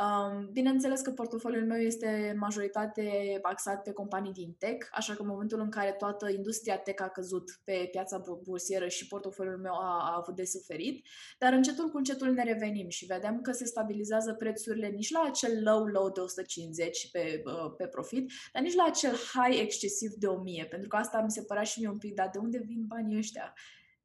Um, 0.04 0.50
bineînțeles 0.52 1.02
că 1.02 1.12
portofoliul 1.12 1.66
meu 1.66 1.78
este 1.78 2.30
în 2.34 2.38
majoritate 2.38 3.40
axat 3.42 3.84
pe 3.84 3.92
companii 3.92 4.32
din 4.32 4.56
tech, 4.58 4.88
așa 4.92 5.14
că 5.14 5.22
în 5.22 5.28
momentul 5.28 5.60
în 5.60 5.70
care 5.70 5.92
toată 5.92 6.30
industria 6.30 6.78
tech 6.78 7.04
a 7.04 7.08
căzut 7.08 7.60
pe 7.64 7.88
piața 7.92 8.24
bursieră 8.44 8.88
și 8.88 9.08
portofoliul 9.08 9.58
meu 9.58 9.74
a, 9.74 10.12
a 10.12 10.16
avut 10.18 10.36
de 10.36 10.46
suferit, 10.46 11.08
dar 11.40 11.54
încetul 11.54 11.90
cu 11.90 11.98
încetul 11.98 12.32
ne 12.32 12.44
revenim 12.44 12.90
și 12.90 13.06
vedem 13.06 13.42
că 13.42 13.52
se 13.52 13.66
stabilizează 13.66 14.34
prețurile 14.34 14.88
nici 14.88 15.12
la 15.12 15.24
acel 15.26 15.64
low 15.64 15.86
low 15.86 16.10
de 16.10 16.20
150 16.20 17.12
pe, 17.12 17.42
uh, 17.46 17.74
pe 17.78 17.88
profit, 17.88 18.32
dar 18.54 18.62
nici 18.62 18.76
la 18.76 18.84
acel 18.84 19.16
high 19.16 19.60
excesiv 19.60 20.12
de 20.12 20.28
1000, 20.28 20.66
pentru 20.70 20.88
că 20.88 20.96
asta 20.96 21.22
mi 21.22 21.32
se 21.32 21.44
părea 21.44 21.64
și 21.64 21.80
mie 21.80 21.90
un 21.90 21.98
pic, 21.98 22.14
dar 22.14 22.30
de 22.32 22.38
unde 22.38 22.58
vin 22.58 22.86
banii 22.88 23.18
ăștia? 23.18 23.54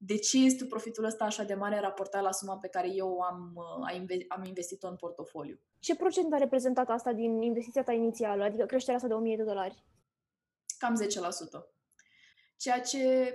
De 0.07 0.19
ce 0.19 0.39
este 0.39 0.65
profitul 0.65 1.05
ăsta 1.05 1.25
așa 1.25 1.43
de 1.43 1.55
mare 1.55 1.81
raportat 1.81 2.23
la 2.23 2.33
suma 2.33 2.59
pe 2.59 2.69
care 2.69 2.89
eu 2.95 3.21
am, 3.21 3.53
uh, 3.91 4.25
am 4.29 4.45
investit-o 4.45 4.89
în 4.89 4.97
portofoliu. 4.97 5.61
Ce 5.79 5.97
procent 5.97 6.33
a 6.33 6.37
reprezentat 6.37 6.89
asta 6.89 7.13
din 7.13 7.43
investiția 7.43 7.83
ta 7.83 7.93
inițială, 7.93 8.45
adică 8.45 8.65
creșterea 8.67 8.97
asta 8.97 9.09
de 9.09 9.15
1000 9.15 9.37
de 9.37 9.43
dolari? 9.43 9.85
Cam 10.79 10.97
10%. 10.97 11.05
Ceea 12.57 12.81
ce 12.81 13.35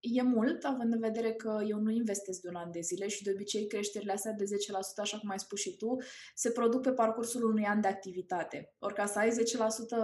e 0.00 0.22
mult, 0.22 0.64
având 0.64 0.92
în 0.92 1.00
vedere 1.00 1.32
că 1.32 1.62
eu 1.68 1.78
nu 1.78 1.90
investesc 1.90 2.40
de 2.40 2.48
un 2.48 2.54
an 2.54 2.70
de 2.70 2.80
zile 2.80 3.08
și 3.08 3.22
de 3.22 3.30
obicei 3.30 3.66
creșterile 3.66 4.12
astea 4.12 4.32
de 4.32 4.44
10%, 4.44 4.48
așa 4.96 5.18
cum 5.18 5.30
ai 5.30 5.38
spus 5.38 5.60
și 5.60 5.76
tu, 5.76 5.96
se 6.34 6.50
produc 6.50 6.82
pe 6.82 6.92
parcursul 6.92 7.44
unui 7.44 7.64
an 7.64 7.80
de 7.80 7.88
activitate. 7.88 8.74
Ori 8.78 8.94
ca 8.94 9.06
să 9.06 9.18
ai 9.18 9.30
10% 9.30 9.32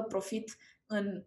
profit 0.09 0.57
în 0.87 1.25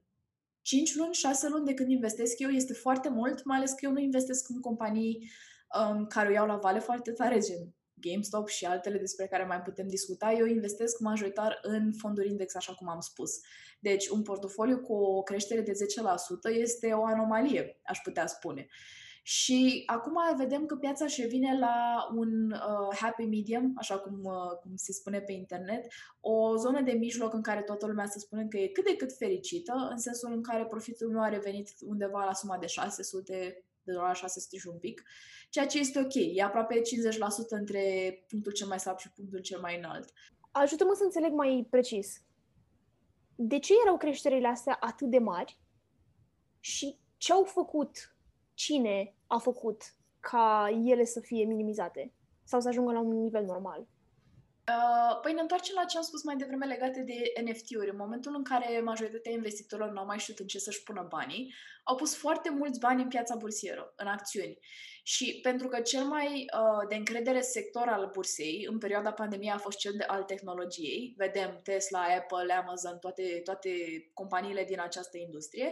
5 0.62 0.96
luni, 0.96 1.14
6 1.14 1.48
luni 1.50 1.66
de 1.66 1.74
când 1.74 1.90
investesc 1.90 2.40
eu 2.40 2.50
este 2.50 2.74
foarte 2.74 3.10
mult, 3.10 3.44
mai 3.44 3.58
ales 3.58 3.72
că 3.72 3.80
eu 3.82 3.92
nu 3.92 4.00
investesc 4.00 4.50
în 4.50 4.60
companii 4.60 5.32
um, 5.80 6.06
care 6.06 6.30
o 6.30 6.32
iau 6.32 6.46
la 6.46 6.56
vale 6.56 6.80
foarte 6.80 7.12
tare, 7.12 7.40
gen 7.40 7.74
GameStop 8.02 8.48
și 8.48 8.66
altele 8.66 8.98
despre 8.98 9.28
care 9.28 9.46
mai 9.46 9.62
putem 9.62 9.88
discuta. 9.88 10.32
Eu 10.32 10.46
investesc 10.46 11.00
majoritar 11.00 11.60
în 11.62 11.94
fonduri 11.98 12.30
index, 12.30 12.56
așa 12.56 12.74
cum 12.74 12.90
am 12.90 13.00
spus. 13.00 13.32
Deci, 13.80 14.08
un 14.08 14.22
portofoliu 14.22 14.80
cu 14.80 14.94
o 14.94 15.22
creștere 15.22 15.62
de 15.62 15.72
10% 15.72 15.76
este 16.60 16.92
o 16.92 17.06
anomalie, 17.06 17.80
aș 17.84 18.00
putea 18.04 18.28
spune. 18.28 18.68
Și 19.22 19.84
acum 19.86 20.18
vedem 20.38 20.66
că 20.66 20.76
piața 20.76 21.08
și 21.08 21.22
vine 21.22 21.58
la 21.60 22.08
un 22.16 22.52
uh, 22.52 22.98
happy 23.00 23.24
medium, 23.24 23.74
așa 23.78 24.00
cum, 24.00 24.20
uh, 24.24 24.58
cum 24.62 24.72
se 24.76 24.92
spune 24.92 25.20
pe 25.20 25.32
internet, 25.32 25.86
o 26.20 26.56
zonă 26.56 26.82
de 26.82 26.92
mijloc 26.92 27.34
în 27.34 27.42
care 27.42 27.62
toată 27.62 27.86
lumea 27.86 28.06
să 28.06 28.20
spune 28.20 28.48
că 28.48 28.58
e 28.58 28.68
cât 28.68 28.86
de 28.86 28.96
cât 28.96 29.18
fericită, 29.18 29.88
în 29.92 29.98
sensul 29.98 30.32
în 30.34 30.42
care 30.42 30.66
profitul 30.66 31.10
meu 31.10 31.22
a 31.22 31.30
revenit 31.30 31.70
undeva 31.80 32.24
la 32.26 32.34
suma 32.34 32.58
de 32.58 32.66
600 32.66 33.64
de 33.84 33.92
dolari, 33.92 34.18
600 34.18 34.58
și 34.58 34.68
un 34.68 34.78
pic, 34.78 35.04
ceea 35.50 35.66
ce 35.66 35.80
este 35.80 36.00
ok, 36.00 36.14
e 36.14 36.44
aproape 36.44 36.76
50% 36.76 36.82
între 37.50 38.14
punctul 38.28 38.52
cel 38.52 38.68
mai 38.68 38.80
slab 38.80 38.98
și 38.98 39.12
punctul 39.12 39.40
cel 39.40 39.60
mai 39.60 39.78
înalt. 39.78 40.14
Ajută-mă 40.52 40.94
să 40.96 41.04
înțeleg 41.04 41.32
mai 41.32 41.68
precis. 41.70 42.22
De 43.36 43.60
ce 43.60 43.74
erau 43.86 43.98
creșterile 43.98 44.48
astea 44.48 44.78
atât 44.80 45.10
de 45.10 45.18
mari 45.18 45.60
și 46.60 47.00
ce 47.18 47.32
au 47.34 47.44
făcut 47.44 48.16
cine 48.64 49.16
a 49.28 49.38
făcut 49.38 49.82
ca 50.20 50.70
ele 50.86 51.06
să 51.06 51.20
fie 51.20 51.46
minimizate 51.46 52.14
sau 52.44 52.60
să 52.60 52.68
ajungă 52.68 52.92
la 52.92 53.00
un 53.00 53.22
nivel 53.22 53.46
normal? 53.46 53.88
Uh, 54.68 55.20
păi 55.22 55.34
ne 55.34 55.42
întoarcem 55.42 55.76
la 55.78 55.86
ce 55.86 55.98
am 55.98 56.04
spus 56.04 56.24
mai 56.24 56.36
devreme 56.36 56.66
legate 56.66 57.02
de 57.02 57.42
NFT-uri. 57.44 57.90
În 57.90 57.96
momentul 57.98 58.34
în 58.36 58.44
care 58.44 58.82
majoritatea 58.82 59.32
investitorilor 59.32 59.92
nu 59.92 60.00
au 60.00 60.06
mai 60.06 60.20
știut 60.20 60.40
în 60.40 60.48
ce 60.48 60.60
să-și 60.60 60.84
pună 60.84 61.06
banii, 61.10 61.54
au 61.84 61.96
pus 61.96 62.16
foarte 62.16 62.50
mulți 62.50 62.80
bani 62.80 63.02
în 63.02 63.08
piața 63.08 63.36
bursieră, 63.36 63.94
în 63.96 64.08
acțiuni. 64.08 64.60
Și 65.04 65.40
pentru 65.42 65.68
că 65.68 65.80
cel 65.80 66.04
mai 66.04 66.28
uh, 66.28 66.88
de 66.90 66.96
încredere 66.96 67.42
sector 67.42 67.88
al 67.88 68.10
bursei 68.14 68.68
în 68.70 68.78
perioada 68.78 69.12
pandemiei 69.12 69.52
a 69.52 69.58
fost 69.58 69.78
cel 69.78 69.94
de, 69.98 70.04
al 70.04 70.24
tehnologiei, 70.24 71.14
vedem 71.18 71.60
Tesla, 71.64 72.02
Apple, 72.02 72.54
Amazon, 72.54 73.00
toate, 73.00 73.42
toate 73.44 73.70
companiile 74.14 74.64
din 74.64 74.80
această 74.80 75.18
industrie, 75.18 75.72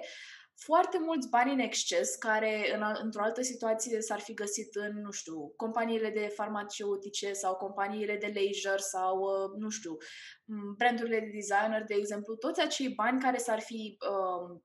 foarte 0.64 1.00
mulți 1.00 1.30
bani 1.30 1.52
în 1.52 1.60
exces 1.60 2.16
care 2.16 2.76
în, 2.76 2.84
într-o 3.02 3.24
altă 3.24 3.42
situație 3.42 4.02
s-ar 4.02 4.20
fi 4.20 4.34
găsit 4.34 4.76
în, 4.76 5.02
nu 5.02 5.12
știu, 5.12 5.54
companiile 5.56 6.10
de 6.10 6.34
farmaceutice 6.36 7.34
sau 7.34 7.56
companiile 7.56 8.18
de 8.18 8.26
leisure 8.26 8.78
sau, 8.78 9.20
uh, 9.20 9.52
nu 9.58 9.70
știu, 9.70 9.98
brandurile 10.78 11.20
de 11.20 11.30
designer, 11.34 11.84
de 11.84 11.94
exemplu, 11.94 12.36
toți 12.36 12.62
acei 12.62 12.90
bani 12.90 13.22
care 13.22 13.38
s-ar 13.38 13.60
fi, 13.60 13.98
uh, 14.10 14.60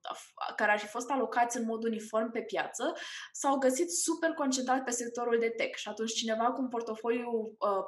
care 0.57 0.73
ar 0.73 0.79
fi 0.79 0.87
fost 0.87 1.11
alocați 1.11 1.57
în 1.57 1.65
mod 1.65 1.85
uniform 1.85 2.31
pe 2.31 2.43
piață, 2.43 2.93
s-au 3.33 3.59
găsit 3.59 3.91
super 3.91 4.31
concentrat 4.31 4.85
pe 4.85 4.91
sectorul 4.91 5.39
de 5.39 5.49
tech 5.49 5.79
și 5.79 5.89
atunci 5.89 6.13
cineva 6.13 6.53
cu 6.53 6.61
un 6.61 6.69
portofoliu 6.69 7.31
uh, 7.59 7.85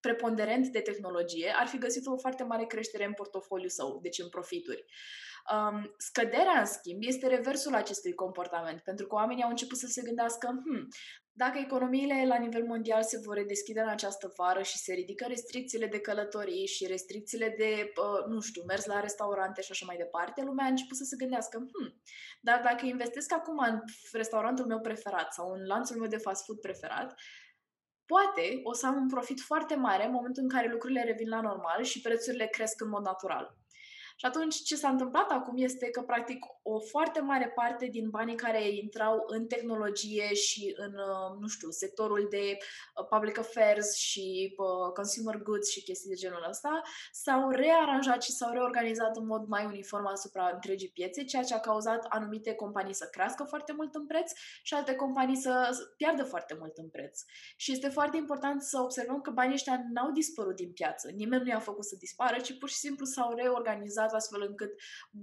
preponderent 0.00 0.66
de 0.66 0.80
tehnologie 0.80 1.52
ar 1.56 1.66
fi 1.66 1.78
găsit 1.78 2.06
o 2.06 2.16
foarte 2.16 2.42
mare 2.42 2.64
creștere 2.64 3.04
în 3.04 3.12
portofoliu 3.12 3.68
său, 3.68 3.98
deci 4.02 4.18
în 4.18 4.28
profituri. 4.28 4.84
Um, 5.52 5.94
scăderea, 5.96 6.58
în 6.58 6.66
schimb, 6.66 7.02
este 7.02 7.26
reversul 7.26 7.74
acestui 7.74 8.14
comportament, 8.14 8.80
pentru 8.80 9.06
că 9.06 9.14
oamenii 9.14 9.42
au 9.42 9.50
început 9.50 9.78
să 9.78 9.86
se 9.86 10.02
gândească, 10.02 10.46
hmm, 10.64 10.88
dacă 11.32 11.58
economiile 11.58 12.26
la 12.26 12.36
nivel 12.36 12.64
mondial 12.64 13.02
se 13.02 13.20
vor 13.24 13.34
redeschide 13.34 13.80
în 13.80 13.88
această 13.88 14.32
vară 14.36 14.62
și 14.62 14.78
se 14.78 14.92
ridică 14.92 15.24
restricțiile 15.28 15.86
de 15.86 16.00
călătorii 16.00 16.66
și 16.66 16.86
restricțiile 16.86 17.54
de, 17.58 17.92
uh, 17.96 18.32
nu 18.34 18.40
știu, 18.40 18.62
mers 18.66 18.84
la 18.84 19.00
restaurante 19.00 19.62
și 19.62 19.70
așa 19.70 19.86
mai 19.86 19.96
departe, 19.96 20.42
lumea 20.42 20.64
a 20.64 20.68
început 20.68 20.96
să 20.96 21.04
se 21.04 21.16
gândească, 21.16 21.56
hmm, 21.58 22.00
dar 22.40 22.60
dacă 22.64 22.86
investesc 22.86 23.32
acum 23.32 23.58
în 23.58 23.80
restaurantul 24.12 24.66
meu 24.66 24.80
preferat 24.80 25.32
sau 25.32 25.52
în 25.52 25.66
lanțul 25.66 25.96
meu 25.96 26.08
de 26.08 26.16
fast 26.16 26.44
food 26.44 26.60
preferat, 26.60 27.14
poate 28.06 28.60
o 28.62 28.72
să 28.72 28.86
am 28.86 28.96
un 28.96 29.08
profit 29.08 29.40
foarte 29.40 29.74
mare 29.74 30.04
în 30.04 30.12
momentul 30.12 30.42
în 30.42 30.48
care 30.48 30.70
lucrurile 30.70 31.02
revin 31.02 31.28
la 31.28 31.40
normal 31.40 31.82
și 31.82 32.00
prețurile 32.00 32.46
cresc 32.46 32.80
în 32.80 32.88
mod 32.88 33.04
natural. 33.04 33.58
Și 34.20 34.26
atunci 34.26 34.62
ce 34.62 34.76
s-a 34.76 34.88
întâmplat 34.88 35.30
acum 35.30 35.56
este 35.56 35.90
că, 35.90 36.02
practic, 36.02 36.44
o 36.72 36.78
foarte 36.78 37.20
mare 37.20 37.48
parte 37.54 37.86
din 37.86 38.10
banii 38.10 38.34
care 38.34 38.68
intrau 38.68 39.24
în 39.26 39.46
tehnologie 39.46 40.34
și 40.34 40.74
în, 40.76 40.92
uh, 40.94 41.38
nu 41.40 41.48
știu, 41.48 41.70
sectorul 41.70 42.26
de 42.30 42.56
uh, 42.58 43.06
public 43.08 43.38
affairs 43.38 43.94
și 43.94 44.54
uh, 44.56 44.92
consumer 44.94 45.36
goods 45.42 45.70
și 45.70 45.82
chestii 45.82 46.08
de 46.08 46.14
genul 46.14 46.46
ăsta, 46.48 46.82
s-au 47.12 47.50
rearanjat 47.50 48.22
și 48.22 48.32
s-au 48.32 48.52
reorganizat 48.52 49.16
în 49.16 49.26
mod 49.26 49.46
mai 49.46 49.64
uniform 49.64 50.06
asupra 50.06 50.50
întregii 50.54 50.88
piețe, 50.88 51.24
ceea 51.24 51.42
ce 51.42 51.54
a 51.54 51.60
cauzat 51.60 52.06
anumite 52.08 52.54
companii 52.54 52.94
să 52.94 53.08
crească 53.10 53.44
foarte 53.44 53.72
mult 53.72 53.94
în 53.94 54.06
preț 54.06 54.32
și 54.62 54.74
alte 54.74 54.94
companii 54.94 55.36
să 55.36 55.70
piardă 55.96 56.24
foarte 56.24 56.56
mult 56.58 56.76
în 56.76 56.88
preț. 56.88 57.20
Și 57.56 57.72
este 57.72 57.88
foarte 57.88 58.16
important 58.16 58.62
să 58.62 58.80
observăm 58.80 59.20
că 59.20 59.30
banii 59.30 59.54
ăștia 59.54 59.82
n-au 59.92 60.10
dispărut 60.10 60.56
din 60.56 60.72
piață. 60.72 61.10
Nimeni 61.10 61.42
nu 61.42 61.48
i-a 61.48 61.58
făcut 61.58 61.84
să 61.84 61.96
dispară, 61.98 62.40
ci 62.40 62.58
pur 62.58 62.68
și 62.68 62.76
simplu 62.76 63.04
s-au 63.04 63.34
reorganizat 63.34 64.10
structurat 64.10 64.12
astfel 64.12 64.42
încât 64.48 64.72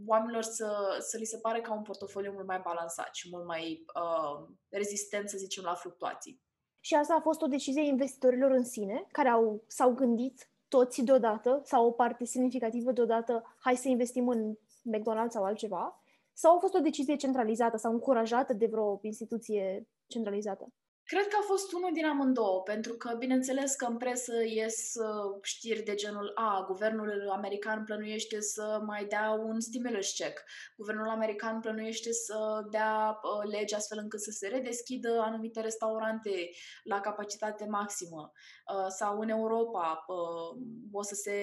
oamenilor 0.05 0.43
să, 0.43 0.97
să 0.99 1.17
li 1.17 1.25
se 1.25 1.36
pare 1.41 1.61
ca 1.61 1.73
un 1.73 1.81
portofoliu 1.81 2.31
mult 2.31 2.47
mai 2.47 2.61
balansat 2.63 3.15
și 3.15 3.29
mult 3.31 3.45
mai 3.45 3.85
uh, 3.95 4.47
rezistent, 4.69 5.29
să 5.29 5.37
zicem, 5.37 5.63
la 5.63 5.73
fluctuații. 5.73 6.41
Și 6.79 6.95
asta 6.95 7.13
a 7.13 7.21
fost 7.21 7.41
o 7.41 7.47
decizie 7.47 7.81
a 7.81 7.85
investitorilor 7.85 8.51
în 8.51 8.63
sine, 8.63 9.05
care 9.11 9.29
au, 9.29 9.63
s-au 9.67 9.93
gândit 9.93 10.49
toți 10.67 11.01
deodată, 11.01 11.61
sau 11.63 11.87
o 11.87 11.91
parte 11.91 12.25
semnificativă 12.25 12.91
deodată, 12.91 13.55
hai 13.59 13.75
să 13.75 13.87
investim 13.87 14.27
în 14.27 14.53
McDonald's 14.95 15.29
sau 15.29 15.43
altceva, 15.43 16.03
sau 16.33 16.55
a 16.55 16.59
fost 16.59 16.73
o 16.73 16.79
decizie 16.79 17.15
centralizată 17.15 17.77
sau 17.77 17.91
încurajată 17.91 18.53
de 18.53 18.65
vreo 18.65 18.99
instituție 19.01 19.87
centralizată? 20.07 20.73
Cred 21.13 21.27
că 21.27 21.37
a 21.39 21.45
fost 21.45 21.71
unul 21.71 21.89
din 21.93 22.05
amândouă, 22.05 22.61
pentru 22.61 22.93
că, 22.93 23.15
bineînțeles 23.17 23.75
că 23.75 23.85
în 23.85 23.97
presă 23.97 24.33
ies 24.45 24.93
uh, 24.95 25.39
știri 25.41 25.81
de 25.81 25.95
genul 25.95 26.31
A, 26.35 26.63
guvernul 26.67 27.29
american 27.29 27.83
plănuiește 27.83 28.41
să 28.41 28.81
mai 28.85 29.05
dea 29.05 29.31
un 29.31 29.59
stimulus 29.59 30.11
check, 30.11 30.43
guvernul 30.75 31.09
american 31.09 31.59
plănuiește 31.59 32.11
să 32.11 32.65
dea 32.69 33.19
uh, 33.23 33.51
legi 33.51 33.75
astfel 33.75 33.97
încât 33.97 34.19
să 34.21 34.31
se 34.31 34.47
redeschidă 34.47 35.19
anumite 35.19 35.61
restaurante 35.61 36.49
la 36.83 36.99
capacitate 36.99 37.65
maximă, 37.65 38.31
uh, 38.73 38.85
sau 38.89 39.19
în 39.19 39.29
Europa 39.29 40.05
o 40.91 41.01
să 41.01 41.15
se 41.15 41.41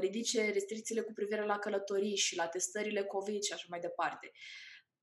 ridice 0.00 0.50
restricțiile 0.52 1.00
cu 1.00 1.12
privire 1.12 1.44
la 1.44 1.58
călătorii 1.58 2.16
și 2.16 2.36
la 2.36 2.46
testările 2.46 3.02
COVID 3.02 3.42
și 3.42 3.52
așa 3.52 3.66
mai 3.68 3.80
departe 3.80 4.32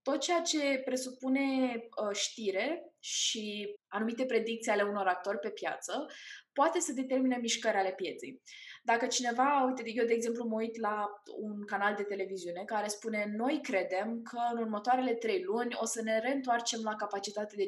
tot 0.02 0.20
ceea 0.20 0.42
ce 0.42 0.82
presupune 0.86 1.74
uh, 1.74 2.16
știre 2.16 2.94
și 3.00 3.76
anumite 3.88 4.26
predicții 4.26 4.72
ale 4.72 4.82
unor 4.82 5.08
actori 5.08 5.40
pe 5.40 5.50
piață 5.50 6.06
poate 6.54 6.80
să 6.80 6.94
determine 6.94 7.38
mișcări 7.38 7.78
ale 7.78 7.94
pieței. 7.94 8.42
Dacă 8.84 9.08
cineva, 9.08 9.64
uite, 9.68 9.84
eu 9.86 10.06
de 10.06 10.14
exemplu 10.14 10.48
mă 10.48 10.56
uit 10.56 10.80
la 10.80 11.08
un 11.38 11.66
canal 11.66 11.96
de 11.96 12.04
televiziune 12.04 12.64
care 12.66 12.88
spune 12.88 13.34
noi 13.38 13.60
credem 13.62 14.22
că 14.22 14.40
în 14.54 14.58
următoarele 14.62 15.14
trei 15.14 15.44
luni 15.44 15.78
o 15.82 15.86
să 15.86 16.02
ne 16.02 16.20
reîntoarcem 16.20 16.82
la 16.84 16.96
capacitate 16.96 17.56
de 17.56 17.68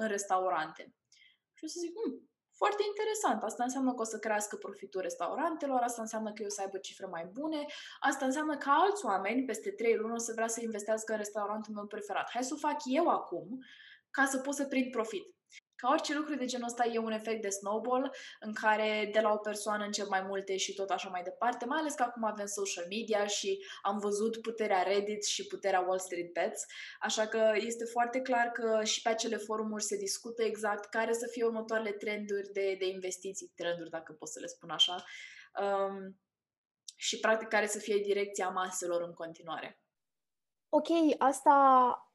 în 0.00 0.08
restaurante. 0.08 0.94
Și 1.54 1.64
o 1.64 1.66
să 1.66 1.78
zic, 1.80 1.90
hm, 1.90 2.28
foarte 2.56 2.82
interesant. 2.86 3.42
Asta 3.42 3.62
înseamnă 3.64 3.94
că 3.94 4.00
o 4.00 4.04
să 4.04 4.18
crească 4.18 4.56
profitul 4.56 5.00
restaurantelor, 5.00 5.80
asta 5.80 6.02
înseamnă 6.02 6.32
că 6.32 6.42
eu 6.42 6.48
să 6.48 6.60
aibă 6.60 6.78
cifre 6.78 7.06
mai 7.06 7.24
bune, 7.32 7.64
asta 8.00 8.24
înseamnă 8.24 8.56
că 8.56 8.70
alți 8.70 9.04
oameni 9.04 9.44
peste 9.44 9.70
3 9.70 9.96
luni 9.96 10.14
o 10.14 10.18
să 10.18 10.32
vrea 10.34 10.48
să 10.48 10.60
investească 10.62 11.12
în 11.12 11.18
restaurantul 11.18 11.74
meu 11.74 11.86
preferat. 11.86 12.30
Hai 12.30 12.44
să 12.44 12.54
o 12.54 12.68
fac 12.68 12.76
eu 12.84 13.08
acum 13.08 13.64
ca 14.10 14.24
să 14.24 14.38
pot 14.38 14.54
să 14.54 14.64
prind 14.64 14.90
profit. 14.90 15.33
Ca 15.84 15.90
orice 15.90 16.14
lucru 16.14 16.34
de 16.34 16.44
genul 16.44 16.66
ăsta 16.66 16.84
e 16.84 16.98
un 16.98 17.12
efect 17.12 17.42
de 17.42 17.48
snowball 17.48 18.14
în 18.40 18.52
care 18.52 19.10
de 19.12 19.20
la 19.20 19.32
o 19.32 19.36
persoană 19.36 19.84
încep 19.84 20.08
mai 20.08 20.22
multe 20.22 20.56
și 20.56 20.74
tot 20.74 20.90
așa 20.90 21.08
mai 21.08 21.22
departe, 21.22 21.64
mai 21.64 21.78
ales 21.78 21.94
că 21.94 22.02
acum 22.02 22.24
avem 22.24 22.46
social 22.46 22.84
media 22.88 23.26
și 23.26 23.64
am 23.82 23.98
văzut 23.98 24.40
puterea 24.40 24.82
Reddit 24.82 25.24
și 25.24 25.46
puterea 25.46 25.80
Wall 25.80 25.98
Street 25.98 26.32
Bets, 26.32 26.64
așa 27.00 27.26
că 27.26 27.52
este 27.54 27.84
foarte 27.84 28.20
clar 28.20 28.46
că 28.46 28.84
și 28.84 29.02
pe 29.02 29.08
acele 29.08 29.36
forumuri 29.36 29.82
se 29.82 29.96
discută 29.96 30.42
exact 30.42 30.84
care 30.84 31.12
să 31.12 31.26
fie 31.30 31.44
următoarele 31.44 31.92
trenduri 31.92 32.52
de, 32.52 32.76
de 32.78 32.86
investiții, 32.86 33.52
trenduri 33.54 33.90
dacă 33.90 34.12
pot 34.12 34.28
să 34.28 34.40
le 34.40 34.46
spun 34.46 34.70
așa, 34.70 35.04
um, 35.60 36.20
și 36.96 37.20
practic 37.20 37.48
care 37.48 37.66
să 37.66 37.78
fie 37.78 37.96
direcția 37.96 38.48
maselor 38.48 39.02
în 39.02 39.12
continuare. 39.12 39.78
Ok, 40.68 40.88
asta 41.18 41.54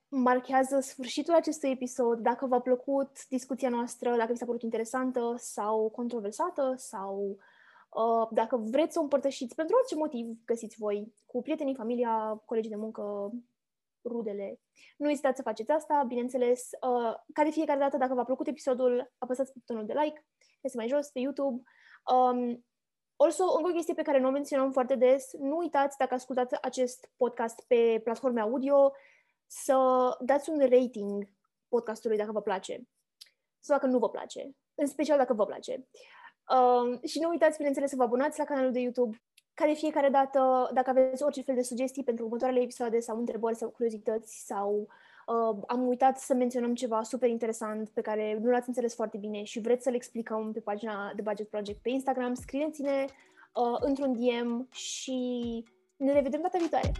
marchează 0.10 0.80
sfârșitul 0.80 1.34
acestui 1.34 1.70
episod. 1.72 2.20
Dacă 2.20 2.46
v-a 2.46 2.60
plăcut 2.60 3.28
discuția 3.28 3.70
noastră, 3.70 4.16
dacă 4.16 4.32
vi 4.32 4.38
s-a 4.38 4.46
părut 4.46 4.62
interesantă 4.62 5.36
sau 5.38 5.90
controversată 5.90 6.74
sau 6.78 7.38
uh, 7.90 8.28
dacă 8.32 8.58
vreți 8.58 8.94
să 8.94 9.00
o 9.00 9.02
împărtășiți 9.02 9.56
pentru 9.56 9.76
orice 9.76 9.96
motiv 9.96 10.38
găsiți 10.46 10.78
voi 10.78 11.14
cu 11.26 11.42
prietenii, 11.42 11.76
familia, 11.76 12.42
colegii 12.46 12.72
de 12.72 12.76
muncă, 12.76 13.32
rudele. 14.06 14.60
Nu 14.98 15.10
ezitați 15.10 15.38
să 15.38 15.44
faceți 15.44 15.72
asta, 15.72 16.04
bineînțeles. 16.08 16.70
Uh, 16.82 17.14
ca 17.34 17.44
de 17.44 17.50
fiecare 17.50 17.80
dată, 17.80 17.98
dacă 17.98 18.14
v-a 18.14 18.24
plăcut 18.24 18.48
episodul, 18.48 19.12
apăsați 19.18 19.54
butonul 19.54 19.86
de 19.86 19.94
like, 19.94 20.26
este 20.62 20.78
mai 20.78 20.88
jos, 20.88 21.08
pe 21.08 21.20
YouTube. 21.20 21.62
Um, 22.14 22.64
Also, 23.22 23.44
încă 23.58 23.70
o 23.70 23.74
chestie 23.74 23.94
pe 23.94 24.02
care 24.02 24.20
nu 24.20 24.28
o 24.28 24.32
menționăm 24.32 24.72
foarte 24.72 24.96
des, 24.96 25.34
nu 25.40 25.58
uitați 25.58 25.98
dacă 25.98 26.14
ascultați 26.14 26.62
acest 26.62 27.10
podcast 27.18 27.64
pe 27.68 28.02
platforme 28.04 28.42
audio, 28.42 28.92
să 29.50 29.78
dați 30.20 30.50
un 30.50 30.60
rating 30.60 31.28
podcastului 31.68 32.18
dacă 32.18 32.32
vă 32.32 32.42
place 32.42 32.82
sau 33.60 33.78
dacă 33.78 33.88
nu 33.88 34.00
vă 34.00 34.10
place, 34.10 34.52
în 34.76 34.88
special 34.88 35.18
dacă 35.18 35.34
vă 35.34 35.46
place. 35.46 35.88
Uh, 36.52 37.10
și 37.10 37.20
nu 37.20 37.30
uitați, 37.30 37.58
bineînțeles, 37.58 37.90
să 37.90 37.96
vă 37.96 38.04
abonați 38.04 38.40
la 38.40 38.46
canalul 38.46 38.72
de 38.72 38.80
YouTube, 38.80 39.18
ca 39.54 39.66
de 39.66 39.74
fiecare 39.74 40.10
dată, 40.10 40.70
dacă 40.74 40.90
aveți 40.90 41.24
orice 41.24 41.42
fel 41.42 41.56
de 41.56 41.62
sugestii 41.62 42.04
pentru 42.04 42.26
următoarele 42.26 42.62
episoade 42.62 43.00
sau 43.00 43.18
întrebări 43.18 43.56
sau 43.56 43.70
curiozități 43.70 44.46
sau 44.46 44.88
uh, 45.28 45.64
am 45.68 45.88
uitat 45.88 46.20
să 46.20 46.34
menționăm 46.34 46.74
ceva 46.74 47.04
super 47.04 47.30
interesant 47.30 47.90
pe 47.90 48.02
care 48.02 48.40
nu 48.42 48.50
l-ați 48.50 48.68
înțeles 48.68 48.96
foarte 48.96 49.18
bine 49.18 49.44
și 49.44 49.60
vreți 49.60 49.84
să-l 49.84 49.94
explicăm 49.94 50.52
pe 50.52 50.60
pagina 50.60 51.12
de 51.16 51.22
Budget 51.22 51.50
Project 51.50 51.82
pe 51.82 51.90
Instagram, 51.90 52.34
scrieți-ne 52.34 53.06
uh, 53.54 53.78
într-un 53.80 54.14
DM 54.14 54.68
și 54.72 55.20
ne 55.96 56.14
revedem 56.14 56.42
data 56.42 56.58
viitoare! 56.58 56.92